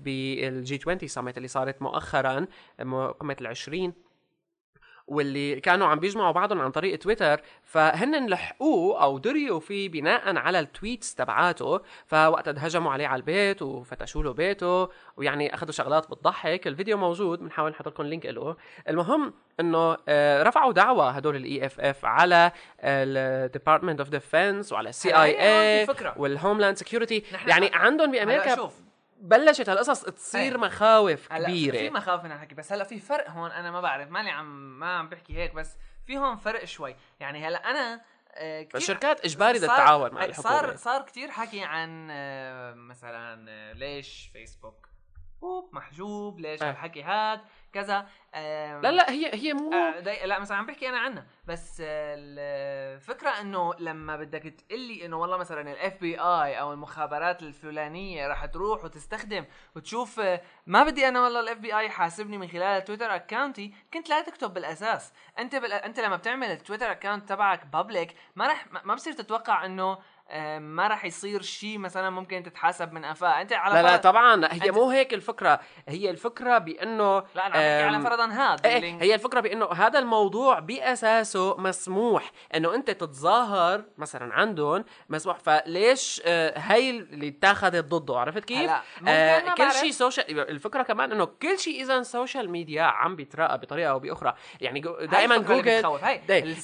بال 0.49 0.69
G 0.69 0.79
20 0.81 0.97
summit 1.07 1.37
اللي 1.37 1.47
صارت 1.47 1.81
مؤخرا 1.81 2.47
قمة 3.19 3.35
العشرين 3.41 4.07
واللي 5.07 5.59
كانوا 5.59 5.87
عم 5.87 5.99
بيجمعوا 5.99 6.31
بعضهم 6.31 6.61
عن 6.61 6.71
طريق 6.71 6.99
تويتر 6.99 7.41
فهن 7.63 8.27
لحقوه 8.27 9.03
أو 9.03 9.17
دريوا 9.17 9.59
فيه 9.59 9.89
بناء 9.89 10.37
على 10.37 10.59
ال 10.59 10.67
tweets 10.67 11.15
تبعاته. 11.15 11.81
فوقتها 12.05 12.67
هجموا 12.67 12.91
عليه 12.91 13.07
على 13.07 13.19
البيت 13.19 13.61
وفتشوا 13.61 14.23
له 14.23 14.33
بيته 14.33 14.89
ويعني 15.17 15.53
أخذوا 15.53 15.71
شغلات 15.71 16.11
بتضحك. 16.11 16.67
الفيديو 16.67 16.97
موجود 16.97 17.39
بنحاول 17.39 17.71
نحط 17.71 17.87
لكم 17.87 18.03
link 18.03 18.25
له. 18.25 18.55
المهم 18.89 19.33
إنه 19.59 19.97
آه، 20.07 20.43
رفعوا 20.43 20.73
دعوة 20.73 21.09
هدول 21.09 21.35
ال 21.35 21.65
EFF 21.65 22.05
على 22.05 22.51
ال 22.79 22.90
Department 22.90 23.99
of 23.99 24.09
Defense 24.09 24.71
وعلى 24.71 24.89
ال 24.89 25.15
CIA. 25.15 25.85
وال 26.17 26.29
Homeland 26.29 26.77
Security 26.77 27.23
يعني 27.47 27.71
عندهم 27.73 28.11
بأمريكا 28.11 28.55
شوف 28.55 28.86
بلشت 29.19 29.69
هالقصص 29.69 30.01
تصير 30.03 30.51
أي. 30.53 30.57
مخاوف 30.57 31.31
هلا 31.33 31.47
في 31.47 31.67
كبيرة. 31.69 31.89
مخاوف 31.89 32.23
من 32.23 32.31
هالحكي 32.31 32.55
بس 32.55 32.73
هلا 32.73 32.83
في 32.83 32.99
فرق 32.99 33.29
هون 33.29 33.51
أنا 33.51 33.71
ما 33.71 33.81
بعرف 33.81 34.09
مالي 34.09 34.29
عم 34.29 34.79
ما 34.79 34.97
عم 34.97 35.09
بحكي 35.09 35.37
هيك 35.37 35.53
بس 35.53 35.77
في 36.05 36.17
هون 36.17 36.37
فرق 36.37 36.65
شوي. 36.65 36.95
يعني 37.19 37.47
هلا 37.47 37.57
أنا 37.69 38.01
آه، 38.39 38.61
كتير 38.61 38.71
فالشركات 38.73 39.25
إجباري 39.25 39.57
بدها 39.59 39.75
تتعاون 39.75 40.13
مع 40.13 40.21
أي، 40.23 40.29
الحكومة. 40.29 40.49
صار 40.49 40.75
صار 40.75 41.01
كثير 41.01 41.31
حكي 41.31 41.63
عن 41.63 42.07
آه، 42.11 42.73
مثلا 42.73 43.45
آه، 43.51 43.73
ليش 43.73 44.29
فيسبوك 44.33 44.87
بوب 45.41 45.69
محجوب 45.75 46.39
ليش 46.39 46.63
أه. 46.63 46.69
هالحكي 46.69 47.03
هاد 47.03 47.41
كذا. 47.73 48.07
لا 48.81 48.91
لا 48.91 49.11
هي 49.11 49.33
هي 49.33 49.53
مو 49.53 49.73
آه، 49.73 49.99
لا 49.99 50.39
مثلا 50.39 50.57
عم 50.57 50.65
بحكي 50.65 50.89
أنا 50.89 50.99
عنها. 50.99 51.27
بس 51.45 51.81
آه، 51.85 52.15
الفكرة 52.97 53.29
إنه 53.29 53.73
لما 53.79 54.15
بدك 54.15 54.41
تقلي 54.43 55.05
إنه 55.05 55.17
والله 55.17 55.37
مثلا 55.37 55.71
ال 55.71 56.01
FBI 56.01 56.59
أو 56.59 56.73
المخابرات 56.73 57.43
الفلانية 57.43 58.27
راح 58.27 58.45
تروح 58.45 58.83
وتستخدم 58.85 59.45
وتشوف 59.75 60.19
آه، 60.19 60.41
ما 60.67 60.83
بدي 60.83 61.07
أنا 61.07 61.21
والله 61.23 61.39
ال 61.39 61.57
FBI 61.57 61.85
يحاسبني 61.85 62.37
من 62.37 62.47
خلال 62.47 62.63
ال 62.63 62.70
Twitter 62.70 63.15
accountي 63.15 63.73
كنت 63.93 64.09
لا 64.09 64.21
تكتب 64.21 64.53
بالأساس. 64.53 65.13
أنت 65.39 65.55
بال... 65.55 65.73
أنت 65.73 65.99
لما 65.99 66.15
بتعمل 66.15 66.47
ال 66.47 66.53
Twitter 66.53 66.91
account 66.91 67.29
تبعك 67.29 67.65
public 67.65 68.15
ما 68.35 68.47
راح 68.47 68.65
ما 68.85 68.95
بصير 68.95 69.13
تتوقع 69.13 69.65
إنه 69.65 69.83
آه، 69.91 69.97
ما 70.59 70.87
راح 70.87 71.05
يصير 71.05 71.41
شيء 71.41 71.77
مثلا 71.77 72.09
ممكن 72.09 72.43
تتحاسب 72.43 72.93
من 72.93 73.05
قفاه 73.05 73.41
أنت 73.41 73.53
على 73.53 73.73
لا 73.73 73.81
لا 73.81 73.97
طبعا 73.97 74.47
هي 74.51 74.71
مو 74.71 74.89
هيك 74.89 75.13
الفكرة. 75.13 75.59
هي 75.87 76.09
الفكرة 76.09 76.57
بأنه 76.57 77.23
لا 77.35 77.47
أنا 77.47 77.85
عم 77.87 77.95
على 77.95 78.03
فرضا 78.03 78.25
هذا 78.25 78.57
إيه 78.65 78.77
اللي- 78.77 79.01
هي 79.01 79.13
الفكرة 79.15 79.39
بأنه 79.39 79.65
هذا 79.65 79.99
الموضوع 79.99 80.59
بأساسه 80.59 81.57
مسموح. 81.57 82.31
إنه 82.55 82.75
أنت 82.75 82.91
تتظاهر 82.91 83.83
مثلا 83.97 84.33
عندهم 84.33 84.85
مسموح. 85.09 85.37
فليش 85.39 86.21
آه، 86.25 86.59
هي 86.59 86.89
اللي 86.89 87.27
اتاخذت 87.27 87.85
ضده؟ 87.85 88.19
عرفت 88.19 88.45
كيف؟ 88.45 88.71
آه 89.07 89.39
كل. 89.39 89.71
شيء 89.71 89.91
social 89.91 90.39
الفكرة 90.49 90.83
كمان 90.83 91.11
إنه 91.11 91.25
كل 91.25 91.59
شيء 91.59 91.81
اذا 91.83 92.01
social 92.03 92.49
media 92.49 92.83
عم 92.83 93.15
بيتراقب 93.15 93.59
بطريقة 93.61 93.89
أو 93.91 93.99
بأخرى. 93.99 94.33
يعني 94.61 94.79
دائما 95.01 95.37
جوجل 95.37 95.81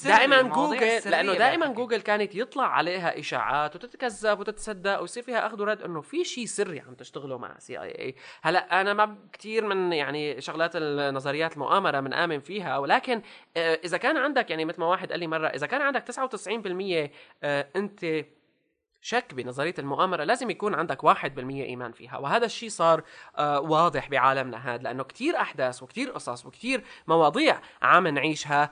دائما 0.04 0.42
جوجل 0.42 1.02
لأنه 1.06 1.34
دائما. 1.34 1.68
جوجل 1.68 2.02
كانت 2.02 2.36
يطلع 2.36 2.66
عليها 2.68 3.20
إشاعات. 3.20 3.53
وتتكذب 3.54 4.40
وتتصدق 4.40 5.00
ويصير 5.00 5.24
فيها 5.24 5.48
أخذ 5.48 5.62
ورد 5.62 5.82
إنه 5.82 6.02
في 6.02 6.24
شيء 6.24 6.46
سري 6.46 6.80
عم 6.80 6.94
تشتغلوا 6.94 7.38
مع 7.38 7.60
CIA 7.60 8.16
هلأ 8.42 8.82
أنا 8.82 8.94
ما 8.94 9.18
كثير 9.34 9.66
من 9.66 9.94
يعني 9.94 10.42
شغلات 10.42 10.72
النظريات 10.76 11.54
المؤامرة 11.54 12.00
من 12.00 12.14
آمن 12.14 12.40
فيها 12.40 12.78
ولكن 12.78 13.22
آه، 13.58 13.80
إذا 13.84 13.98
كان 13.98 14.18
عندك 14.18 14.50
يعني 14.50 14.66
مثل 14.66 14.80
ما 14.80 14.86
واحد 14.88 15.12
قال 15.12 15.20
لي 15.20 15.28
مرة 15.28 15.48
إذا 15.48 15.68
كان 15.68 15.82
عندك 15.82 16.04
99% 16.04 17.12
آه، 17.44 17.68
أنت 17.76 18.26
شك 19.04 19.34
بنظرية 19.34 19.74
المؤامرة 19.80 20.24
لازم 20.24 20.50
يكون 20.50 20.76
عندك 20.76 21.04
واحد 21.04 21.36
بالمية 21.36 21.64
إيمان 21.64 21.92
فيها. 21.92 22.18
وهذا 22.18 22.46
الشيء 22.46 22.70
صار 22.70 23.04
آه 23.38 23.60
واضح 23.60 24.10
بعالمنا 24.10 24.74
هذا 24.74 24.84
لأنه 24.84 25.04
كتير 25.04 25.38
أحداث 25.38 25.84
وكتير 25.84 26.12
قصص 26.12 26.46
وكتير 26.46 26.84
مواضيع 27.08 27.62
عم 27.82 28.08
نعيشها 28.08 28.70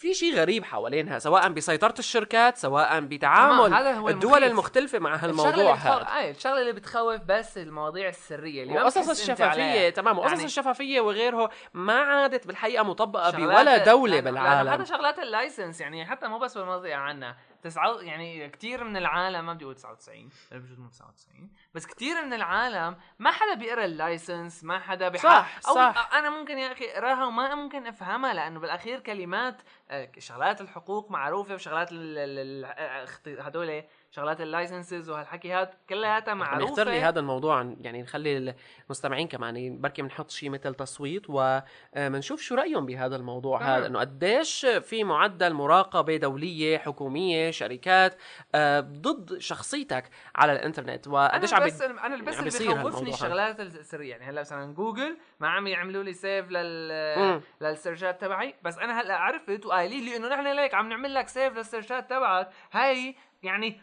في 0.00 0.14
شيء 0.14 0.34
غريب 0.34 0.64
حوالينها 0.64 1.18
سواء 1.18 1.48
بسيطرة 1.48 1.94
الشركات 1.98 2.56
سواء 2.56 3.00
بتعامل 3.00 3.74
هذا 3.74 3.92
هو 3.92 4.08
الدول 4.08 4.32
المخيف. 4.32 4.50
المختلفة 4.50 4.98
مع 4.98 5.16
هالموضوع 5.16 5.74
هذا 5.74 6.30
الشغلة 6.30 6.60
اللي 6.60 6.72
بتخوف 6.72 7.20
بس 7.20 7.58
المواضيع 7.58 8.08
السرية 8.08 8.62
اللي 8.62 8.74
وقصص 8.74 8.96
أنت 8.98 9.10
الشفافية. 9.10 9.90
تمام 9.90 10.18
وقصص 10.18 10.32
يعني 10.32 10.44
الشفافية 10.44 11.00
وغيره 11.00 11.50
ما 11.74 12.00
عادت 12.00 12.46
بالحقيقة 12.46 12.84
مطبقة 12.84 13.30
بولا 13.30 13.76
دولة 13.84 14.20
بالعالم 14.20 14.68
هذا 14.70 14.84
شغلات 14.84 15.18
اللايسنس 15.18 15.80
يعني 15.80 16.06
حتى 16.06 16.28
مو 16.28 16.38
بس 16.38 16.58
بالمنطقة 16.58 16.94
عنا 16.94 17.36
تسعة 17.62 18.00
يعني 18.00 18.48
كثير 18.48 18.84
من 18.84 18.96
العالم 18.96 19.46
ما 19.46 19.52
بدي 19.52 19.64
أقول 19.64 19.74
99 19.74 20.28
أنا 20.52 20.60
بجوز 20.60 20.78
مو 20.78 20.88
99 20.88 21.50
بس 21.74 21.86
كثير 21.86 22.24
من 22.24 22.32
العالم 22.32 22.96
ما 23.18 23.30
حدا 23.30 23.54
بيقرأ 23.54 23.84
ال 23.84 23.94
license 23.94 24.64
ما 24.64 24.78
حدا 24.78 25.08
بيحاول 25.08 25.32
صح، 25.32 25.68
أو 25.68 25.74
صح. 25.74 26.10
أنا 26.14 26.30
ممكن 26.30 26.58
يا 26.58 26.72
أخي 26.72 26.84
أقراها 26.92 27.24
وما 27.26 27.54
ممكن 27.54 27.86
أفهمها 27.86 28.34
لأنه 28.34 28.60
بالأخير 28.60 29.00
كلمات 29.00 29.62
آه، 29.90 30.10
شغلات 30.18 30.60
الحقوق 30.60 31.10
معروفة 31.10 31.54
وشغلات 31.54 31.92
ال- 31.92 32.18
ال- 32.18 32.38
ال- 32.38 33.34
آه، 33.36 33.42
هدول 33.42 33.82
شغلات 34.10 34.40
ال 34.40 34.48
licenses 34.48 35.10
وهالحكي 35.10 35.52
هاد 35.52 35.70
كلياتها 35.88 36.30
عم 36.30 36.38
معروفه 36.38 36.70
يختار 36.70 36.88
لي 36.88 37.00
هذا 37.00 37.20
الموضوع 37.20 37.74
يعني 37.80 38.02
نخلي 38.02 38.54
المستمعين 38.86 39.28
كمان 39.28 39.56
يعني 39.56 39.76
بركي 39.76 40.02
بنحط 40.02 40.30
شيء 40.30 40.50
مثل 40.50 40.74
تصويت 40.74 41.22
وبنشوف 41.28 42.40
شو 42.40 42.54
رأيهم 42.54 42.86
بهذا 42.86 43.16
الموضوع. 43.16 43.58
تمام. 43.58 43.70
هذا 43.70 43.86
إنه 43.86 44.00
قديش 44.00 44.66
في 44.66 45.04
معدل 45.04 45.54
مراقبة 45.54 46.16
دولية 46.16 46.78
حكومية 46.78 47.50
شركات 47.50 48.16
آه، 48.54 48.80
ضد 48.80 49.38
شخصيتك 49.38 50.10
على 50.34 50.52
الإنترنت. 50.52 51.08
وقديش 51.08 51.54
عم 51.54 51.64
بس 51.64 51.82
أنا 51.82 52.22
بس 52.22 52.34
عم 52.40 52.46
اللي 52.46 52.68
هذا. 52.68 53.14
الشغلات 53.14 53.60
السرية. 53.60 54.10
يعني 54.10 54.24
هلأ 54.24 54.40
مثلا 54.40 54.74
جوجل 54.74 55.16
ما 55.40 55.48
عم 55.48 55.66
يعملوا 55.66 56.02
لي 56.02 56.12
save 56.12 56.50
لل. 56.50 57.42
لل 57.60 57.73
searchات 57.73 58.20
تبعي. 58.20 58.54
بس 58.62 58.78
أنا 58.78 59.00
هلأ 59.00 59.16
عرفت 59.16 59.66
وقايلين 59.66 60.04
لي 60.04 60.16
إنه 60.16 60.28
نحن 60.28 60.46
ليك 60.46 60.74
عم 60.74 60.88
نعمل 60.88 61.14
لك 61.14 61.28
save 61.28 61.56
لل 61.56 61.68
searchات 61.68 62.10
تبعك. 62.10 62.50
هاي 62.72 63.16
يعني 63.42 63.80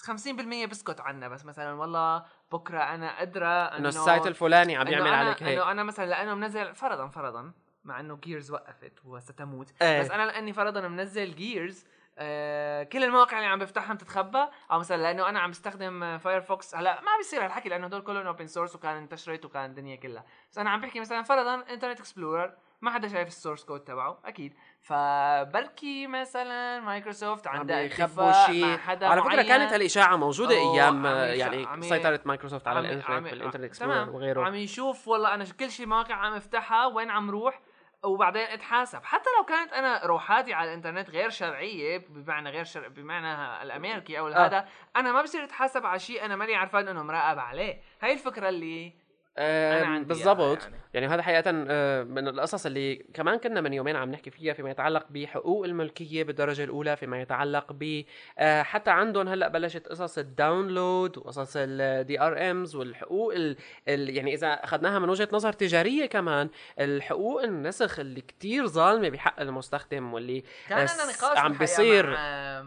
50% 0.00 0.66
بسكت 0.66 1.00
عنا 1.00 1.28
بس 1.28 1.44
مثلا 1.44 1.72
والله 1.72 2.24
بكرة 2.52 2.78
أنا 2.80 3.22
أدرى 3.22 3.46
إنه 3.46 3.88
السايت 3.88 4.26
الفلاني 4.26 4.76
عم 4.76 4.86
إنه 4.86 4.96
يعمل 4.96 5.08
أنا 5.08 5.16
عليك 5.16 5.42
هيك. 5.42 5.58
إنه 5.58 5.70
أنا 5.70 5.82
مثلا 5.82 6.06
لأنه 6.06 6.34
منزل 6.34 6.74
فرضا 6.74 7.08
فرضا 7.08 7.52
مع 7.84 8.00
إنه 8.00 8.16
جيرز 8.16 8.50
وقفت 8.50 8.92
وستموت. 9.04 9.72
إيه. 9.82 10.00
بس 10.00 10.10
أنا 10.10 10.26
لأني 10.26 10.52
فرضا 10.52 10.88
منزل 10.88 11.34
جيرز 11.34 11.84
آه 12.18 12.82
كل 12.82 13.04
المواقع 13.04 13.36
اللي 13.36 13.48
عم 13.48 13.58
بفتحها 13.58 13.94
بتتخبى 13.94 14.46
أو 14.70 14.78
مثلا 14.78 14.96
لأنه 14.96 15.28
أنا 15.28 15.40
عم 15.40 15.50
بستخدم 15.50 16.18
فايرفوكس 16.18 16.74
هلا 16.74 17.00
ما 17.00 17.16
بيصير 17.18 17.44
هالحكي 17.44 17.68
لأنه 17.68 17.86
هدول 17.86 18.00
كلهم 18.02 18.26
open 18.26 18.46
source 18.46 18.74
وكان 18.74 18.96
انتشرت 18.96 19.44
وكان 19.44 19.70
الدنيا 19.70 19.96
كلها. 19.96 20.24
بس 20.50 20.58
أنا 20.58 20.70
عم 20.70 20.80
بحكي 20.80 21.00
مثلا 21.00 21.22
فرضا 21.22 21.54
انترنت 21.54 22.00
اكسبلورر 22.00 22.54
ما 22.82 22.90
حدا 22.90 23.08
شايف 23.08 23.28
ال 23.28 23.33
source 23.33 23.64
code 23.64 23.80
تبعه 23.80 24.18
أكيد 24.24 24.54
فبركي 24.80 26.06
مثلا 26.06 26.80
مايكروسوفت 26.80 27.46
عندها 27.46 27.80
يخبوا 27.80 28.32
شيء 28.46 28.66
مع 28.66 28.76
حدا 28.76 29.06
على 29.06 29.20
فكرة 29.22 29.32
معين. 29.34 29.46
كانت 29.48 29.72
هالإشاعة 29.72 30.16
موجودة 30.16 30.54
أيام 30.54 31.06
آه، 31.06 31.24
يعني 31.26 31.66
عم 31.66 31.78
ي- 31.82 31.88
سيطره 31.88 32.20
مايكروسوفت 32.24 32.68
على 32.68 32.78
الإنترنت 32.80 33.30
بالانترنت. 33.30 33.64
اكسبلورر 33.64 34.10
وغيره 34.10 34.44
عم 34.44 34.54
يشوف 34.54 35.08
والله 35.08 35.34
أنا 35.34 35.44
كل 35.60 35.70
شيء 35.70 35.86
مواقع 35.86 36.14
عم 36.14 36.32
افتحها 36.34 36.86
وين 36.86 37.10
عم 37.10 37.30
روح 37.30 37.60
وبعدين 38.04 38.42
اتحاسب 38.42 39.00
حتى 39.04 39.28
لو 39.38 39.44
كانت 39.44 39.72
أنا 39.72 40.06
روحاتي 40.06 40.54
على 40.54 40.68
الإنترنت 40.70 41.10
غير 41.10 41.30
شرعية 41.30 41.98
بمعنى 42.08 42.50
غير 42.50 42.64
شرع 42.64 42.88
بمعنى 42.88 43.62
الأمريكي 43.62 44.18
أو 44.18 44.28
آه. 44.28 44.46
هذا 44.46 44.68
أنا 44.96 45.12
ما 45.12 45.22
بصير 45.22 45.44
أتحاسب 45.44 45.86
على 45.86 45.98
شيء 45.98 46.24
أنا 46.24 46.36
ماني 46.36 46.54
عرفان 46.56 46.88
إنه 46.88 47.02
مراقب 47.02 47.38
عليه 47.38 47.80
هاي 48.02 48.12
الفكرة 48.12 48.48
اللي 48.48 48.92
آه، 49.38 49.98
بالضبط 49.98 50.62
يعني. 50.62 50.76
يعني. 50.94 51.06
هذا 51.06 51.22
حقيقة 51.22 51.64
آه، 51.68 52.02
من 52.02 52.28
القصص 52.28 52.66
اللي 52.66 52.96
كمان 53.14 53.38
كنا 53.38 53.60
من 53.60 53.72
يومين 53.72 53.96
عم 53.96 54.10
نحكي 54.10 54.30
فيها 54.30 54.52
فيما 54.54 54.70
يتعلق 54.70 55.06
بحقوق 55.10 55.64
الملكية 55.64 56.24
بالدرجة 56.24 56.64
الأولى 56.64 56.96
فيما 56.96 57.20
يتعلق 57.20 57.72
ب 57.72 58.02
آه، 58.38 58.62
حتى 58.62 58.90
عندهم 58.90 59.28
هلأ 59.28 59.48
بلشت 59.48 59.88
قصص 59.88 60.18
ال 60.18 60.29
download 60.29 61.18
وقصص 61.18 61.52
ال 61.56 62.20
DRMs 62.20 62.76
والحقوق 62.76 63.34
ال 63.34 63.56
ال 63.88 64.16
يعني 64.16 64.34
إذا 64.34 64.52
أخذناها 64.52 64.98
من 64.98 65.08
وجهة 65.08 65.28
نظر 65.32 65.52
تجارية 65.52 66.06
كمان 66.06 66.48
الحقوق 66.80 67.42
النسخ 67.42 67.98
اللي 67.98 68.20
كتير 68.20 68.66
ظالمة 68.66 69.08
بحق 69.08 69.40
المستخدم 69.40 70.14
واللي 70.14 70.44
كان 70.68 70.84
نقاش 70.84 71.38
عم 71.38 71.52
بيصير 71.52 72.10
مع 72.10 72.64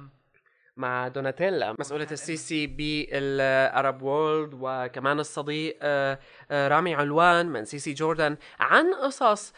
مع 0.78 1.08
دوناتيلا 1.08 1.76
مسؤولة 1.80 2.08
ال 2.12 2.38
CC 2.38 2.68
بال 2.68 3.12
Arab 3.12 4.02
world 4.02 4.58
وكمان 4.62 5.20
الصديق 5.20 5.78
آه، 5.82 6.20
آه، 6.52 6.68
رامي 6.68 6.96
علوان 6.96 7.46
من 7.46 7.66
CC 7.66 7.80
Jordan 7.80 8.38
عن 8.60 8.94
قصص 8.94 9.54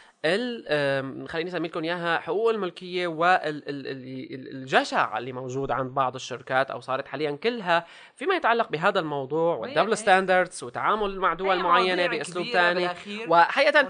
خليني 1.28 1.50
أسمي 1.50 1.68
لكم 1.68 1.84
إياها 1.84 2.20
حقوق 2.20 2.50
الملكية 2.50 3.08
والجشع 3.08 5.18
اللي 5.18 5.32
موجود 5.32 5.72
عند 5.72 5.92
بعض 5.92 6.16
الشركات 6.16 6.72
أو 6.72 6.80
صارت 6.80 7.08
حاليا 7.08 7.32
كلها 7.32 7.86
فيما 8.16 8.36
يتعلق 8.36 8.70
بهذا 8.70 9.00
الموضوع 9.00 9.56
وال 9.56 9.66
double 9.66 9.98
standards 9.98 10.64
وتعامل 10.64 11.20
مع 11.20 11.34
دول 11.34 11.64
معينة 11.64 12.08
بأسلوب 12.08 12.46
ثاني. 12.54 12.90
وحقيقه 13.28 13.88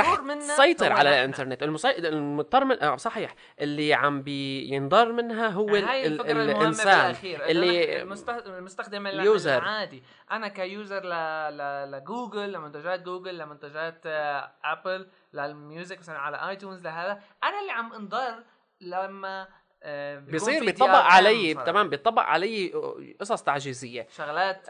رح 0.00 0.20
تسيطر 0.40 0.92
على. 0.92 1.08
الإنترنت. 1.08 1.62
المضطر 1.62 2.64
من 2.64 2.82
آه 2.82 2.96
صحيح 2.96 3.34
اللي 3.60 3.94
عم 3.94 4.22
بينضر 4.22 5.12
منها 5.12 5.48
هو 5.48 5.76
ال... 5.76 5.84
ال... 5.84 6.30
الإنسان 6.30 7.14
اللي 7.24 8.02
المستخدم 8.58 9.06
ال-. 9.06 9.20
العادي 9.58 10.02
أنا 10.30 10.48
ك 10.48 10.59
user 10.59 11.04
ل... 11.04 11.10
ل... 11.56 11.90
لجوجل 11.90 12.52
لمنتجات 12.52 13.02
جوجل 13.02 13.38
لمنتجات 13.38 14.00
آه، 14.06 14.52
أبل 14.64 15.08
لل 15.32 15.51
music 15.51 15.98
مثلا 15.98 16.18
على 16.18 16.48
آيتونز 16.48 16.82
لهذا. 16.82 17.22
أنا 17.44 17.60
اللي 17.60 17.72
عم 17.72 17.92
انضر 17.92 18.42
لما 18.80 19.48
آه، 19.82 20.18
بيصير 20.18 20.64
بيطبق 20.64 20.88
علي. 20.88 21.54
تمام 21.54 21.88
بيطبق 21.88 22.22
علي 22.22 22.72
قصص 23.20 23.42
تعجيزية. 23.42 24.06
شغلات. 24.10 24.68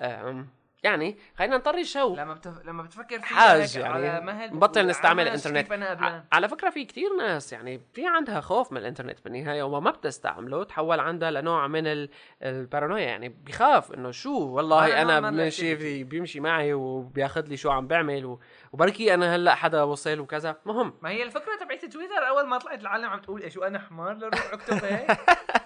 يعني 0.86 1.18
خلينا 1.38 1.56
نطري 1.56 1.84
شو 1.84 2.14
لما 2.16 2.34
بتف... 2.34 2.64
لما 2.64 2.82
بتفكر 2.82 3.18
فيها 3.18 3.36
حاج 3.36 3.76
هيك 3.78 3.86
على 3.86 4.04
يعني 4.06 4.26
مهل 4.26 4.50
بتقول 4.58 4.86
نستعمل 4.86 5.22
الإنترنت. 5.28 5.72
أنا 5.72 5.86
ع- 6.06 6.22
على 6.32 6.48
فكرة 6.48 6.70
في 6.70 6.84
كتير 6.84 7.16
ناس 7.18 7.52
يعني 7.52 7.80
في 7.92 8.06
عندها 8.06 8.40
خوف 8.40 8.72
من 8.72 8.78
الإنترنت 8.78 9.18
بالنهاية 9.24 9.62
وما 9.62 9.90
بتستعمله 9.90 10.64
تحول 10.64 11.00
عندها 11.00 11.30
لنوع 11.30 11.66
من 11.66 11.86
ال- 11.86 12.10
البارانويا 12.42 13.02
يعني 13.04 13.28
بيخاف 13.28 13.92
إنه 13.94 14.10
شو 14.10 14.38
والله 14.48 15.02
أنا 15.02 15.18
الactivity. 15.30 15.52
في 15.60 16.04
بيمشي 16.04 16.40
معي 16.40 16.72
وبياخذ 16.74 17.46
لي 17.46 17.56
شو 17.56 17.70
عم 17.70 17.86
بعمل 17.86 18.24
و- 18.26 18.40
وبركي 18.72 19.14
أنا 19.14 19.36
هلأ 19.36 19.54
حدا 19.54 19.82
وصل 19.82 20.20
وكذا. 20.20 20.56
مهم. 20.66 20.94
ما 21.02 21.10
هي 21.10 21.22
الفكرة 21.22 21.56
تبعت 21.60 21.84
تويتر 21.84 22.28
أول 22.28 22.46
ما 22.46 22.58
طلعت 22.58 22.80
العالم 22.80 23.04
عم 23.06 23.20
تقول 23.20 23.52
شو 23.52 23.62
أنا 23.62 23.78
حمار 23.78 24.14
لروح 24.14 24.52
أكتب 24.52 24.84
هيك 24.84 25.10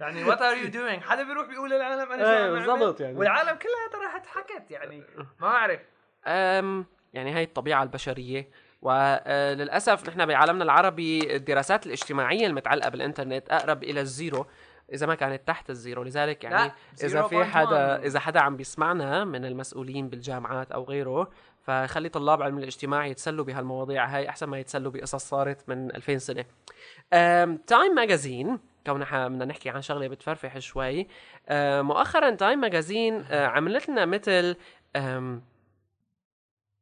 يعني 0.00 0.24
what 0.24 0.42
are 0.42 0.56
you 0.56 0.68
doing 0.68 1.02
حدا 1.02 1.22
بيروح 1.22 1.48
بيقول 1.48 1.70
للعالم 1.70 2.12
أنا 2.12 2.24
شو 2.24 2.30
إيه، 2.30 2.44
عم 2.44 2.54
بالضبط 2.54 3.00
يعني. 3.00 3.18
والعالم 3.18 3.58
كلها 3.58 3.88
ترى 3.92 4.00
راحت 4.04 4.26
حكت 4.26 4.70
يعني. 4.70 5.04
ما 5.18 5.26
بعرف. 5.40 5.80
أم 6.26 6.86
يعني 7.12 7.32
هاي 7.32 7.42
الطبيعة 7.42 7.82
البشرية. 7.82 8.48
وللأسف 8.82 10.08
نحن 10.08 10.26
بعالمنا 10.26 10.64
العربي 10.64 11.36
الدراسات 11.36 11.86
الاجتماعية 11.86 12.46
المتعلقة 12.46 12.88
بالإنترنت 12.88 13.50
أقرب 13.50 13.82
إلى 13.82 14.00
ال 14.00 14.09
zero 14.09 14.46
إذا 14.92 15.06
ما 15.06 15.14
كانت 15.14 15.48
تحت 15.48 15.70
ال 15.70 15.75
zero. 15.75 16.02
لذلك 16.02 16.44
يعني 16.44 16.56
لا، 16.56 16.72
إذا 17.02 17.22
في 17.22 17.44
0.1. 17.44 17.48
حدا 17.48 17.96
إذا 17.96 18.20
حدا 18.20 18.40
عم 18.40 18.56
بيسمعنا 18.56 19.24
من 19.24 19.44
المسؤولين 19.44 20.08
بالجامعات 20.08 20.72
أو 20.72 20.84
غيره 20.84 21.30
فخلي 21.62 22.08
طلاب 22.08 22.42
علم 22.42 22.58
الاجتماع 22.58 23.06
يتسلوا 23.06 23.44
بهالمواضيع 23.44 24.06
هاي 24.06 24.28
أحسن 24.28 24.46
ما 24.46 24.58
يتسلوا 24.58 24.92
بقصص 24.92 25.24
صارت 25.28 25.68
من 25.68 25.96
2000 25.96 26.18
سنة. 26.18 26.44
تايم 27.66 27.94
ماجازين 27.94 28.58
كون 28.88 29.00
نحن 29.00 29.28
بدنا 29.28 29.44
نحكي 29.44 29.70
عن 29.70 29.82
شغلة 29.82 30.08
بتفرفح 30.08 30.58
شوي. 30.58 31.06
أم، 31.48 31.86
مؤخرا 31.86 32.30
تايم 32.30 32.60
ماجازين 32.60 33.24
عملت 33.32 33.88
لنا 33.88 34.04
مثل 34.04 34.56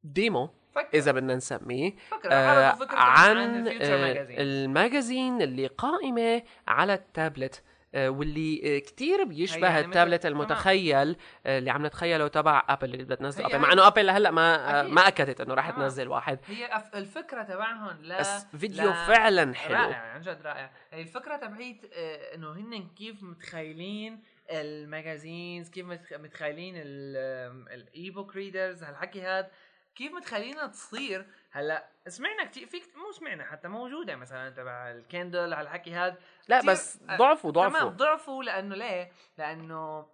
demo 0.04 0.50
فكرة. 0.72 0.88
إذا 0.98 1.12
بدنا 1.12 1.34
نسميه. 1.34 1.92
فكرة 2.10 2.32
آه 2.32 2.76
عن 2.92 3.66
ال 3.66 3.70
future 3.70 3.94
آه 3.94 3.98
magazine 3.98 4.40
ال 4.40 4.52
magazine 4.52 5.42
اللي 5.42 5.66
قائمة 5.66 6.42
على 6.68 6.94
التابلت. 6.94 7.54
آه 7.54 7.75
واللي 7.96 8.76
آه 8.76 8.78
كتير 8.78 9.24
بيشبه 9.24 9.68
هي 9.68 9.72
يعني 9.74 9.86
التابلت 9.86 10.22
تمام. 10.22 10.36
المتخيل 10.36 11.16
آه 11.46 11.58
اللي 11.58 11.70
عم 11.70 11.86
نتخيله 11.86 12.28
تبع 12.28 12.62
ابل 12.68 12.92
اللي 12.94 13.04
بدها 13.04 13.16
تنزل 13.16 13.44
هي 13.44 13.46
ابل 13.54 13.58
مع 13.58 13.68
هي- 13.68 13.72
إنه 13.72 13.86
ابل 13.86 14.06
لهلأ 14.06 14.30
ما 14.30 14.54
آه 14.54 14.80
أكيد. 14.80 14.92
ما 14.92 15.08
أكدت 15.08 15.40
إنه 15.40 15.54
راح. 15.54 15.70
تنزل 15.70 16.08
واحد 16.08 16.38
هي 16.46 16.82
الفكرة 16.94 17.42
تبعهم 17.42 17.96
لا 18.02 18.20
بس 18.20 18.44
فيديو 18.58 18.84
لا 18.90 19.06
فعلا 19.06 19.54
حلو 19.54 19.74
رائع 19.74 19.96
عن 19.96 20.20
جد 20.20 20.42
رائع 20.44 20.70
هي 20.92 21.02
الفكرة 21.02 21.36
تبعيت 21.36 21.84
آه، 21.94 22.34
إنه 22.34 22.52
هن 22.52 22.88
كيف 22.98 23.22
متخيلين 23.22 24.20
ال 24.50 24.62
magazines 24.62 25.68
كيف 25.70 25.86
متخ- 25.86 26.12
متخيلين 26.20 26.74
ال 26.76 28.10
e-book 28.10 28.36
readers 28.36 28.82
هالحكي 28.82 29.20
هاد 29.22 29.48
كيف 29.96 30.12
متخيلينها 30.12 30.66
تصير؟ 30.66 31.26
هلأ 31.52 31.88
سمعنا 32.08 32.44
كتير 32.44 32.66
في 32.66 32.80
كت- 32.80 32.96
مو 32.96 33.12
سمعنا 33.12 33.44
حتى 33.44 33.68
موجودة 33.68 34.16
مثلا 34.16 34.50
تبع 34.50 34.90
الكندل 34.90 35.52
هالحكي 35.52 35.92
هاد 35.92 36.16
لا 36.48 36.58
كتير- 36.58 36.70
بس 36.70 36.98
آه، 37.10 37.16
ضعفوا 37.16 37.52
تمام 37.52 37.70
ضعفوا 37.72 37.88
ضعفوا 37.90 38.44
لأنه 38.44 38.74
ليه؟ 38.74 39.12
لأنه 39.38 40.06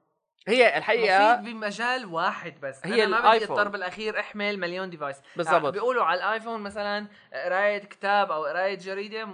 هي 0.49 0.78
الحقيقة 0.78 1.32
مفيد 1.34 1.45
بمجال 1.55 2.07
واحد 2.07 2.61
بس. 2.62 2.80
هي 2.86 3.05
أنا 3.05 3.11
ما 3.11 3.18
بدي 3.18 3.26
الآيفون. 3.28 3.59
الضرب 3.59 3.74
الاخير 3.74 4.20
أحمل 4.20 4.59
مليون 4.59 4.90
device 4.90 5.16
بالضبط. 5.36 5.72
بيقولوا 5.72 6.05
على 6.05 6.18
الآيفون 6.20 6.61
مثلا 6.61 7.07
قراية 7.32 7.78
كتاب 7.78 8.32
أو 8.32 8.45
قراية 8.45 8.74
جريدة 8.74 9.24
م- 9.24 9.30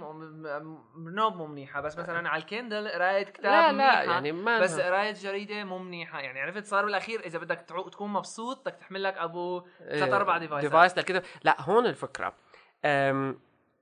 م- 0.95 1.37
مو 1.37 1.47
منيحة. 1.47 1.81
بس 1.81 1.97
مثلا 1.97 2.29
على 2.29 2.41
الكندل 2.41 2.87
قراية 2.87 3.23
كتاب 3.23 3.45
لا 3.51 3.71
منيحة. 3.71 4.03
لا 4.05 4.11
يعني 4.11 4.31
ما 4.31 4.59
بس 4.59 4.79
قراية 4.79 5.11
جريدة 5.11 5.63
مو 5.63 5.77
منيحة. 5.79 6.19
يعني 6.19 6.41
عرفت 6.41 6.65
صار 6.65 6.85
بالأخير 6.85 7.19
إذا 7.25 7.39
بدك 7.39 7.61
تعو- 7.61 7.89
تكون 7.89 8.09
مبسوط 8.13 8.59
بدك 8.61 8.75
تحمل 8.75 9.03
لك 9.03 9.17
أبو 9.17 9.67
ثلاث 9.89 10.13
أربع 10.13 10.37
deviceات 10.37 10.65
device 10.71 10.97
للكتب 10.97 11.23
لا 11.43 11.61
هون 11.61 11.85
الفكرة. 11.85 12.33
أم 12.85 13.39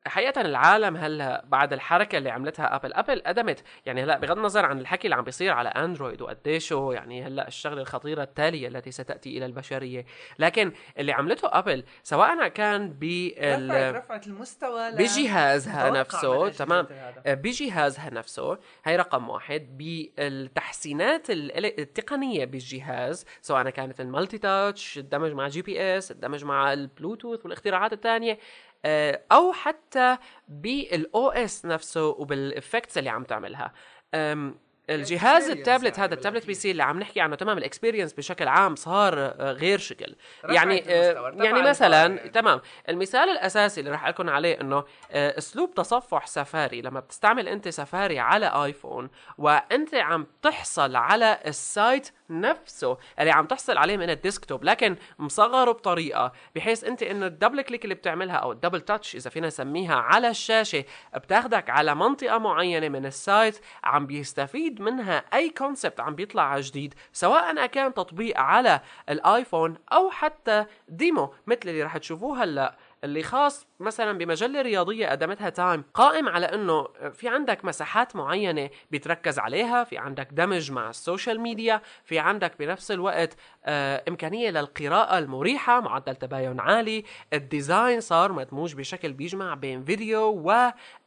حقيقة 0.09 0.41
العالم 0.41 0.97
هلا 0.97 1.45
بعد 1.47 1.73
الحركة 1.73 2.17
اللي 2.17 2.29
عملتها 2.29 2.75
ابل، 2.75 2.93
ابل 2.93 3.21
قدمت 3.25 3.63
يعني 3.85 4.03
هلا 4.03 4.17
بغض 4.17 4.37
النظر 4.37 4.65
عن 4.65 4.79
الحكي 4.79 5.07
اللي 5.07 5.15
عم 5.15 5.23
بيصير 5.23 5.51
على 5.53 5.69
اندرويد 5.69 6.21
وقديشه 6.21 6.89
يعني 6.93 7.23
هلا 7.23 7.47
الشغلة 7.47 7.81
الخطيرة 7.81 8.23
التالية 8.23 8.67
التي 8.67 8.91
ستأتي 8.91 9.37
إلى 9.37 9.45
البشرية، 9.45 10.05
لكن 10.39 10.71
اللي 10.97 11.11
عملته 11.11 11.47
ابل 11.51 11.83
سواء 12.03 12.47
كان 12.47 12.81
رفعت 12.83 12.99
بال 12.99 13.95
رفعت 13.95 14.27
المستوى 14.27 14.91
بجهازها 14.91 15.89
نفسه 15.89 16.49
تمام. 16.49 16.87
هذا. 16.89 17.33
بجهازها 17.33 18.09
نفسه 18.09 18.57
هي 18.85 18.95
رقم 18.95 19.29
واحد 19.29 19.77
بالتحسينات 19.77 21.29
ال- 21.29 21.79
التقنية 21.79 22.45
بالجهاز 22.45 23.25
سواء 23.41 23.69
كانت 23.69 24.01
ال 24.01 24.37
multi-touch 24.37 24.97
الدمج 24.97 25.31
مع 25.31 25.47
GPS 25.47 26.11
الدمج 26.11 26.43
مع 26.45 26.73
البلوتوث 26.73 27.45
والاختراعات 27.45 27.93
الثانية. 27.93 28.31
آه، 28.33 28.37
أو 29.31 29.53
حتى 29.53 30.17
بال 30.47 31.29
OS 31.29 31.65
نفسه 31.65 32.05
وبال 32.05 32.33
effects 32.33 32.97
اللي 32.97 33.09
عم 33.09 33.23
تعملها 33.23 33.73
الجهاز 34.89 35.49
التابلت 35.49 35.97
يعني 35.97 36.07
هذا 36.07 36.13
ال 36.13 36.45
tablet. 36.45 36.53
PC 36.53 36.71
اللي 36.71 36.83
عم 36.83 36.99
نحكي 36.99 37.21
عنه 37.21 37.35
تمام 37.35 37.57
ال 37.57 37.62
experience 37.62 38.13
بشكل 38.13 38.47
عام 38.47 38.75
صار 38.75 39.13
آه، 39.17 39.51
غير 39.51 39.79
شكل 39.79 40.15
يعني 40.43 40.83
آه، 40.87 41.33
يعني 41.35 41.61
مثلا. 41.61 42.27
تمام 42.27 42.61
المثال 42.89 43.29
الأساسي 43.29 43.79
اللي 43.79 43.91
راح 43.91 44.07
لكم 44.07 44.29
عليه 44.29 44.61
إنه 44.61 44.83
آه، 45.11 45.37
أسلوب 45.37 45.73
تصفح 45.73 46.27
سفاري 46.27 46.81
لما 46.81 46.99
بتستعمل 46.99 47.47
أنت 47.47 47.69
سفاري 47.69 48.19
على 48.19 48.45
آيفون 48.45 49.09
وأنت 49.37 49.95
عم 49.95 50.27
تحصل 50.41 50.95
على 50.95 51.39
ال 51.45 51.58
site 51.58 52.09
نفسه 52.29 52.97
اللي 53.19 53.31
عم 53.31 53.45
تحصل 53.45 53.77
عليه 53.77 53.97
من 53.97 54.09
ال 54.09 54.16
desktop 54.16 54.63
لكن 54.63 54.95
مصغره 55.19 55.71
بطريقة 55.71 56.31
بحيث 56.55 56.83
أنت 56.83 57.03
إنه 57.03 57.25
ال 57.25 57.30
double 57.30 57.61
click 57.61 57.83
اللي 57.83 57.95
بتعملها 57.95 58.35
أو 58.35 58.51
ال 58.51 58.56
double 58.56 58.81
touch 58.81 59.15
إذا 59.15 59.29
فينا 59.29 59.47
نسميها 59.47 59.95
على 59.95 60.29
الشاشة 60.29 60.85
بتاخدك 61.15 61.69
على 61.69 61.95
منطقة 61.95 62.37
معينة 62.37 62.89
من 62.89 63.05
ال 63.05 63.16
site 63.16 63.59
عم 63.83 64.05
بيستفيد 64.07 64.81
منها 64.81 65.17
أي 65.33 65.49
concept 65.49 65.99
عم 65.99 66.15
بيطلع 66.15 66.59
جديد 66.59 66.93
سواء 67.13 67.65
كان 67.65 67.93
تطبيق 67.93 68.39
على 68.39 68.81
الآيفون 69.09 69.75
أو 69.91 70.09
حتى 70.09 70.65
demo 70.87 71.33
مثل 71.47 71.59
اللي 71.69 71.83
رح 71.83 71.97
تشوفوه 71.97 72.43
هلأ. 72.43 72.77
اللي 73.07 73.23
خاص 73.23 73.67
مثلا 73.79 74.17
بمجلة 74.17 74.61
رياضية 74.61 75.07
قدمتها 75.07 75.49
تايم 75.49 75.83
قائم 75.93 76.29
على 76.29 76.45
إنه 76.45 76.87
في 77.13 77.27
عندك 77.27 77.65
مساحات 77.65 78.15
معينة 78.15 78.69
بيتركز 78.91 79.39
عليها 79.39 79.83
في 79.83 79.97
عندك 79.97 80.27
دمج 80.31 80.71
مع 80.71 80.89
ال 80.89 80.97
social 80.97 81.39
media 81.39 81.81
في 82.03 82.19
عندك 82.19 82.53
بنفس 82.59 82.91
الوقت 82.91 83.35
آه، 83.65 84.03
إمكانية 84.07 84.49
للقراءة 84.49 85.17
المريحة 85.17 85.81
معدل 85.81 86.15
تباين 86.15 86.59
عالي 86.59 87.03
ال 87.33 87.43
design 87.43 88.01
صار 88.01 88.31
مدموج 88.31 88.75
بشكل 88.75 89.13
بيجمع 89.13 89.53
بين 89.53 89.83
فيديو 89.83 90.21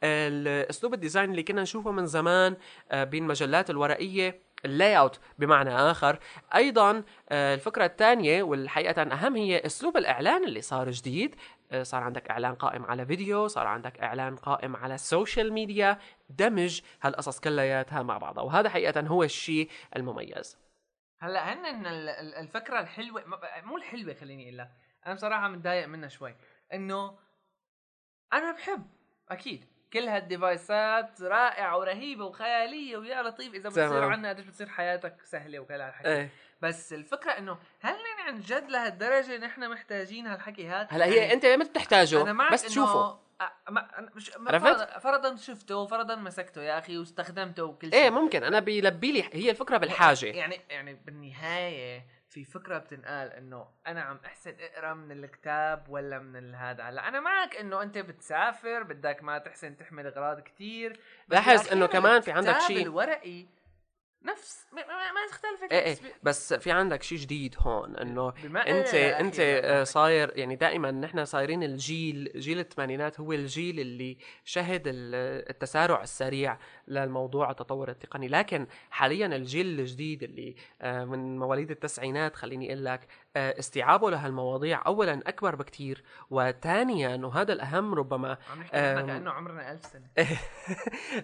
والاسلوب 0.03 0.93
ال 0.93 0.98
design 0.98 1.31
اللي 1.31 1.43
كنا 1.43 1.61
نشوفه 1.61 1.91
من 1.91 2.05
زمان 2.05 2.55
آه، 2.91 3.03
بالمجلات 3.03 3.69
الورقية 3.69 4.51
ال 4.65 4.97
layout 4.97 5.19
بمعنى 5.39 5.75
آخر. 5.75 6.19
أيضا 6.55 7.03
آه، 7.29 7.55
الفكرة 7.55 7.85
الثانية 7.85 8.43
والحقيقة 8.43 9.01
أهم 9.01 9.35
هي 9.35 9.65
أسلوب 9.65 9.97
الإعلان 9.97 10.43
اللي 10.43 10.61
صار 10.61 10.91
جديد 10.91 11.35
صار 11.81 12.03
عندك 12.03 12.29
إعلان 12.29 12.55
قائم 12.55 12.85
على 12.85 13.05
فيديو 13.05 13.47
صار 13.47 13.67
عندك 13.67 13.99
إعلان 13.99 14.35
قائم 14.35 14.75
على 14.75 14.93
ال 14.93 15.02
social 15.02 15.53
media 15.53 15.97
دمج 16.29 16.81
هالقصص 17.01 17.39
كلياتها 17.39 18.03
مع 18.03 18.17
بعضها 18.17 18.43
وهذا 18.43 18.69
حقيقه 18.69 19.07
هو 19.07 19.23
الشيء 19.23 19.69
المميز. 19.95 20.57
هلأ 21.19 21.53
هن 21.53 21.75
الفكرة 22.35 22.79
الحلوة 22.79 23.23
مو 23.63 23.77
الحلوة 23.77 24.13
خليني 24.13 24.43
أقول 24.43 24.69
أنا 25.05 25.13
بصراحة 25.13 25.47
متضايق 25.47 25.87
منها 25.87 26.09
شوي 26.09 26.35
إنه 26.73 27.19
أنا 28.33 28.51
بحب 28.51 28.87
أكيد. 29.29 29.65
كل 29.93 30.07
هالديفايسات 30.07 31.21
رائعة 31.21 31.77
ورهيبة 31.77 32.25
وخيالية 32.25 32.97
ويا 32.97 33.21
لطيف. 33.23 33.53
إذا 33.53 33.69
بتصير. 33.69 34.03
عنا 34.03 34.29
قديش 34.29 34.45
بتصير 34.45 34.69
حياتك 34.69 35.15
سهلة 35.23 35.59
وكل 35.59 35.81
هالحكي 35.81 36.07
إيه. 36.07 36.29
بس 36.61 36.93
الفكرة 36.93 37.31
إنه 37.31 37.57
هل 37.81 37.93
نحن 37.93 38.27
عن 38.27 38.39
جد 38.39 38.69
لهالدرجة 38.69 39.37
نحن 39.37 39.69
محتاجين 39.71 40.27
هالحكي؟ 40.27 40.67
هذا 40.67 40.87
هلا 40.91 41.05
هي 41.05 41.33
أنت 41.33 41.45
ما 41.45 41.63
بتحتاجه 41.63 42.21
أنا 42.21 42.33
معك 42.33 42.53
بس 42.53 42.61
تشوفه 42.61 43.19
ما 43.69 43.99
أنا 43.99 44.09
مش 44.15 44.31
عرفت؟ 44.47 44.65
فرضا- 44.67 44.99
فرضا 44.99 45.35
شفته 45.35 45.85
فرضا 45.85 46.15
مسكته 46.15 46.61
يا 46.61 46.77
أخي 46.77 46.97
واستخدمته 46.97 47.63
وكل 47.63 47.91
شيء. 47.91 47.99
إيه 48.03 48.09
ممكن. 48.09 48.43
أنا 48.43 48.59
بيلبي 48.59 49.11
لي 49.11 49.23
هي 49.33 49.49
الفكرة 49.51 49.77
بالحاجة. 49.77 50.25
يعني 50.25 50.61
يعني 50.69 50.93
بالنهاية 51.05 52.05
في 52.31 52.45
فكرة 52.45 52.77
بتنقال 52.77 53.33
إنه 53.33 53.67
أنا 53.87 54.01
عم 54.01 54.19
أحسن 54.25 54.53
اقرأ 54.59 54.93
من 54.93 55.11
الكتاب 55.11 55.85
ولا 55.89 56.19
من 56.19 56.55
هذا. 56.55 56.83
هلا 56.83 57.07
أنا 57.07 57.19
معك 57.19 57.55
إنه 57.55 57.81
أنت 57.81 57.97
بتسافر 57.97 58.83
بدك 58.83 59.23
ما 59.23 59.37
تحسن 59.37 59.77
تحمل 59.77 60.07
أغراض 60.07 60.39
كتير 60.39 60.99
لاحظ 61.27 61.71
إنه 61.71 61.85
كمان 61.85 62.21
في 62.21 62.31
عندك 62.31 62.59
شيء- 62.59 62.81
الورقي 62.83 63.45
نفس 64.25 64.65
ما, 64.73 64.81
ما, 64.87 65.11
اختلفت 65.29 65.71
إيه 65.71 65.79
إيه 65.85 65.97
بس- 66.23 66.53
في 66.53 66.71
عندك 66.71 67.03
شيء 67.03 67.17
جديد 67.17 67.55
هون 67.59 67.95
إنه 67.95 68.33
أنت 68.67 68.93
إيه 68.93 69.19
أنت 69.19 69.87
صاير 69.87 70.31
يعني 70.37 70.55
دائما 70.55 70.91
نحن 70.91 71.25
صايرين 71.25 71.63
الجيل 71.63 72.31
جيل 72.35 72.59
الثمانينات 72.59 73.19
هو 73.19 73.33
الجيل 73.33 73.79
اللي 73.79 74.17
شهد 74.45 74.87
ال- 74.87 75.49
التسارع 75.49 76.01
السريع 76.03 76.57
للموضوع 76.87 77.51
التطور 77.51 77.89
التقني. 77.89 78.27
لكن 78.27 78.67
حاليا 78.89 79.25
الجيل 79.25 79.79
الجديد 79.79 80.23
اللي 80.23 80.55
آه، 80.81 81.05
من 81.05 81.39
مواليد 81.39 81.71
التسعينات 81.71 82.35
خليني 82.35 82.67
أقول 82.73 82.85
لك 82.85 83.07
استيعابه 83.35 84.11
لهالمواضيع 84.11 84.81
اولا 84.85 85.21
أكبر 85.27 85.55
بكتير 85.55 86.03
وثانيا 86.29 87.21
وهذا 87.25 87.53
الأهم 87.53 87.95
ربما 87.95 88.37
عم 88.51 88.59
نحكي 88.59 88.77
أم. 88.77 89.07
كانه 89.07 89.31
عمرنا 89.31 89.71
ألف 89.71 89.85
سنة. 89.85 90.07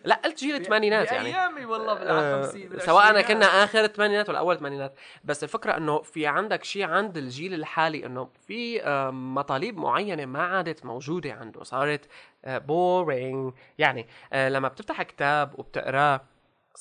لا 0.05 0.16
قلت 0.16 0.39
جيل 0.39 0.55
الثمانينات 0.55 1.12
يعني. 1.12 1.32
بأيامي 1.32 1.66
والله 1.66 1.93
آه، 1.93 2.36
بالخمسين 2.36 2.80
سواء 2.80 3.22
كنا 3.22 3.45
آخر 3.45 3.84
الثمانينات 3.84 4.30
ولا 4.30 4.39
أول 4.39 4.55
الثمانينات. 4.55 4.99
بس 5.24 5.43
الفكرة 5.43 5.78
إنه 5.78 6.01
في 6.01 6.28
عندك 6.28 6.64
شيء 6.64 6.84
عند 6.84 7.18
الجيل 7.18 7.53
الحالي 7.53 8.05
إنه 8.05 8.30
في 8.47 8.84
آه، 8.84 9.10
مطالب 9.12 9.78
معينة 9.78 10.26
ما 10.26 10.41
عادت 10.41 10.86
موجودة 10.86 11.34
عنده 11.34 11.64
صارت 11.64 12.08
بورينج 12.47 13.53
يعني 13.78 14.08
آه، 14.34 14.49
لما 14.49 14.68
بتفتح 14.68 15.01
كتاب 15.01 15.60
وبتقراه 15.60 16.22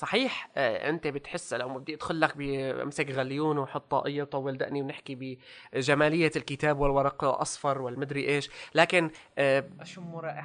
صحيح 0.00 0.48
آه، 0.56 0.88
أنت 0.90 1.06
بتحس 1.06 1.54
لو 1.54 1.68
بدي 1.68 1.94
أدخل 1.94 2.20
لك 2.20 2.32
بمسك 2.36 3.10
غليون 3.10 3.58
وحط 3.58 3.90
طاقية 3.90 4.22
وطول 4.22 4.58
دقني 4.58 4.82
ونحكي 4.82 5.38
بجمالية 5.72 6.30
الكتاب 6.36 6.78
والورق 6.80 7.24
الأصفر 7.24 7.82
والمدري 7.82 8.28
إيش 8.28 8.50
لكن 8.74 9.10
آه، 9.38 9.64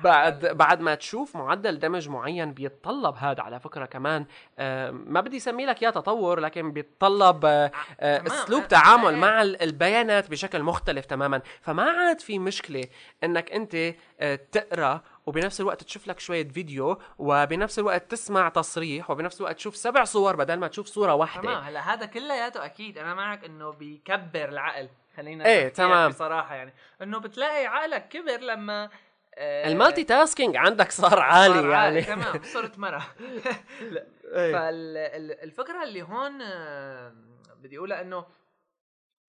بعد 0.03 0.45
بعد 0.45 0.81
ما 0.81 0.95
تشوف 0.95 1.35
معدل 1.37 1.79
دمج 1.79 2.09
معين 2.09 2.53
بيتطلب 2.53 3.15
هذا 3.17 3.41
على 3.41 3.59
فكرة 3.59 3.85
كمان 3.85 4.25
آه، 4.59 4.91
ما 4.91 5.21
بدي 5.21 5.37
أسمي 5.37 5.65
لك 5.65 5.81
يا 5.81 5.89
تطور 5.89 6.39
لكن 6.39 6.71
بيتطلب. 6.71 7.45
أسلوب 8.01 8.67
تعامل. 8.67 9.15
مع 9.17 9.41
ال- 9.41 9.61
البيانات 9.61 10.31
بشكل 10.31 10.63
مختلف 10.63 11.05
تماما 11.05 11.41
فما 11.61 11.83
عاد 11.83 12.19
في 12.21 12.39
مشكلة 12.39 12.83
إنك 13.23 13.51
أنت 13.51 13.93
تقرأ 14.51 15.01
وبنفس 15.25 15.61
الوقت 15.61 15.83
تشوف 15.83 16.07
لك 16.07 16.19
شوية 16.19 16.47
فيديو 16.47 17.01
وبنفس 17.17 17.79
الوقت 17.79 18.11
تسمع 18.11 18.49
تصريح 18.49 19.09
وبنفس 19.11 19.41
الوقت 19.41 19.55
تشوف 19.55 19.75
سبع 19.75 20.03
صور 20.03 20.35
بدل 20.35 20.55
ما 20.55 20.67
تشوف 20.67 20.87
صورة 20.87 21.13
واحدة 21.13 21.41
تمام 21.41 21.63
هلا 21.63 21.93
هذا 21.93 22.05
كلياته 22.05 22.65
أكيد 22.65 22.97
أنا 22.97 23.13
معك 23.13 23.43
إنه 23.43 23.69
بيكبر 23.69 24.49
العقل 24.49 24.89
خلينا 25.17 25.45
إيه، 25.45 25.55
نحكي 25.57 25.67
لك 25.67 25.75
تمام. 25.75 26.09
بصراحة 26.09 26.55
يعني 26.55 26.73
إنه 27.01 27.17
بتلاقي 27.17 27.65
عقلك 27.65 28.07
كبر 28.07 28.39
لما 28.39 28.89
آه، 29.35 29.67
المالتي 29.67 30.03
تاسكينج 30.03 30.57
عندك 30.57 30.91
صار 30.91 31.09
صار 31.09 31.19
عالي 31.19 31.69
يعني 31.69 32.01
تمام 32.01 32.43
صرت 32.43 32.79
مرة 32.79 33.07
إيه. 34.33 34.53
فالفكرة 34.53 35.83
اللي 35.83 36.01
هون 36.01 36.41
آه، 36.41 37.13
بدي 37.61 37.77
أقولها 37.77 38.01
إنه 38.01 38.25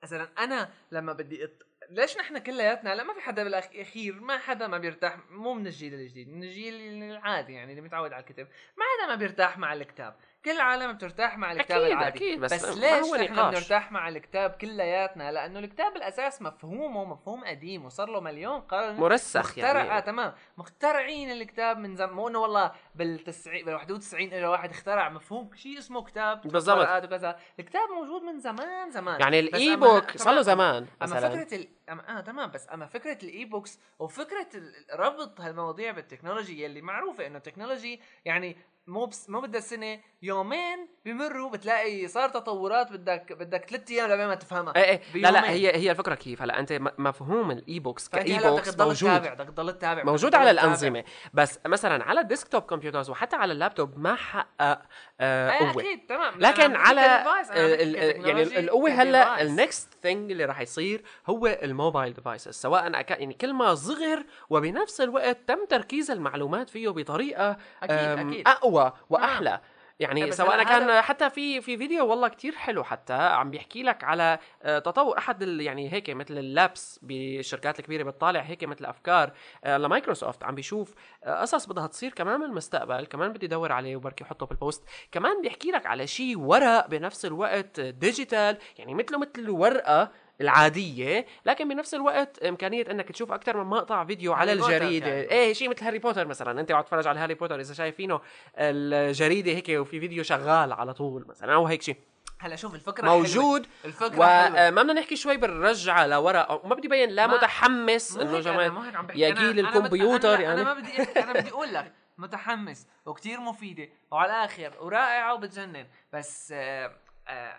مثلا 0.03 0.29
أنا 0.39 0.71
لما 0.93 1.13
بدي. 1.13 1.49
ليش 1.91 2.17
نحن 2.17 2.39
كلياتنا؟ 2.39 2.93
هلا 2.93 3.03
ما 3.05 3.15
في 3.15 3.21
حدا 3.21 3.45
بالأخير 3.45 4.21
ما 4.21 4.39
حدا 4.39 4.67
ما 4.67 4.79
بيرتاح. 4.79 5.17
مو 5.31 5.55
من 5.55 5.67
الجيل 5.67 5.95
الجديد 5.95 6.29
من 6.29 6.43
الجيل 6.43 7.03
العادي 7.03 7.53
يعني 7.53 7.71
اللي 7.71 7.83
متعود 7.83 8.13
على 8.13 8.21
الكتب. 8.21 8.49
ما 8.77 8.85
حدا 8.85 9.09
ما 9.09 9.15
بيرتاح 9.15 9.59
مع 9.59 9.73
الكتاب. 9.73 10.17
كل 10.45 10.51
العالم 10.51 10.93
بترتاح 10.93 11.39
مع 11.39 11.53
الكتاب 11.53 11.81
أكيد، 11.81 11.93
العادي. 11.93 12.17
أكيد، 12.17 12.41
بس 12.41 12.53
بس 12.55 12.77
ليش 12.79 13.05
هو 13.05 13.17
نقاش. 13.17 13.55
بنرتاح 13.55 13.93
مع 13.93 14.09
الكتاب 14.09 14.51
كلياتنا؟ 14.51 15.33
لأنه 15.33 15.59
الكتاب 15.59 15.93
بالاساس 15.93 16.43
مفهومه 16.43 17.05
مفهوم 17.05 17.45
قديم 17.45 17.85
وصار 17.85 18.09
له 18.11 18.21
مليون 18.21 18.61
قرن. 18.61 18.97
مرسخ 18.97 19.41
مخترع 19.41 19.67
يعني. 19.85 19.97
آه 19.97 20.01
تمام. 20.01 20.33
مخترعين 20.59 21.31
الكتاب 21.31 21.79
من 21.79 21.97
زمان 21.97 22.13
مو 22.15 22.29
إنه 22.29 22.39
والله 22.39 22.73
بالتسعين 22.95 23.65
بال 23.65 23.75
91 23.75 24.33
اجى 24.33 24.47
واحد 24.47 24.71
اخترع 24.71 25.09
مفهوم 25.09 25.51
شيء 25.55 25.79
اسمه 25.79 26.05
كتاب 26.05 26.41
بالضبط. 26.43 27.05
وكذا. 27.05 27.37
الكتاب 27.61 27.89
موجود 27.91 28.23
من 28.23 28.39
زمان 28.41 28.91
زمان. 28.91 29.21
يعني 29.21 29.43
بس 29.43 29.49
الاي 29.49 29.77
أما- 29.77 29.79
بوك 29.79 30.17
صار 30.17 30.35
له. 30.35 30.43
زمان 30.43 30.87
أما 31.03 31.17
مثلا. 31.17 31.29
فكرة 31.45 31.55
ال... 31.55 31.69
أما... 31.91 32.19
آه 32.19 32.21
تمام. 32.21 32.51
بس 32.51 32.69
أما 32.73 32.87
فكرة 32.87 33.19
الاي 33.23 33.45
بوكس 33.45 33.81
وفكره 33.99 34.47
ربط 34.95 35.41
هالمواضيع 35.41 35.91
بالتكنولوجي 35.93 36.65
يلي 36.65 36.83
معروفة 36.83 37.27
إنه 37.27 37.37
التكنولوجي 37.39 38.01
يعني 38.25 38.57
مو 38.87 39.07
بس 39.07 39.31
مو 39.31 39.41
بدها 39.41 39.61
سنة 39.61 40.01
يومين 40.23 40.89
بمروا 41.05 41.51
بتلاقي 41.51 42.09
صار 42.09 42.29
تطورات 42.29 42.93
بدك 42.93 43.33
بدك 43.33 43.65
ثلاث 43.71 43.91
أيام 43.91 44.11
لبين 44.11 44.27
ما 44.27 44.35
تفهمها. 44.35 44.77
إيه 44.77 44.83
إيه. 45.15 45.21
لا 45.23 45.31
لا. 45.31 45.51
هي 45.51 45.77
هي 45.77 45.91
الفكرة 45.91 46.15
كيف؟ 46.15 46.43
هلا 46.43 46.59
أنت 46.59 46.73
مفهوم 46.99 47.51
الاي 47.51 47.79
بوكس 47.81 48.09
كاي 48.09 48.39
بدك 48.39 48.47
بوكس 48.47 48.71
تضل 48.77 48.85
موجود. 48.85 49.11
تتابع 49.11 49.35
بدك 49.35 49.49
تضل 49.49 49.73
تتابع 49.73 50.05
موجود 50.05 50.31
بدك 50.31 50.39
على. 50.41 50.51
الأنظمة. 50.51 51.05
بس 51.35 51.59
مثلا 51.67 52.05
على 52.05 52.21
الديسكتوب 52.21 52.63
كمبيوترز 52.63 53.11
وحتى 53.11 53.37
على 53.37 53.53
اللابتوب 53.53 53.99
ما 53.99 54.15
حقق 54.15 54.83
آه 55.21 55.51
إيه 55.51 55.59
قوة. 55.59 55.83
أكيد 55.83 56.07
تمام. 56.09 56.35
لكن 56.39 56.63
عم 56.63 56.77
على 56.77 57.01
يعني 57.01 58.43
القوة 58.43 58.91
هلأ. 58.91 59.43
النكست 59.43 59.89
ثينج 60.03 60.31
اللي 60.31 60.45
راح 60.45 60.61
يصير 60.61 61.03
هو 61.27 61.47
الموبايل 61.47 62.13
ديفايسز 62.15 62.55
سواء 62.55 62.93
يعني 62.93 63.35
كل 63.35 63.53
ما 63.53 63.75
صغر 63.75 64.25
وبنفس 64.51 65.01
الوقت 65.01 65.39
تم 65.47 65.65
تركيز 65.65 66.11
المعلومات 66.11 66.71
فيه 66.71 66.89
بطريقة 66.89 67.57
أكيد 67.83 68.27
أكيد. 68.27 68.49
أقوى. 68.49 68.72
وأحلى. 69.11 69.61
يعني 70.03 70.25
إيه 70.25 70.31
بس 70.31 70.37
سواء 70.37 70.63
كان 70.63 71.01
حتى 71.01 71.31
في 71.31 71.61
في 71.61 71.79
فيديو 71.79 72.07
والله 72.07 72.29
كتير 72.29 72.55
حلو 72.55 72.85
حتى 72.85 73.13
عم 73.13 73.51
بيحكي 73.51 73.83
لك 73.83 74.05
على 74.05 74.39
آه، 74.63 74.79
تطور 74.79 75.19
أحد 75.19 75.43
يعني 75.43 75.93
هيك 75.93 76.11
مثل 76.11 76.39
ال 76.39 76.51
labs 76.51 76.99
بالشركات 77.03 77.79
الكبيرة 77.79 78.03
بتطالع 78.03 78.41
هيك 78.41 78.65
مثل 78.65 78.85
أفكار 78.85 79.33
آه، 79.65 79.79
لمايكروسوفت. 79.79 80.45
عم 80.45 80.55
بيشوف 80.55 80.95
آه، 81.25 81.41
قصص 81.41 81.67
بدها 81.67 81.87
تصير 81.87 82.13
كمان 82.13 82.41
بالمستقبل 82.41 83.07
كمان 83.07 83.33
بدي 83.33 83.47
ادور 83.47 83.73
عليه 83.73 83.97
وبركي 83.97 84.25
أحطه 84.25 84.47
بال 84.47 84.60
post 84.60 84.85
كمان 85.13 85.43
بيحكي 85.43 85.71
لك 85.71 85.87
على 85.87 86.07
شيء 86.07 86.39
ورق 86.39 86.87
بنفس 86.87 87.25
الوقت 87.25 87.81
digital 87.81 88.59
يعني 88.79 88.95
مثله 88.95 89.19
مثل 89.19 89.33
الورقه 89.39 90.11
العادية 90.43 91.27
لكن 91.47 91.69
بنفس 91.69 91.95
الوقت 91.95 92.39
إمكانية 92.43 92.91
إنك 92.91 93.09
تشوف 93.13 93.33
أكثر 93.33 93.57
من 93.65 93.71
مقطع 93.71 94.05
فيديو 94.05 94.33
على 94.33 94.53
الجريدة 94.53 95.07
يعني. 95.07 95.31
إيه 95.31 95.53
شيء 95.53 95.71
مثل 95.71 95.85
هاري 95.85 95.99
بوتر 95.99 96.27
مثلا 96.27 96.61
أنت 96.61 96.73
عم 96.73 96.83
تتفرج 96.83 97.07
على 97.07 97.21
هاري 97.21 97.35
بوتر 97.35 97.61
إذا 97.61 97.75
شايفينه 97.75 98.21
الجريدة 98.59 99.53
هيك 99.53 99.69
وفي 99.69 100.01
فيديو 100.01 100.23
شغال 100.23 100.73
على 100.73 100.95
طول 100.95 101.25
مثلا 101.29 101.55
أو 101.55 101.67
هيك 101.67 101.83
شيء 101.83 101.97
هلا 102.39 102.57
شوف 102.57 102.75
الفكرة 102.75 103.03
حلوة. 103.03 103.17
موجود 103.17 103.67
الفكرة 103.85 104.09
حلوة. 104.27 104.69
وما 104.69 104.83
بدنا 104.83 104.93
نحكي 104.93 105.17
شوي 105.17 105.37
بالرجعة 105.37 106.07
لورا 106.07 106.53
وما 106.53 106.75
بدي 106.75 106.89
بين 106.89 107.11
لا 107.11 107.27
ما- 107.27 107.35
متحمس 107.37 108.19
عم 108.19 109.07
بحكي 109.07 109.21
يا 109.21 109.31
جيل 109.31 109.61
الكمبيوتر 109.67 110.37
أنا- 110.37 110.41
يعني. 110.41 110.61
أنا 110.61 110.75
ما 110.75 110.81
بدي 110.81 111.03
أحكي 111.03 111.21
أنا 111.23 111.33
بدي 111.33 111.51
أقول 111.51 111.75
لك 111.75 111.93
متحمس 112.19 112.87
وكتير 113.07 113.41
مفيدة 113.41 113.89
وعلى 114.11 114.31
الآخر 114.33 114.73
ورائعه 114.81 115.35
وبتجنن 115.35 115.87
بس 116.13 116.53
آه 116.57 116.91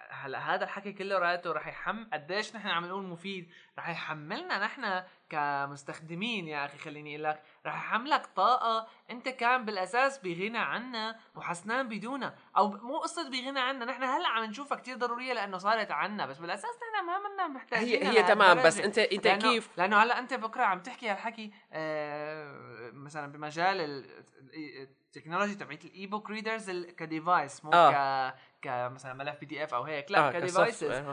هلا 0.10 0.56
هذا 0.56 0.64
الحكي 0.64 0.94
كله 0.94 1.20
رأيته 1.20 1.52
رح 1.52 1.68
يحم 1.68 2.04
قديش 2.14 2.56
نحن 2.56 2.68
عم 2.68 2.86
نقول 2.86 3.04
مفيد 3.04 3.52
رح 3.80 3.90
يحملنا 3.90 4.60
نحن 4.60 5.04
كمستخدمين 5.30 6.48
يا 6.48 6.66
أخي 6.66 6.78
خليني 6.78 7.12
أقول 7.16 7.24
لك 7.24 7.42
رح 7.66 7.76
يحملك 7.76 8.26
طاقة 8.36 8.88
أنت 9.10 9.30
كان 9.30 9.66
بالأساس 9.66 10.18
بغنى 10.20 10.58
عنها 10.58 11.20
وحسنان 11.36 11.90
بدونها. 11.90 12.36
أو 12.58 12.68
مو 12.70 12.98
قصة 12.98 13.30
بغنى 13.30 13.60
عنها 13.60 13.86
نحن 13.86 14.04
هلأ 14.04 14.28
عم 14.28 14.44
نشوفها 14.44 14.78
كتير 14.78 14.98
ضرورية 14.98 15.34
لأنه 15.34 15.58
صارت 15.58 15.92
عنا 15.92 16.26
بس 16.26 16.38
بالأساس 16.38 16.72
نحن 16.94 17.06
ما 17.06 17.20
منا 17.30 17.48
محتاجين 17.48 18.04
هي 18.08 18.20
هي 18.20 18.24
تمام 18.24 18.64
بس 18.64 18.80
أنت 18.80 18.98
أنت 18.98 19.28
لأنه 19.28 19.42
كيف؟ 19.52 19.70
لأنه 19.78 19.98
هلأ 20.04 20.20
أنت 20.20 20.34
بكرة 20.34 20.64
عم 20.64 20.80
تحكي 20.80 21.10
هالحكي 21.10 21.52
آه 21.74 22.92
مثلا 22.94 23.32
بمجال 23.32 23.82
ال- 23.82 24.06
ال- 24.54 24.88
ال 25.08 25.12
technology 25.12 25.56
تبعت 25.56 25.86
ال 25.86 26.08
e-book 26.08 26.30
readers 26.30 26.70
ك 26.72 26.85
device 26.85 27.66
مو 27.66 27.72
آه. 27.74 28.30
ك 28.30 28.36
كمثلا 28.62 29.14
ملف 29.14 29.40
PDF 29.40 29.74
أو 29.74 29.84
هيك 29.84 30.12
لا 30.12 30.28
آه 30.28 30.32
ك 30.32 30.41
devices 30.41 31.04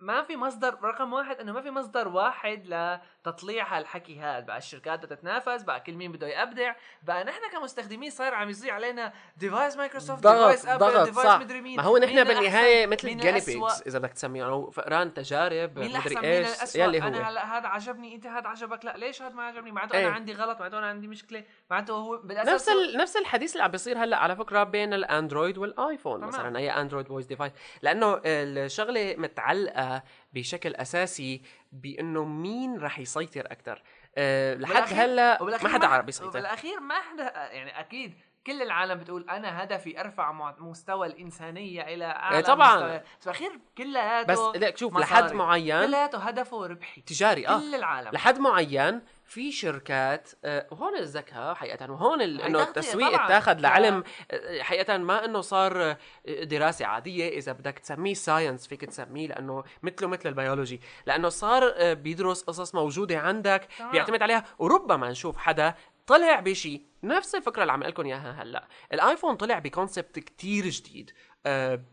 ما 0.00 0.22
في 0.22 0.36
مصدر 0.36 0.78
رقم 0.82 1.12
واحد 1.12 1.36
إنه 1.36 1.52
ما 1.52 1.60
في 1.60 1.70
مصدر 1.70 2.08
واحد 2.08 2.66
لتطليع 3.28 3.78
هالحكي 3.78 4.20
هذا 4.20 4.40
بقى 4.40 4.58
الشركات 4.58 5.04
بدها 5.04 5.16
تتنافس 5.16 5.62
بقى 5.62 5.80
كل 5.80 5.92
مين 5.92 6.12
بده 6.12 6.42
يبدع 6.42 6.74
بقى 7.02 7.24
نحن 7.24 7.50
كمستخدمين 7.52 8.10
صار 8.10 8.34
عم 8.34 8.50
يصير 8.50 8.70
علينا 8.70 9.12
device 9.36 9.76
مايكروسوفت 9.76 10.22
ضغط 10.22 10.36
device 10.36 10.66
ابل 10.66 10.78
ضغط 10.78 11.06
device 11.06 11.26
صح 11.26 11.40
مدري 11.40 11.60
مين 11.60 11.76
ما 11.76 11.82
هو 11.82 11.98
نحن 11.98 12.24
بالنهاية؟ 12.24 12.86
مثل 12.86 13.08
الأسوأ؟ 13.08 13.54
بيجز 13.54 13.82
إذا 13.86 13.98
بدك 13.98 14.12
تسميه 14.12 14.46
أو 14.46 14.70
فئران 14.70 15.14
تجارب 15.14 15.78
مدري 15.78 16.18
إيش 16.18 16.74
يلي 16.74 16.98
أنا 16.98 17.18
هو 17.18 17.22
هلا 17.22 17.58
هذا 17.58 17.68
عجبني 17.68 18.14
أنت 18.14 18.26
هذا 18.26 18.48
عجبك 18.48 18.84
لا 18.84 18.96
ليش 18.96 19.22
هذا 19.22 19.34
ما 19.34 19.42
عجبني 19.42 19.72
معناته 19.72 19.98
إيه. 19.98 20.06
أنا 20.06 20.14
عندي 20.14 20.32
غلط 20.32 20.58
معناته 20.58 20.78
أنا 20.78 20.86
عندي 20.86 21.08
مشكلة 21.08 21.44
معناته 21.70 21.94
هو 21.94 22.16
بالأساس 22.16 22.54
نفس 22.54 22.68
ال... 22.68 22.96
نفس 22.96 23.16
الحديث 23.16 23.52
اللي 23.52 23.64
عم 23.64 23.70
بيصير 23.70 23.98
هلا 23.98 24.16
على 24.16 24.36
فكرة 24.36 24.64
بين 24.64 24.94
الأندرويد 24.94 25.58
والآيفون 25.58 26.20
تمام. 26.20 26.28
مثلا 26.28 26.58
أي 26.58 26.70
اندرويد 26.70 27.06
voice 27.06 27.26
device 27.26 27.52
لأنه 27.82 28.20
الشغلة 28.24 29.14
متعلقة 29.18 30.02
بشكل 30.32 30.74
أساسي 30.74 31.42
بإنه 31.72 32.24
مين 32.24 32.78
رح 32.78 32.98
يسيطر 32.98 33.40
أكثر 33.46 33.82
أه 34.16 34.54
لحد 34.54 34.92
هلأ 34.92 35.42
ما 35.42 35.68
حدا 35.68 35.86
عرف 35.86 36.08
يسيطر 36.08 36.30
بالاخير 36.30 36.80
ما 36.80 36.94
حدا 36.94 37.24
يعني 37.52 37.80
أكيد 37.80 38.14
كل 38.46 38.62
العالم 38.62 38.94
بتقول 38.98 39.30
أنا 39.30 39.62
هدفي 39.62 40.00
أرفع 40.00 40.54
مستوى 40.58 41.06
الإنسانية 41.06 41.82
إلى 41.82 42.04
أعلى 42.04 42.36
إيه 42.36 42.42
طبعاً. 42.42 42.74
مستوى. 42.74 42.98
بس 43.20 43.24
بالأخير 43.24 43.60
كلياته 43.78 44.26
بس 44.32 44.38
لك 44.62 44.76
شوف 44.76 44.92
مصاري. 44.92 45.04
لحد 45.10 45.32
معين 45.32 45.86
كلياته 45.86 46.18
هدفه 46.18 46.66
ربحي. 46.66 47.00
تجاري 47.00 47.48
آه. 47.48 47.58
كل 47.58 47.74
العالم. 47.74 48.10
لحد 48.12 48.38
معين 48.38 49.00
في 49.28 49.52
شركات 49.52 50.30
وهون 50.44 50.96
الذكاء 50.96 51.54
حقيقة 51.54 51.92
وهون 51.92 52.20
إنه 52.20 52.62
التسويق. 52.62 53.20
اتاخذ 53.20 53.58
لعلم 53.58 54.04
آه، 54.30 54.62
حقيقة 54.62 54.96
ما 54.96 55.24
إنه 55.24 55.40
صار 55.40 55.82
آه، 55.82 55.96
دراسة 56.26 56.86
عادية 56.86 57.28
إذا 57.28 57.52
بدك 57.52 57.78
تسميه 57.78 58.14
science 58.14 58.66
فيك 58.66 58.84
تسميه 58.84 59.28
لأنه 59.28 59.64
مثله 59.82 60.08
مثل 60.08 60.28
البيولوجي 60.28 60.80
لأنه 61.06 61.28
صار 61.28 61.74
آه، 61.76 61.92
بيدرس 61.92 62.42
قصص 62.42 62.74
موجودة 62.74 63.18
عندك. 63.18 63.68
بيعتمد 63.92 64.22
عليها 64.22 64.44
وربما 64.58 65.10
نشوف 65.10 65.36
حدا 65.36 65.74
طلع 66.06 66.40
بشيء 66.40 66.82
نفس 67.02 67.34
الفكرة 67.34 67.62
اللي 67.62 67.72
عم 67.72 67.82
لكم 67.82 68.06
إياها 68.06 68.42
هلأ 68.42 68.68
الآيفون 68.92 69.34
طلع 69.34 69.58
ب 69.58 69.65
concept 69.65 70.18
كتير 70.18 70.68
جديد 70.68 71.10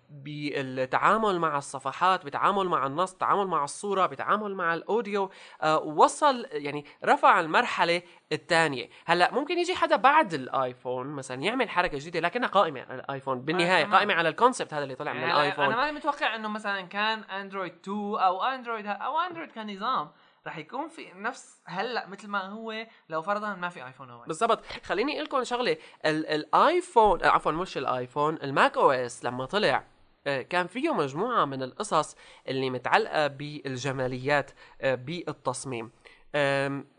بالتعامل 0.09 1.39
مع 1.39 1.57
الصفحات 1.57 2.25
بتعامل 2.25 2.67
مع 2.67 2.85
النص 2.85 3.13
تعامل 3.13 3.47
مع 3.47 3.63
الصورة 3.63 4.05
بتعامل 4.05 4.55
مع 4.55 4.73
ال 4.73 4.83
audio 4.83 5.31
آه، 5.61 5.79
وصل 5.79 6.45
يعني 6.51 6.85
رفع 7.05 7.39
المرحلة 7.39 8.01
الثانية. 8.31 8.89
هلأ 9.05 9.33
ممكن 9.33 9.59
يجي 9.59 9.75
حدا 9.75 9.95
بعد 9.95 10.33
الآيفون 10.33 11.07
مثلا 11.07 11.41
يعمل 11.41 11.69
حركة 11.69 11.97
جديدة 11.97 12.19
لكنها 12.19 12.47
قائمة 12.47 12.85
على 12.89 12.99
الآيفون 12.99 13.41
بالنهاية 13.41 13.83
تمام. 13.83 13.95
قائمة 13.95 14.13
على 14.13 14.29
ال 14.29 14.35
concept 14.35 14.73
هذا 14.73 14.83
اللي 14.83 14.95
طلع 14.95 15.13
من 15.13 15.23
الآيفون. 15.23 15.65
أنا 15.65 15.75
ماني 15.75 15.91
متوقع 15.91 16.35
إنه 16.35 16.47
مثلا 16.47 16.81
كان 16.81 17.19
اندرويد 17.19 17.73
2 17.83 17.97
أو 17.97 18.43
اندرويد 18.43 18.87
أو 18.87 19.19
اندرويد 19.19 19.51
كنظام 19.51 20.11
رح 20.47 20.57
يكون 20.57 20.87
في 20.87 21.11
نفس 21.13 21.61
هلأ 21.65 22.07
مثل 22.07 22.27
ما 22.27 22.41
هو 22.49 22.87
لو 23.09 23.21
فرضا 23.21 23.55
ما 23.55 23.69
في 23.69 23.85
ايفون 23.85 24.09
اول 24.09 24.27
بالضبط. 24.27 24.65
خليني 24.83 25.13
أقول 25.13 25.23
لكم 25.25 25.43
شغلة. 25.43 25.77
ال- 26.05 26.27
الايفون 26.27 27.23
آه، 27.23 27.27
عفوا 27.27 27.51
مش 27.51 27.77
الايفون 27.77 28.35
ال 28.43 28.77
Mac 28.77 28.91
OS 28.91 29.25
لما 29.25 29.45
طلع 29.45 29.83
آه، 30.27 30.41
كان 30.41 30.67
فيه 30.67 30.93
مجموعة 30.93 31.45
من 31.45 31.63
القصص 31.63 32.15
اللي 32.47 32.69
متعلقة 32.69 33.27
بالجماليات 33.27 34.51
آه، 34.81 34.95
بالتصميم. 34.95 35.91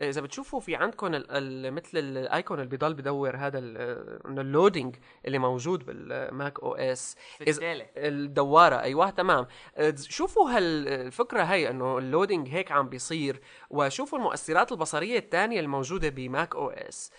إذا 0.01 0.21
بتشوفوا 0.21 0.59
في 0.59 0.75
عندكم 0.75 1.07
ال- 1.15 1.31
ال- 1.31 1.73
مثل 1.73 1.97
ال 1.97 2.09
icon 2.09 2.59
اللي 2.59 2.77
بضل 2.77 2.93
بدور 2.93 3.35
هذا 3.35 3.57
آه، 3.59 4.19
ال 4.27 4.36
loading 4.36 4.95
اللي 5.25 5.39
موجود 5.39 5.85
بال 5.85 6.59
Mac 6.59 6.75
OS. 6.75 7.15
الدوارة 7.97 8.75
أيوه 8.81 9.09
تمام. 9.09 9.47
شوفوا 9.95 10.49
هالفكره 10.51 11.43
هي 11.43 11.69
إنه 11.69 11.97
ال 11.97 12.04
loading 12.04 12.49
هيك 12.49 12.71
عم 12.71 12.89
بيصير 12.89 13.41
وشوفوا 13.69 14.17
المؤثرات 14.19 14.71
البصرية 14.71 15.19
الثانية 15.19 15.59
الموجودة 15.59 16.09
ب 16.09 16.55
Mac 16.55 16.69
OS. 16.69 17.11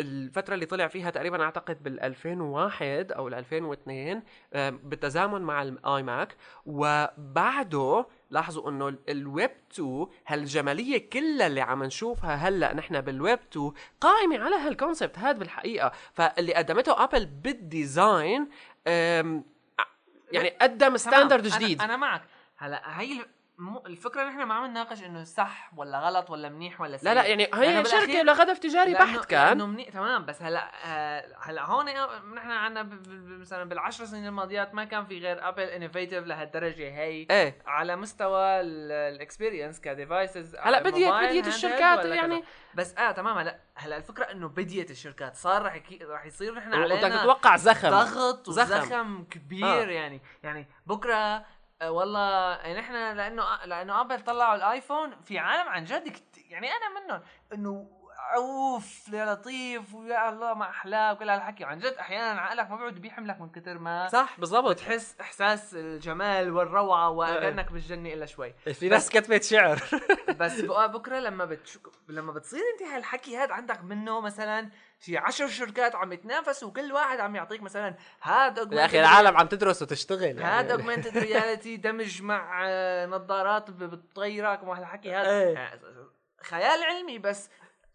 الفترة 0.00 0.54
اللي 0.54 0.66
طلع 0.66 0.86
فيها 0.88 1.10
تقريبا 1.10 1.42
أعتقد 1.42 1.82
بال 1.82 2.00
2001 2.00 3.12
أو 3.12 3.28
ال 3.28 3.34
2002 3.34 4.22
آه، 4.52 4.70
بالتزامن 4.70 5.40
مع 5.42 5.62
ال 5.62 6.02
iMac 6.02 6.36
وبعده 6.66 8.06
لاحظوا 8.32 8.70
إنه 8.70 8.88
ال- 8.88 8.98
الويب 9.08 9.50
2 9.72 10.06
هالجمالية 10.26 11.10
كلها 11.10 11.46
اللي 11.46 11.60
عم 11.60 11.84
نشوفها 11.84 12.34
هلأ 12.34 12.74
نحن 12.74 13.00
بالويب 13.00 13.38
2 13.52 13.72
قائمة 14.00 14.38
على 14.38 14.56
هال 14.56 14.70
concept 14.70 15.18
هذا 15.18 15.38
بالحقيقة 15.38 15.92
فاللي 16.12 16.54
قدمته 16.54 17.04
Apple 17.04 17.26
بال 17.26 17.57
design 17.57 18.48
يعني 20.32 20.48
قدم. 20.60 20.96
standard 20.96 21.46
جديد 21.46 21.82
أنا 21.82 21.96
معك 21.96 22.22
هلأ 22.56 23.00
هي 23.00 23.26
مو 23.58 23.82
الفكرة 23.86 24.24
نحن 24.24 24.42
ما 24.42 24.54
عم 24.54 24.66
نناقش 24.66 25.02
إنه 25.02 25.24
صح 25.24 25.70
ولا 25.76 25.98
غلط 25.98 26.30
ولا 26.30 26.48
منيح 26.48 26.80
ولا 26.80 26.96
سيء 26.96 27.08
لا 27.08 27.14
لا 27.14 27.24
يعني 27.24 27.48
هي 27.54 27.84
شركة 27.84 28.22
لهدف 28.22 28.58
تجاري 28.58 28.94
بحت 28.94 29.24
كان 29.24 29.46
لأنه 29.48 29.66
منيح 29.66 29.88
تمام 29.88 30.26
بس 30.26 30.42
هلأ 30.42 30.70
آه، 30.84 31.36
هلأ 31.40 31.64
هون 31.64 31.84
نحن 32.34 32.50
عندنا 32.50 33.00
مثلا 33.40 33.64
بالعشر 33.64 34.04
سنين 34.04 34.26
الماضيات 34.26 34.74
ما 34.74 34.84
كان 34.84 35.06
في 35.06 35.18
غير 35.18 35.48
Apple 35.48 35.62
innovative 35.62 36.26
لهالدرجة 36.26 36.94
هي 36.94 37.26
إيه 37.30 37.62
على 37.66 37.96
مستوى 37.96 38.60
ال 38.60 38.71
experience 38.71 39.80
ك 39.80 39.89
devices 39.89 40.56
هلأ 40.56 40.82
بديت 40.82 41.12
بديت 41.12 41.46
الشركات 41.46 42.04
يعني 42.04 42.44
بس 42.74 42.94
آه 42.98 43.10
تمام 43.12 43.38
هلأ 43.38 43.60
هلأ 43.74 43.96
الفكرة 43.96 44.24
إنه 44.24 44.48
بديت 44.48 44.90
الشركات 44.90 45.36
صار 45.36 45.62
رح 45.62 45.82
رح 46.02 46.26
يصير 46.26 46.54
نحن 46.54 46.70
بدك 46.70 46.78
علينا 46.78 47.22
تتوقع 47.22 47.56
زخم 47.56 47.90
ضغط 47.90 48.50
زخم. 48.50 48.82
وزخم 48.82 49.24
كبير 49.24 49.66
آه. 49.66 49.82
آه. 49.82 49.90
يعني 49.90 50.20
يعني 50.42 50.66
بكرة 50.86 51.14
آه، 51.14 51.44
والله 51.88 52.56
يعني 52.56 52.80
نحن 52.80 52.92
لأنه 53.16 53.64
لأنه 53.64 54.00
Apple 54.00 54.20
طلعوا 54.20 54.54
ال 54.54 54.63
iPhone 54.63 55.20
في 55.22 55.38
عالم 55.38 55.68
عن 55.68 55.84
جد 55.84 56.16
يعني 56.48 56.68
أنا 56.68 57.00
منهم 57.00 57.22
إنه 57.52 58.01
اوف 58.34 59.08
يا 59.12 59.34
لطيف 59.34 59.94
ويا 59.94 60.28
الله 60.28 60.54
ما 60.54 60.70
احلاه 60.70 61.12
وكل 61.12 61.30
هالحكي. 61.30 61.64
عن 61.64 61.78
جد 61.78 61.92
أحيانا 61.92 62.40
عقلك 62.40 62.70
ما 62.70 62.76
بيقعد 62.76 62.94
بيحملك 62.94 63.40
من 63.40 63.50
كثر 63.50 63.78
ما 63.78 64.08
صح 64.08 64.40
بالضبط. 64.40 64.70
بتحس 64.70 65.16
إحساس 65.20 65.74
الجمال 65.74 66.52
والروعة 66.52 67.10
وكانك 67.10 67.72
بالجنة 67.72 68.12
إلا 68.12 68.26
شوي. 68.26 68.54
في 68.74 68.88
ناس 68.88 69.10
كتبت 69.10 69.44
شعر. 69.44 69.82
بس 70.40 70.60
بكرة 70.92 71.18
لما 71.18 71.44
بتش... 71.44 71.78
لما 72.08 72.32
بتصير 72.32 72.60
أنت 72.74 72.88
هالحكي 72.88 73.36
هذا 73.36 73.54
عندك 73.54 73.84
منه 73.84 74.20
مثلا 74.20 74.70
في 74.98 75.18
عشر 75.18 75.48
شركات 75.48 75.94
عم 75.94 76.12
يتنافسوا 76.12 76.68
وكل 76.68 76.92
واحد 76.92 77.20
عم 77.20 77.36
يعطيك 77.36 77.62
مثلا 77.62 77.94
هذا 78.20 78.68
يا 78.72 78.84
أخي 78.84 79.00
العالم 79.00 79.36
عم 79.36 79.46
تدرس 79.46 79.82
وتشتغل. 79.82 80.42
هذا 80.42 80.72
augmented 80.72 81.18
reality 81.18 81.76
دمج 81.76 82.22
مع 82.22 82.62
آه، 82.66 83.06
نظارات 83.06 83.70
بتطيرك 83.70 84.62
وما 84.62 84.78
هالحكي 84.78 85.14
هذا. 85.14 85.30
إيه. 85.30 85.56
آه، 85.58 85.78
خيال 86.42 86.84
علمي 86.84 87.18
بس. 87.18 87.50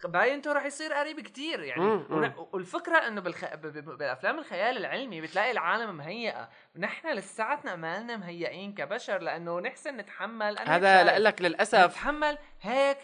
باينته 0.05 0.53
رح 0.53 0.65
يصير 0.65 0.93
قريب 0.93 1.19
كتير 1.19 1.63
يعني. 1.63 1.81
مم، 1.81 2.33
والفكرة 2.51 2.97
انه 2.97 3.21
بالخ... 3.21 3.55
بالأفلام 3.55 4.39
الخيال 4.39 4.77
العلمي 4.77 5.21
بتلاقي 5.21 5.51
العالم 5.51 5.97
مهيئة. 5.97 6.49
نحن 6.75 7.07
لساتنا 7.13 7.75
ما 7.75 7.99
لنا 7.99 8.17
مهيئين 8.17 8.73
كبشر 8.73 9.17
لأنه 9.17 9.59
نحسن 9.59 9.97
نتحمل 9.97 10.57
أنا 10.57 10.75
هذا 10.75 11.19
لك 11.19 11.41
للأسف. 11.41 11.85
نتحمل 11.85 12.37
هيك 12.61 12.97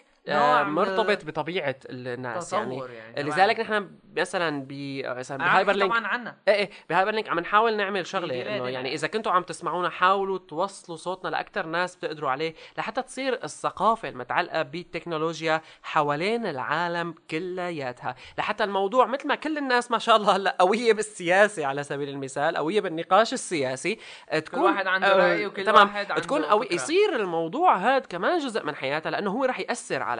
مرتبط 0.63 1.25
بطبيعة 1.25 1.75
الناس 1.89 2.53
يعني 2.53 2.83
يعني, 3.15 3.29
لذلك 3.29 3.59
نحن 3.59 3.89
مثلا 4.17 4.65
ب 4.69 5.01
مثلا 5.05 5.37
ب 5.37 5.57
Hyper 5.57 5.73
HyperLink. 5.73 5.91
طبعا 5.91 6.07
عنا 6.07 6.35
إيه 6.47 6.53
إيه 6.53 6.69
ب 6.89 7.11
HyperLink 7.11 7.29
عم 7.29 7.39
نحاول 7.39 7.77
نعمل 7.77 8.07
شغلة. 8.07 8.41
إنه 8.41 8.69
يعني 8.69 8.93
إذا 8.93 9.07
كنتوا 9.07 9.31
عم 9.31 9.43
تسمعونا 9.43 9.89
حاولوا 9.89 10.37
توصلوا 10.37 10.97
صوتنا 10.97 11.29
لاكثر 11.29 11.65
ناس 11.65 11.95
بتقدروا 11.95 12.29
عليه 12.29 12.53
لحتى 12.77 13.01
تصير 13.01 13.39
الثقافة 13.43 14.09
المتعلقة 14.09 14.61
بالتكنولوجيا 14.61 15.61
حوالين 15.83 16.45
العالم 16.45 17.15
كلياتها. 17.31 18.15
لحتى 18.37 18.63
الموضوع 18.63 19.05
مثل 19.05 19.27
ما 19.27 19.35
كل 19.35 19.57
الناس 19.57 19.91
ما 19.91 19.97
شاء 19.97 20.15
الله 20.15 20.35
هلأ 20.35 20.55
قوية 20.59 20.93
بالسياسة 20.93 21.65
على 21.65 21.83
سبيل 21.83 22.09
المثال 22.09 22.57
قوية 22.57 22.81
بالنقاش 22.81 23.33
السياسي 23.33 23.99
آه، 24.29 24.39
تكون 24.39 24.61
واحد 24.61 24.87
عنده 24.87 25.13
آه، 25.13 25.17
رأي 25.17 25.45
وكل 25.45 25.63
تمام 25.63 25.87
واحد 25.87 26.11
عنده 26.11 26.23
تكون 26.23 26.43
قوي. 26.43 26.67
يصير 26.71 27.15
الموضوع 27.15 27.75
هذا 27.77 27.99
كمان 27.99 28.39
جزء 28.39 28.63
من 28.63 28.75
حياتها 28.75 29.09
لأنه 29.09 29.31
هو 29.31 29.45
رح 29.45 29.59
يأثر 29.59 30.03
على 30.03 30.12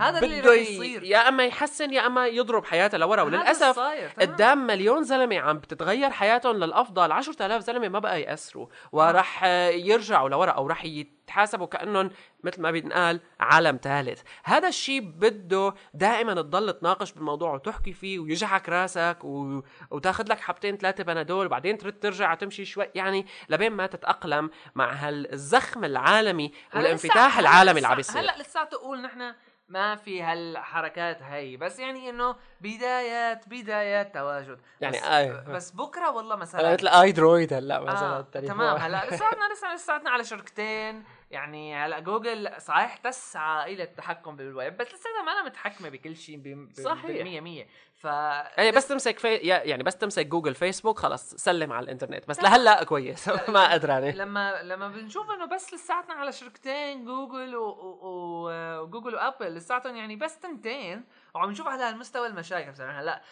هذا 0.00 0.18
اللي 0.26 0.40
وبده. 0.40 1.06
يا 1.06 1.28
أما 1.28 1.44
يحسن 1.44 1.92
يا 1.92 2.06
أما 2.06 2.26
يضرب 2.26 2.64
حياتها 2.64 2.98
لورا 2.98 3.22
وللأسف. 3.22 3.78
قدام 4.20 4.66
مليون 4.66 5.02
زلمة 5.02 5.38
عم 5.38 5.58
بتتغير 5.58 6.10
حياتهم 6.10 6.56
للأفضل 6.56 7.12
10000 7.12 7.62
زلمة 7.62 7.88
ما 7.88 7.98
بقى 7.98 8.22
ياثروا 8.22 8.66
وراح 8.92 9.44
يرجعوا 9.74 10.28
لورا 10.28 10.50
أو 10.50 10.66
راح 10.66 10.84
يتحاسبوا 11.26 11.66
كانهم 11.66 12.10
مثل 12.44 12.62
ما 12.62 12.70
بينقال 12.70 13.20
عالم 13.40 13.78
ثالث. 13.82 14.22
هذا 14.44 14.68
الشيء 14.68 15.00
بده 15.00 15.74
دائما 15.94 16.34
تضل 16.34 16.72
تناقش 16.72 17.12
بالموضوع 17.12 17.54
وتحكي 17.54 17.92
فيه 17.92 18.18
ويجعك 18.18 18.68
راسك 18.68 19.18
و... 19.24 19.62
وتاخذ 19.90 20.24
لك 20.28 20.40
حبتين 20.40 20.76
ثلاثة 20.76 21.04
بنادول 21.04 21.48
بعدين 21.48 21.78
ترد 21.78 22.00
ترجع 22.00 22.34
تمشي 22.34 22.64
شوي 22.64 22.90
يعني 22.94 23.26
لبين 23.48 23.72
ما 23.72 23.86
تتأقلم 23.86 24.50
مع 24.74 24.92
هالزخم 24.92 25.84
العالمي 25.84 26.52
والانفتاح 26.74 27.38
العالمي 27.38 27.76
اللي 27.76 27.88
عم 27.88 27.96
بيصير. 27.96 28.20
هلا 28.20 28.38
لساته 28.38 28.74
أقول 28.74 29.02
نحن 29.02 29.34
ما 29.68 29.96
في 29.96 30.22
هالحركات 30.22 31.22
هي 31.22 31.56
بس 31.56 31.78
يعني 31.78 32.10
إنه 32.10 32.36
بدايات 32.60 33.48
بدايات 33.48 34.14
تواجد. 34.14 34.58
يعني 34.80 34.96
بس, 34.96 35.04
آه. 35.04 35.44
بس 35.48 35.70
بكرة 35.70 36.10
والله 36.10 36.36
مثلا. 36.36 36.72
مثل 36.72 36.88
آي 36.88 37.12
درويد 37.12 37.52
هلا 37.52 37.80
مثلا 37.80 38.18
آه. 38.18 38.20
تمام 38.20 38.76
هلا 38.76 39.06
لساتنا 39.06 39.52
لسه 39.52 39.74
لساتنا 39.74 40.10
على 40.10 40.24
شركتين. 40.24 41.04
يعني 41.30 41.74
هلأ 41.76 41.98
جوجل 42.00 42.60
صحيح 42.60 42.96
تسعى 42.96 43.74
إلى 43.74 43.82
التحكم 43.82 44.36
بالويب 44.36 44.76
بس 44.76 44.86
لساتها 44.86 45.22
ما 45.26 45.32
أنا 45.32 45.42
متحكمه 45.44 45.88
بكل 45.88 46.16
شيء 46.16 46.36
ب- 46.36 46.72
صحيح. 46.72 47.06
بالمية 47.06 47.40
مية. 47.40 47.66
ف 47.94 48.04
يعني 48.04 48.72
بس 48.72 48.88
تمسك 48.88 49.18
في 49.18 49.34
يعني 49.34 49.82
بس 49.82 49.96
تمسك 49.96 50.26
Google 50.26 50.54
Facebook 50.54 50.98
خلص 50.98 51.34
سلم 51.34 51.72
على 51.72 51.84
الإنترنت. 51.84 52.28
بس 52.28 52.40
لهلأ 52.42 52.84
كويس 52.84 53.28
ما 53.48 53.72
قدرانه 53.72 54.10
لما 54.10 54.62
لما 54.62 54.88
بنشوف 54.88 55.30
إنه 55.30 55.44
بس 55.44 55.74
لساتنا 55.74 56.14
على 56.14 56.32
شركتين 56.32 57.04
جوجل 57.04 57.56
و- 57.56 57.68
و- 57.68 57.98
و- 58.02 58.80
و 58.82 58.87
Google 58.87 59.14
و 59.14 59.21
Apple 59.21 59.54
لساتهم 59.54 59.96
يعني 59.96 60.16
بس 60.16 60.38
تنتين 60.38 61.04
وعم 61.34 61.50
نشوف 61.50 61.66
على 61.66 61.82
هالمستوى 61.82 62.26
المشاكل. 62.26 62.70
مثلا 62.70 63.00
هلأ 63.00 63.22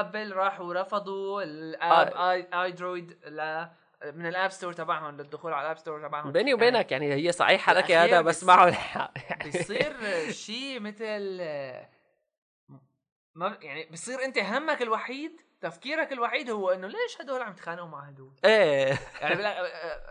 Apple 0.00 0.32
راحوا 0.32 0.74
رفضوا 0.74 1.42
ال 1.42 1.59
app 1.59 2.12
اي 2.16 2.48
Android 2.62 3.10
ل 3.26 3.66
من 4.04 4.26
ال 4.26 4.32
App 4.32 4.50
Store 4.50 4.72
تبعهم 4.72 5.16
للدخول 5.16 5.52
على 5.52 5.66
ال 5.66 5.69
App 5.69 5.78
Store 5.78 6.08
تبعهم. 6.08 6.32
بيني 6.32 6.50
يعني 6.50 6.54
وبينك 6.54 6.92
يعني 6.92 7.14
هي 7.14 7.32
صحيح 7.32 7.60
حركه 7.60 8.04
هذا 8.04 8.20
بس 8.20 8.44
معه 8.44 8.68
الحق. 8.68 9.12
بيصير 9.44 9.96
شيء 10.30 10.80
مثل 10.80 11.40
ما 13.34 13.58
يعني 13.62 13.88
بصير 13.92 14.24
أنت 14.24 14.38
همك 14.38 14.82
الوحيد 14.82 15.40
تفكيرك 15.60 16.12
الوحيد 16.12 16.50
هو 16.50 16.70
إنه 16.70 16.86
ليش 16.86 17.20
هدول 17.20 17.42
عم 17.42 17.52
يتخانقوا 17.52 17.88
مع 17.88 18.08
هدول؟ 18.08 18.32
إيه. 18.44 18.98
يعني 19.20 19.44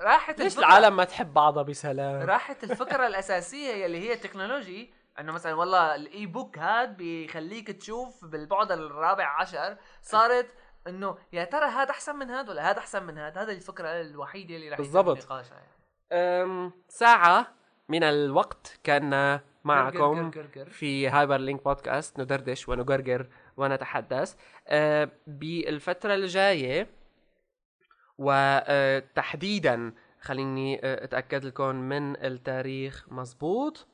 راحت 0.02 0.40
ليش 0.40 0.60
العالم 0.60 0.96
ما 0.96 1.04
تحب 1.04 1.34
بعضها 1.34 1.64
بسلام؟ 1.64 2.22
راحت 2.22 2.64
الفكرة 2.64 3.08
الأساسية 3.08 3.74
يلي 3.74 4.00
هي 4.00 4.14
ال 4.14 4.21
technology 4.21 4.94
إنه 5.20 5.32
مثلا 5.32 5.54
والله 5.54 5.96
ال 5.96 6.26
iBook 6.26 6.58
هاد 6.58 6.98
بيخليك 6.98 7.72
تشوف 7.72 8.26
بالبعد 8.26 8.72
الرابع 8.72 9.40
عشر 9.40 9.78
صارت 10.02 10.56
انه 10.88 11.18
يا 11.34 11.44
ترى 11.44 11.66
هذا 11.66 11.90
احسن 11.92 12.16
من 12.16 12.30
هذا 12.30 12.50
ولا 12.52 12.72
هذا 12.72 12.78
احسن 12.80 13.04
من 13.04 13.18
هذا 13.18 13.42
هذه 13.42 13.52
الفكرة 13.52 14.02
الوحيدة 14.02 14.56
اللي 14.56 14.68
يتم 14.68 14.78
بالضبط. 14.78 15.32
يعني. 15.32 15.68
أم، 16.12 16.72
ساعة 16.90 17.48
من 17.90 18.04
الوقت 18.04 18.80
كان 18.84 19.40
معكم 19.64 20.32
قر- 20.32 20.42
قر- 20.42 20.60
قر. 20.64 20.70
في 20.70 21.08
HyperLink 21.10 21.64
Podcast 21.64 22.20
ندردش 22.20 22.70
ونقرقر 22.70 23.28
ونتحدث 23.58 24.36
أه، 24.68 25.10
بالفترة 25.28 26.14
الجاية 26.16 26.88
وتحديدا 28.18 29.94
خليني 30.22 30.80
أه، 30.84 31.04
أتأكد 31.04 31.46
لكم 31.46 31.76
من 31.76 32.16
التاريخ 32.26 33.06
مزبوط 33.12 33.88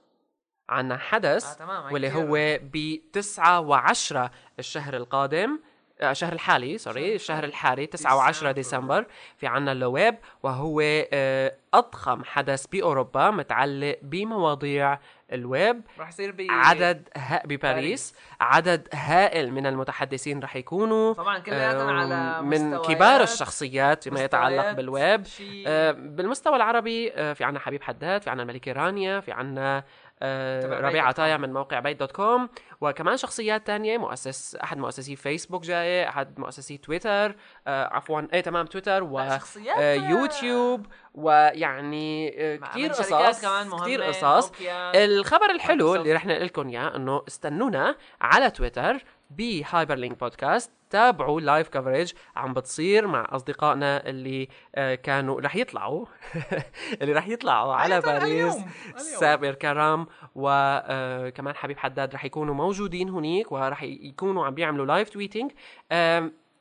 عنا 0.70 0.94
آه 0.96 0.98
حدث 0.98 1.62
هاي 1.62 1.94
واللي. 1.94 2.12
هو 2.14 2.60
ب 2.64 3.00
9 3.14 3.62
و10 3.94 4.30
الشهر 4.60 4.96
القادم 4.96 5.52
آه، 5.54 5.69
الشهر 6.02 6.34
الحالي 6.34 6.78
sorry 6.78 7.02
شهر 7.02 7.16
الشهر 7.16 7.44
الحالي. 7.44 7.84
الحالي 7.84 7.86
9 7.86 8.32
و10 8.32 8.46
ديسمبر. 8.56 9.06
في 9.38 9.48
عنا 9.48 9.72
LeWeb 9.72 10.16
وهو 10.44 10.82
آه، 11.14 11.56
أضخم 11.74 12.24
حدث 12.24 12.66
باوروبا 12.68 13.32
متعلق 13.32 13.98
بمواضيع 14.02 15.00
الويب 15.34 15.82
رح 16.00 16.10
يصير 16.10 16.32
ب 16.32 16.48
عدد 16.50 17.10
ها 17.18 17.42
بباريس 17.46 18.16
عدد 18.42 18.88
هائل 18.94 19.52
من 19.52 19.66
المتحدثين 19.66 20.40
رح 20.40 20.56
يكونوا 20.56 21.14
طبعا 21.14 21.40
كلياتهم 21.40 21.90
على 21.90 22.42
من 22.42 22.72
مستويات- 22.72 22.86
كبار 22.96 23.22
الشخصيات 23.22 24.04
فيما 24.04 24.24
يتعلق 24.24 24.72
بالويب 24.72 25.26
شي- 25.26 25.64
آه، 25.68 25.92
بالمستوى 25.92 26.56
العربي 26.56 27.12
آه، 27.14 27.34
في 27.34 27.44
عنا 27.44 27.60
حبيب 27.60 27.84
حداد 27.84 28.22
في 28.22 28.30
عنا 28.30 28.42
الملكة 28.44 28.72
رانيا 28.72 29.20
في 29.20 29.32
عنا 29.32 29.78
آه، 29.78 29.84
ربيع 30.24 31.04
dot 31.04 31.08
عطايا. 31.10 31.38
من 31.38 31.54
موقع 31.54 31.80
Bayt.com 31.80 32.50
وكمان 32.82 33.18
شخصيات 33.18 33.68
تانية 33.68 33.98
مؤسس 33.98 34.56
أحد 34.56 34.78
مؤسسي 34.78 35.16
فيسبوك 35.16 35.64
جاي 35.64 36.10
أحد 36.10 36.40
مؤسسي 36.40 36.78
تويتر 36.78 37.36
آه، 37.68 37.94
عفوا 37.94 38.22
إيه 38.34 38.42
تمام 38.42 38.66
تويتر 38.66 39.04
لا، 39.12 39.38
شخصيات 39.38 39.78
آه، 39.78 39.94
يوتيوب 39.94 40.86
ويعني 41.14 42.30
آه، 42.54 42.60
شركات 42.94 43.46
قصص 43.46 43.82
كتير 43.82 44.04
قصص. 44.04 44.52
الخبر 44.96 45.50
الحلو. 45.52 45.96
اللي 45.96 46.14
رح 46.14 46.26
نقول 46.26 46.46
لكم 46.46 46.68
إياه 46.70 46.96
إنه 46.96 47.22
استنونا 47.28 47.96
على 48.22 48.52
Twitter 48.52 48.98
ب 49.30 49.96
HyperLink 49.96 50.20
Podcast 50.20 50.72
تابعوا 50.90 51.42
live 51.42 51.70
coverage 51.70 52.14
عم 52.36 52.54
بتصير 52.54 53.08
مع 53.08 53.28
أصدقائنا 53.30 54.10
اللي 54.10 54.48
آه، 54.76 54.96
كانوا 54.96 55.42
رح 55.42 55.56
يطلعوا. 55.56 56.06
اللي 57.02 57.14
رح 57.14 57.28
يطلعوا 57.28 57.74
على 57.74 58.02
باريس. 58.02 58.56
سابر 58.98 59.54
كرام 59.54 60.08
وكمان 60.36 61.56
حبيب 61.56 61.78
حداد 61.78 62.14
رح 62.16 62.26
يكونوا 62.26 62.56
موجودين 62.56 63.10
هنيك 63.10 63.52
ورح 63.52 63.84
يكونوا 63.84 64.46
عم 64.46 64.54
بيعملوا 64.54 64.86
live 64.86 65.10
tweeting 65.10 65.52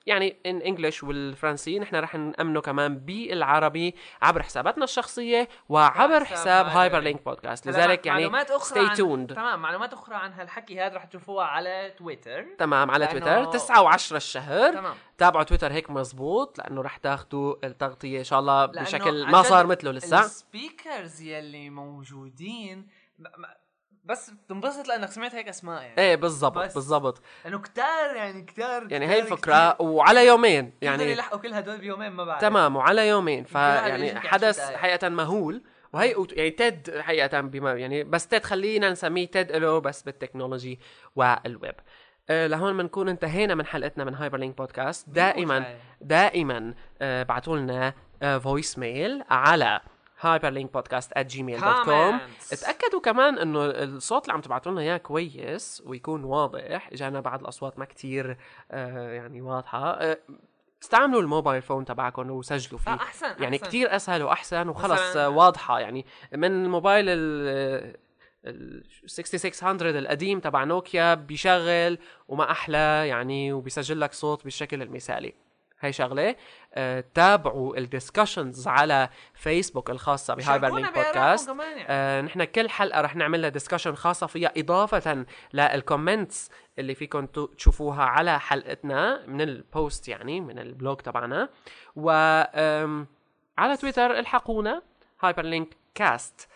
يعني 0.09 0.37
in 0.47 0.61
English 0.61 1.03
والفرنسي 1.03 1.79
نحن 1.79 1.97
رح 1.97 2.15
نأمنه 2.15 2.61
كمان 2.61 2.99
بالعربي 2.99 3.95
عبر 4.23 4.43
حساباتنا 4.43 4.85
الشخصية 4.85 5.49
وعبر 5.69 6.25
حساب 6.25 6.67
HyperLink. 6.67 7.25
Podcast. 7.25 7.67
لذلك 7.67 8.07
يعني 8.07 8.21
معلومات 8.21 8.51
أخرى 8.51 8.87
stay. 8.87 8.97
tuned 8.97 9.35
تمام 9.35 9.63
معلومات 9.63 9.93
أخرى 9.93 10.15
عن 10.15 10.33
هالحكي 10.33 10.81
هذا 10.81 10.97
رح 10.97 11.05
تشوفوها 11.05 11.47
على 11.47 11.93
تويتر. 11.99 12.47
تمام 12.59 12.91
على 12.91 13.07
تويتر 13.07 13.45
9 13.45 13.91
و10 13.91 14.13
الشهر. 14.13 14.73
تمام. 14.73 14.95
تابعوا 15.19 15.45
تويتر 15.45 15.73
هيك 15.73 15.91
مزبوط 15.91 16.59
لأنه 16.59 16.83
رح 16.83 16.97
تاخذوا 16.97 17.67
التغطية 17.67 18.19
إن 18.19 18.25
شاء 18.25 18.41
الله 18.41 18.67
بشكل 18.67 19.27
ما 19.27 19.43
صار 19.43 19.67
مثله 19.67 19.91
لسه. 19.91 20.21
ال 20.21 20.32
speakers 20.32 21.21
يلي 21.21 21.71
موجودين 21.71 22.89
بس 24.09 24.31
بتنبسط 24.31 24.89
لانك 24.89 25.11
سمعت 25.11 25.35
هيك 25.35 25.49
أسماء 25.49 25.83
يعني. 25.83 25.99
إيه 25.99 26.17
بالضبط. 26.17 26.75
بالضبط. 26.75 27.23
إنه 27.47 27.59
كتار 27.59 28.17
يعني 28.17 28.43
كتار 28.43 28.93
يعني 28.93 29.07
هي 29.07 29.21
الفكرة 29.21 29.83
وعلى 29.83 30.27
يومين 30.27 30.73
يعني 30.83 31.13
يلحقوا 31.13 31.39
كل 31.39 31.55
هدول 31.55 31.79
بيومين 31.79 32.09
ما 32.13 32.25
بعرف. 32.25 32.41
تمام 32.41 32.77
وعلى 32.77 33.09
يومين. 33.09 33.45
فيعني 33.45 34.21
حدث. 34.21 34.61
حقيقة 34.61 35.09
مهول 35.09 35.63
وهي 35.93 36.15
يعني 36.33 36.51
TED 36.51 36.99
حقيقة 37.01 37.41
بما 37.41 37.73
يعني 37.73 38.05
بس 38.05 38.27
TED 38.27 38.45
خلينا 38.45 38.91
نسميه 38.91 39.27
TED 39.27 39.53
له 39.53 39.79
بس 39.79 40.03
بالتكنولوجي 40.03 40.81
والويب. 41.17 41.75
آه، 42.31 42.47
لهون 42.47 42.77
بنكون 42.77 43.09
انتهينا 43.09 43.55
من 43.55 43.67
حلقتنا 43.67 44.05
من 44.05 44.15
HyperLink 44.15 44.57
Podcast 44.57 45.09
دائما 45.09 45.77
دائما 46.01 46.75
آه، 47.03 47.23
ابعتوا 47.23 47.57
لنا 47.57 47.95
voice 48.39 48.79
mail 48.79 49.23
على 49.31 49.81
hyperlinkpodcast@gmail.com 50.23 52.15
اتأكدوا 52.53 53.01
كمان 53.05 53.39
إنه 53.39 53.65
الصوت 53.65 54.23
اللي 54.23 54.33
عم 54.35 54.41
تبعتوا 54.41 54.73
لنا 54.73 54.81
إياه 54.81 54.97
كويس 54.97 55.83
ويكون 55.87 56.25
واضح. 56.25 56.91
جانا 56.95 57.21
بعض 57.21 57.41
الأصوات 57.41 57.79
ما 57.79 57.85
كتير 57.85 58.37
آه 58.71 59.13
يعني 59.13 59.41
واضحة. 59.41 59.91
آه 59.91 60.19
استعملوا 60.83 61.21
ال 61.21 61.27
mobile 61.27 61.63
phone 61.63 61.85
تبعكم 61.85 62.31
وسجلوا 62.31 62.79
فيه. 62.81 62.91
آه 62.93 62.95
أحسن 62.97 63.27
يعني 63.41 63.57
أحسن. 63.57 63.67
كتير 63.69 63.97
أسهل 63.97 64.23
وأحسن 64.23 64.69
وخلص 64.69 65.01
مثلاً- 65.13 65.17
آه، 65.17 65.29
واضحة. 65.29 65.81
يعني 65.81 66.07
من 66.35 66.65
الموبايل 66.65 67.05
ال 67.09 67.97
ال 68.47 68.85
6600 69.07 69.99
القديم 69.99 70.41
تبع 70.41 70.65
نوكيا 70.65 71.15
بيشغل 71.15 71.99
وما 72.29 72.51
أحلى 72.51 73.09
يعني 73.09 73.53
وبيسجل 73.53 74.01
لك 74.01 74.13
صوت 74.13 74.45
بالشكل 74.45 74.83
المثالي. 74.83 75.35
هي 75.81 75.93
شغلة. 75.93 76.37
آه 76.75 77.05
تابعوا 77.15 77.77
ال 77.77 77.84
discussions 77.84 78.67
على 78.67 79.09
فيسبوك 79.35 79.91
الخاصة 79.91 80.35
ب 80.35 80.75
Hyperlink 80.75 80.95
Podcast. 80.95 81.51
آه 81.89 82.21
نحن 82.21 82.45
كل 82.45 82.71
حلقة 82.71 83.01
رح 83.01 83.17
نعمل 83.17 83.43
لها 83.43 83.51
discussion 83.51 83.95
خاصة 83.95 84.27
فيها 84.27 84.53
إضافة 84.57 85.27
لل 85.53 85.72
comments 85.72 86.51
اللي 86.79 86.95
فيكم 86.95 87.27
تشوفوها 87.27 88.05
على 88.05 88.41
حلقتنا 88.41 89.27
من 89.27 89.41
ال 89.41 89.54
post 89.54 90.09
يعني 90.09 90.41
من 90.41 90.59
ال 90.59 90.66
blog 90.66 90.97
تبعنا. 90.97 91.49
و 91.97 92.11
على 93.59 93.77
تويتر 93.81 94.19
الحقونا 94.19 94.83
Hyperlink 95.21 95.77
Cast 95.95 96.49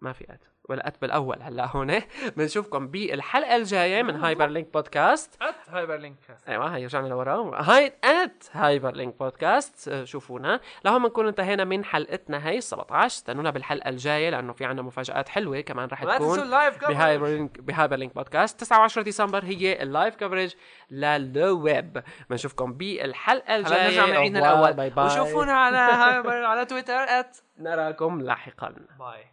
ما 0.00 0.12
في 0.12 0.32
at 0.32 0.49
at 0.78 1.00
بالاول 1.02 1.42
هلأ 1.42 1.66
هون 1.66 2.00
بنشوفكم 2.36 2.86
بالحلقة 2.88 3.56
الجاية 3.56 4.02
من 4.02 4.16
Hyperlink 4.16 4.72
Podcast 4.72 5.42
at 5.42 5.54
Hyperlink 5.68 6.16
أيوه 6.48 6.76
هي 6.76 6.84
رجعنا 6.84 7.08
لورا. 7.08 7.60
هاي 7.62 7.92
at 8.04 8.44
Hyperlink 8.52 9.18
Podcast 9.18 10.04
شوفونا. 10.04 10.60
لهون 10.84 11.02
بنكون 11.02 11.26
انتهينا 11.28 11.64
من 11.64 11.84
حلقتنا 11.84 12.48
هي 12.48 12.60
17 12.60 13.06
استنونا 13.06 13.50
بالحلقة 13.50 13.88
الجاية 13.88 14.30
لأنه 14.30 14.52
في 14.52 14.64
عنا 14.64 14.82
مفاجآت 14.82 15.28
حلوة. 15.28 15.60
كمان 15.60 15.88
رح 15.88 16.04
تكون 16.04 16.50
بهايبر 16.88 17.26
لينك 17.26 17.60
بهايبر 17.60 17.96
لينك 17.96 18.14
بودكاست 18.14 18.60
19 18.60 19.02
ديسمبر 19.02 19.44
هي 19.44 19.82
اللايف 19.82 20.16
كفرج 20.16 20.54
للويب. 20.90 22.02
بنشوفكم 22.30 22.72
بالحلقة 22.72 23.56
هلأ 23.56 23.58
نرجع 23.58 23.86
الجايه 23.86 24.06
من 24.06 24.16
عيدنا 24.16 24.38
الأول. 24.38 24.72
باي 24.72 24.90
باي 24.90 25.06
وشوفونا 25.06 25.52
على 25.52 25.76
هايبر 26.02 26.44
على 26.44 26.64
تويتر 26.64 26.92
ات 26.94 27.36
نراكم 27.58 28.20
لاحقا. 28.20 28.74
باي 28.98 29.26